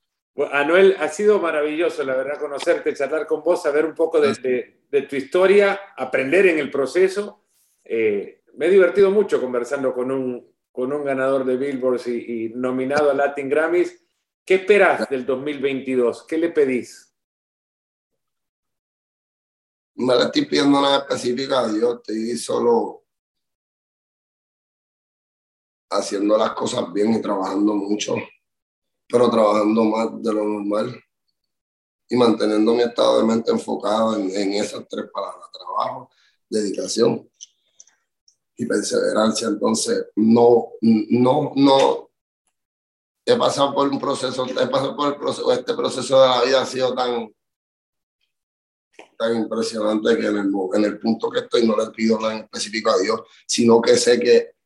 Anuel, 0.51 0.97
ha 0.99 1.09
sido 1.09 1.39
maravilloso, 1.39 2.03
la 2.03 2.17
verdad, 2.17 2.41
conocerte, 2.41 2.95
charlar 2.95 3.27
con 3.27 3.43
vos, 3.43 3.63
saber 3.63 3.85
un 3.85 3.95
poco 3.95 4.21
de, 4.21 4.35
de, 4.35 4.81
de 4.91 5.03
tu 5.03 5.17
historia, 5.17 5.81
aprender 5.97 6.47
en 6.47 6.59
el 6.59 6.71
proceso. 6.71 7.45
Eh, 7.85 8.43
me 8.55 8.67
he 8.67 8.71
divertido 8.71 9.11
mucho 9.11 9.41
conversando 9.41 9.93
con 9.93 10.11
un, 10.11 10.55
con 10.73 10.93
un 10.93 11.05
ganador 11.05 11.45
de 11.45 11.57
Billboard 11.57 12.01
y, 12.09 12.51
nominado 12.55 13.11
a 13.11 13.15
Latin 13.15 13.49
Grammys. 13.49 14.05
¿Qué 14.45 14.55
esperas 14.55 15.09
del 15.09 15.25
2022? 15.25 16.27
¿Qué 16.27 16.37
le 16.37 16.51
pedís? 16.51 17.15
No 19.95 20.17
le 20.17 20.25
estoy 20.25 20.47
pidiendo 20.47 20.81
nada 20.81 20.99
específico 20.99 21.55
a 21.55 21.73
Dios, 21.73 21.97
estoy 21.97 22.37
solo 22.37 23.05
haciendo 25.91 26.37
las 26.37 26.51
cosas 26.55 26.93
bien 26.93 27.15
y 27.15 27.23
trabajando 27.23 27.75
mucho, 27.75 28.17
pero 29.15 29.31
trabajando 29.31 29.85
más 29.85 30.09
de 30.21 30.33
lo 30.33 30.43
normal 30.43 31.01
y 32.09 32.17
manteniendo 32.17 32.75
mi 32.75 32.83
estado 32.83 33.21
de 33.21 33.25
mente 33.25 33.53
enfocado 33.53 34.17
en, 34.17 34.29
en 34.29 34.55
esas 34.55 34.89
tres 34.89 35.05
palabras, 35.15 35.49
trabajo, 35.53 36.11
dedicación 36.51 37.31
y 38.57 38.67
perseverancia. 38.67 39.47
Entonces, 39.47 40.07
no, 40.17 40.67
no, 40.81 41.53
no, 41.55 42.11
he 43.25 43.37
pasado 43.37 43.73
por 43.73 43.89
un 43.89 44.01
proceso, 44.01 44.47
he 44.49 44.67
pasado 44.67 44.97
por 44.97 45.13
el 45.13 45.17
proceso, 45.17 45.53
este 45.53 45.75
proceso 45.75 46.21
de 46.21 46.29
la 46.29 46.43
vida 46.43 46.63
ha 46.63 46.67
sido 46.67 46.93
tan, 46.93 47.33
tan 49.17 49.37
impresionante 49.37 50.17
que 50.17 50.27
en 50.27 50.39
el, 50.39 50.53
en 50.75 50.85
el 50.87 50.99
punto 50.99 51.31
que 51.31 51.39
estoy 51.39 51.65
no 51.65 51.77
le 51.77 51.89
pido 51.93 52.19
nada 52.19 52.35
en 52.35 52.41
específico 52.41 52.91
a 52.91 52.99
Dios, 52.99 53.21
sino 53.47 53.81
que 53.81 53.97
sé 53.97 54.19
que 54.19 54.57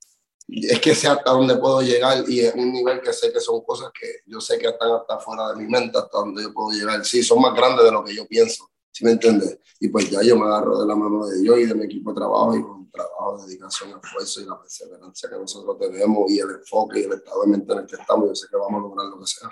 es 0.48 0.80
que 0.80 0.94
sé 0.94 1.08
hasta 1.08 1.30
dónde 1.30 1.56
puedo 1.56 1.82
llegar 1.82 2.24
y 2.26 2.40
es 2.40 2.54
un 2.54 2.72
nivel 2.72 3.00
que 3.02 3.12
sé 3.12 3.30
que 3.32 3.40
son 3.40 3.62
cosas 3.62 3.90
que 3.92 4.20
yo 4.26 4.40
sé 4.40 4.58
que 4.58 4.68
están 4.68 4.92
hasta 4.92 5.18
fuera 5.18 5.50
de 5.50 5.56
mi 5.56 5.66
mente, 5.66 5.98
hasta 5.98 6.18
donde 6.18 6.42
yo 6.42 6.54
puedo 6.54 6.70
llegar. 6.70 7.04
Sí, 7.04 7.22
son 7.22 7.42
más 7.42 7.54
grandes 7.54 7.84
de 7.84 7.92
lo 7.92 8.02
que 8.02 8.14
yo 8.14 8.26
pienso, 8.26 8.70
¿sí 8.90 9.04
me 9.04 9.12
entiendes? 9.12 9.58
Y 9.78 9.88
pues 9.88 10.10
ya 10.10 10.22
yo 10.22 10.36
me 10.38 10.46
agarro 10.46 10.80
de 10.80 10.86
la 10.86 10.96
mano 10.96 11.26
de 11.26 11.40
Dios 11.40 11.58
y 11.58 11.66
de 11.66 11.74
mi 11.74 11.84
equipo 11.84 12.12
de 12.12 12.16
trabajo 12.16 12.56
y 12.56 12.90
trabajo, 12.90 13.44
dedicación, 13.46 14.00
esfuerzo 14.02 14.40
y 14.40 14.46
la 14.46 14.58
perseverancia 14.58 15.28
que 15.28 15.36
nosotros 15.36 15.78
tenemos 15.78 16.30
y 16.30 16.40
el 16.40 16.50
enfoque 16.50 17.00
y 17.00 17.04
el 17.04 17.12
estado 17.12 17.42
de 17.42 17.48
mente 17.48 17.72
en 17.72 17.78
el 17.80 17.86
que 17.86 17.96
estamos, 17.96 18.28
yo 18.28 18.34
sé 18.34 18.46
que 18.50 18.56
vamos 18.56 18.78
a 18.78 18.82
lograr 18.82 19.06
lo 19.06 19.20
que 19.20 19.26
sea. 19.26 19.50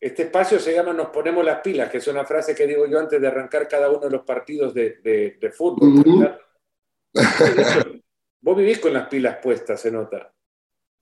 Este 0.00 0.24
espacio 0.24 0.60
se 0.60 0.74
llama 0.74 0.92
Nos 0.92 1.08
ponemos 1.08 1.44
las 1.44 1.60
pilas, 1.60 1.90
que 1.90 1.98
es 1.98 2.06
una 2.06 2.24
frase 2.24 2.54
que 2.54 2.66
digo 2.66 2.86
yo 2.86 3.00
antes 3.00 3.20
de 3.20 3.26
arrancar 3.26 3.66
cada 3.66 3.90
uno 3.90 4.00
de 4.00 4.10
los 4.10 4.24
partidos 4.24 4.72
de, 4.74 4.98
de, 5.02 5.38
de 5.40 5.50
fútbol. 5.50 6.38
vos 8.40 8.56
vivís 8.56 8.78
con 8.78 8.92
las 8.92 9.08
pilas 9.08 9.38
puestas, 9.42 9.80
se 9.80 9.90
nota. 9.90 10.34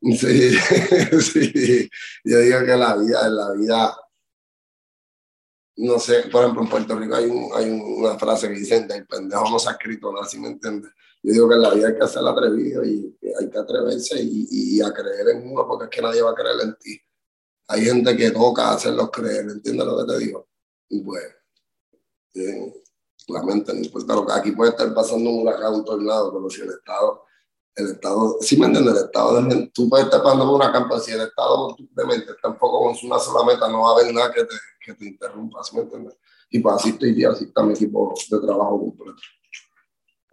Sí, 0.01 0.51
sí. 1.21 1.91
Yo 2.25 2.39
digo 2.39 2.61
que 2.61 2.77
la 2.77 2.97
vida, 2.97 3.29
la 3.29 3.53
vida 3.53 3.97
no 5.77 5.99
sé, 5.99 6.25
por 6.33 6.43
ejemplo, 6.43 6.63
en 6.63 6.71
Puerto 6.71 6.99
Rico 6.99 7.15
hay, 7.15 7.31
hay 7.55 7.71
una 7.71 8.19
frase 8.19 8.49
que 8.49 8.55
dicen, 8.55 8.91
el 8.91 9.07
pendejo 9.07 9.51
no 9.51 9.59
se 9.59 9.69
ha 9.69 9.73
escrito 9.73 10.11
nada, 10.11 10.27
¿sí 10.27 10.39
me 10.39 10.49
entiendes? 10.49 10.91
Yo 11.23 11.33
digo 11.33 11.49
que 11.49 11.55
en 11.57 11.63
la 11.63 11.75
vida 11.75 11.89
hay 11.89 11.99
que 11.99 12.07
ser 12.07 12.27
atrevido 12.27 12.85
y 12.85 13.15
hay 13.39 13.51
que 13.51 13.59
atreverse 13.59 14.23
y, 14.23 14.47
y, 14.51 14.81
a 14.81 14.93
creer 14.93 15.29
en 15.31 15.51
uno 15.51 15.67
porque 15.67 15.85
es 15.85 15.91
que 15.91 16.01
nadie 16.01 16.23
va 16.23 16.31
a 16.31 16.35
creer 16.35 16.57
en 16.63 16.77
ti. 16.77 16.99
Hay 17.69 17.85
gente 17.85 18.17
que 18.17 18.31
toca 18.31 18.73
hacerlos 18.73 19.11
creer, 19.11 19.51
¿entiendes 19.51 19.87
lo 19.87 19.99
que 19.99 20.13
te 20.13 20.19
digo? 20.19 20.49
Y 20.89 21.01
pues, 21.03 21.25
eh, 22.35 22.83
la 23.29 23.43
mente 23.43 23.75
no 23.75 23.81
importa 23.81 24.15
lo 24.15 24.33
aquí 24.33 24.53
puede 24.53 24.71
estar 24.71 24.95
pasando 24.95 25.29
un 25.29 25.43
huracán, 25.43 25.75
un 25.75 25.85
tornado, 25.85 26.33
pero 26.33 26.49
si 26.49 26.63
el 26.63 26.71
Estado 26.71 27.25
el 27.77 27.91
Estado, 27.93 28.39
si 28.41 28.57
me 28.59 28.67
entiendes, 28.67 28.95
el 28.97 29.05
Estado, 29.05 29.43
de, 29.43 29.67
tú 29.69 29.89
puedes 29.89 30.07
estar 30.07 30.23
pasando 30.23 30.47
por 30.47 30.55
una 30.55 30.73
campa, 30.73 30.99
si 30.99 31.13
el 31.13 31.21
Estado 31.21 31.77
de 31.79 32.05
mente 32.07 32.33
está 32.33 32.49
un 32.49 32.57
poco 32.57 32.85
con 32.85 32.97
una 33.03 33.19
sola 33.19 33.45
meta, 33.45 33.69
no 33.69 33.83
va 33.83 33.91
a 33.91 34.01
haber 34.01 34.15
nada 34.15 34.33
que 34.33 34.45
te, 34.45 34.55
que 34.81 34.95
te 34.95 35.05
interrumpa, 35.05 35.63
¿sí 35.63 35.77
me 35.77 35.83
entiendes? 35.83 36.17
Y 36.51 36.61
pues 36.61 36.77
así 36.77 36.91
estoy, 36.91 37.25
así 37.25 37.45
está 37.45 37.63
mi 37.63 37.75
equipo 37.75 38.15
de 38.31 38.41
trabajo 38.41 38.81
completo. 38.81 39.19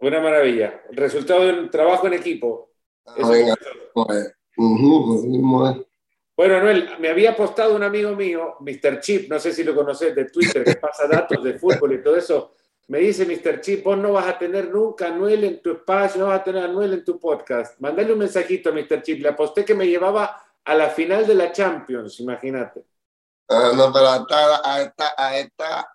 Una 0.00 0.20
maravilla. 0.20 0.82
El 0.90 0.96
resultado 0.96 1.42
de 1.42 1.60
un 1.60 1.70
trabajo 1.70 2.06
en 2.06 2.14
equipo. 2.14 2.70
Ah, 3.06 3.14
venga, 3.28 3.54
pues, 3.92 4.34
Bueno, 6.36 6.60
Noel, 6.60 6.88
me 6.98 7.08
había 7.08 7.32
apostado 7.32 7.76
un 7.76 7.82
amigo 7.82 8.14
mío, 8.16 8.54
Mr. 8.60 9.00
Chip, 9.00 9.30
no 9.30 9.38
sé 9.38 9.52
si 9.52 9.64
lo 9.64 9.74
conoces 9.74 10.14
de 10.14 10.24
Twitter, 10.26 10.64
que 10.64 10.76
pasa 10.76 11.06
datos 11.06 11.42
de 11.44 11.58
fútbol 11.58 11.92
y 11.92 12.02
todo 12.02 12.16
eso 12.16 12.52
me 12.86 12.98
dice 12.98 13.24
Mr. 13.24 13.60
Chip, 13.60 13.84
vos 13.84 13.96
no 13.96 14.12
vas 14.12 14.26
a 14.26 14.38
tener 14.38 14.68
nunca 14.68 15.06
a 15.06 15.10
Noel 15.10 15.44
en 15.44 15.62
tu 15.62 15.72
espacio, 15.72 16.20
no 16.20 16.28
vas 16.28 16.40
a 16.40 16.44
tener 16.44 16.64
a 16.64 16.68
Noel 16.68 16.94
en 16.94 17.04
tu 17.04 17.18
podcast. 17.18 17.80
Mandale 17.80 18.12
un 18.12 18.18
mensajito 18.18 18.68
a 18.68 18.72
Mr. 18.72 19.02
Chip. 19.02 19.22
Le 19.22 19.28
aposté 19.28 19.64
que 19.64 19.74
me 19.74 19.86
llevaba 19.86 20.44
a 20.64 20.74
la 20.74 20.90
final 20.90 21.26
de 21.26 21.34
la 21.34 21.52
Champions, 21.52 22.20
imagínate. 22.20 22.84
Ah, 23.48 23.72
no, 23.74 23.92
pero 23.92 24.08
a 24.08 24.16
esta, 24.82 25.14
a, 25.16 25.38
esta, 25.38 25.88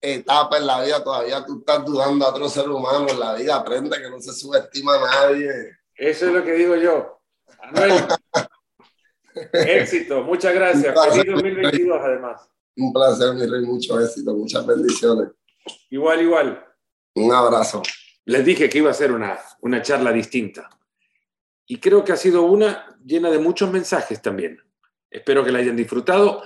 etapa 0.00 0.58
en 0.58 0.66
la 0.66 0.82
vida 0.82 1.02
todavía 1.02 1.44
tú 1.44 1.58
estás 1.58 1.84
dudando 1.84 2.26
a 2.26 2.30
otro 2.30 2.48
ser 2.48 2.68
humano 2.68 3.06
en 3.08 3.20
la 3.20 3.34
vida. 3.34 3.56
Aprende 3.56 4.00
que 4.00 4.10
no 4.10 4.20
se 4.20 4.32
subestima 4.32 4.94
a 4.96 5.00
nadie. 5.00 5.50
Eso 5.94 6.26
es 6.26 6.32
lo 6.32 6.44
que 6.44 6.52
digo 6.52 6.76
yo. 6.76 7.20
Anuel, 7.60 7.92
éxito, 9.52 10.22
muchas 10.22 10.54
gracias. 10.54 10.94
Feliz 11.10 11.32
2022 11.32 12.00
además. 12.02 12.48
Un 12.76 12.92
placer, 12.92 13.34
mi 13.34 13.46
rey, 13.46 13.62
mucho 13.62 14.00
éxito, 14.00 14.34
muchas 14.34 14.66
bendiciones. 14.66 15.28
Igual, 15.90 16.22
igual. 16.22 16.64
Un 17.14 17.32
abrazo. 17.32 17.82
Les 18.24 18.44
dije 18.44 18.68
que 18.68 18.78
iba 18.78 18.90
a 18.90 18.94
ser 18.94 19.12
una, 19.12 19.38
una 19.60 19.82
charla 19.82 20.12
distinta. 20.12 20.68
y 21.66 21.78
creo 21.78 22.04
que 22.04 22.12
ha 22.12 22.16
sido 22.16 22.42
una 22.42 22.98
llena 23.04 23.30
de 23.30 23.38
muchos 23.38 23.70
mensajes 23.70 24.20
también. 24.20 24.60
Espero 25.10 25.44
que 25.44 25.52
la 25.52 25.60
hayan 25.60 25.76
disfrutado 25.76 26.42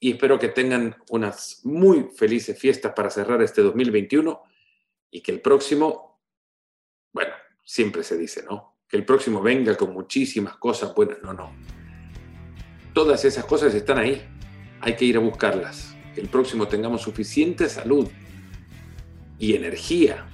y 0.00 0.12
espero 0.12 0.38
que 0.38 0.48
tengan 0.48 0.96
unas 1.10 1.60
muy 1.64 2.08
felices 2.16 2.58
fiestas 2.58 2.92
para 2.94 3.10
cerrar 3.10 3.42
este 3.42 3.62
2021 3.62 4.42
y 5.10 5.20
que 5.20 5.32
el 5.32 5.40
próximo, 5.40 6.22
bueno, 7.12 7.32
siempre 7.64 8.02
se 8.02 8.16
dice, 8.16 8.44
¿no? 8.44 8.78
Que 8.88 8.96
el 8.96 9.04
próximo 9.04 9.42
venga 9.42 9.76
con 9.76 9.92
muchísimas 9.92 10.56
cosas 10.56 10.94
buenas. 10.94 11.18
No, 11.22 11.32
no. 11.32 11.54
Todas 12.94 13.24
esas 13.24 13.44
cosas 13.44 13.74
están 13.74 13.98
ahí. 13.98 14.22
Hay 14.80 14.96
que 14.96 15.04
ir 15.04 15.16
a 15.16 15.20
buscarlas. 15.20 15.94
Que 16.14 16.20
el 16.20 16.28
próximo 16.28 16.68
tengamos 16.68 17.02
suficiente 17.02 17.68
salud 17.68 18.08
y 19.42 19.56
energía 19.56 20.24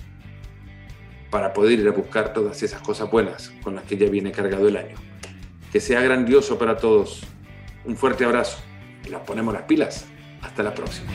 para 1.30 1.54
poder 1.54 1.78
ir 1.78 1.88
a 1.88 1.92
buscar 1.92 2.34
todas 2.34 2.62
esas 2.62 2.82
cosas 2.82 3.10
buenas 3.10 3.50
con 3.62 3.74
las 3.74 3.84
que 3.84 3.96
ya 3.96 4.06
viene 4.10 4.32
cargado 4.32 4.68
el 4.68 4.76
año. 4.76 4.96
Que 5.72 5.80
sea 5.80 6.02
grandioso 6.02 6.58
para 6.58 6.76
todos. 6.76 7.22
Un 7.86 7.96
fuerte 7.96 8.26
abrazo 8.26 8.58
y 9.06 9.10
nos 9.10 9.22
ponemos 9.22 9.54
las 9.54 9.62
pilas. 9.62 10.04
Hasta 10.42 10.62
la 10.62 10.74
próxima. 10.74 11.10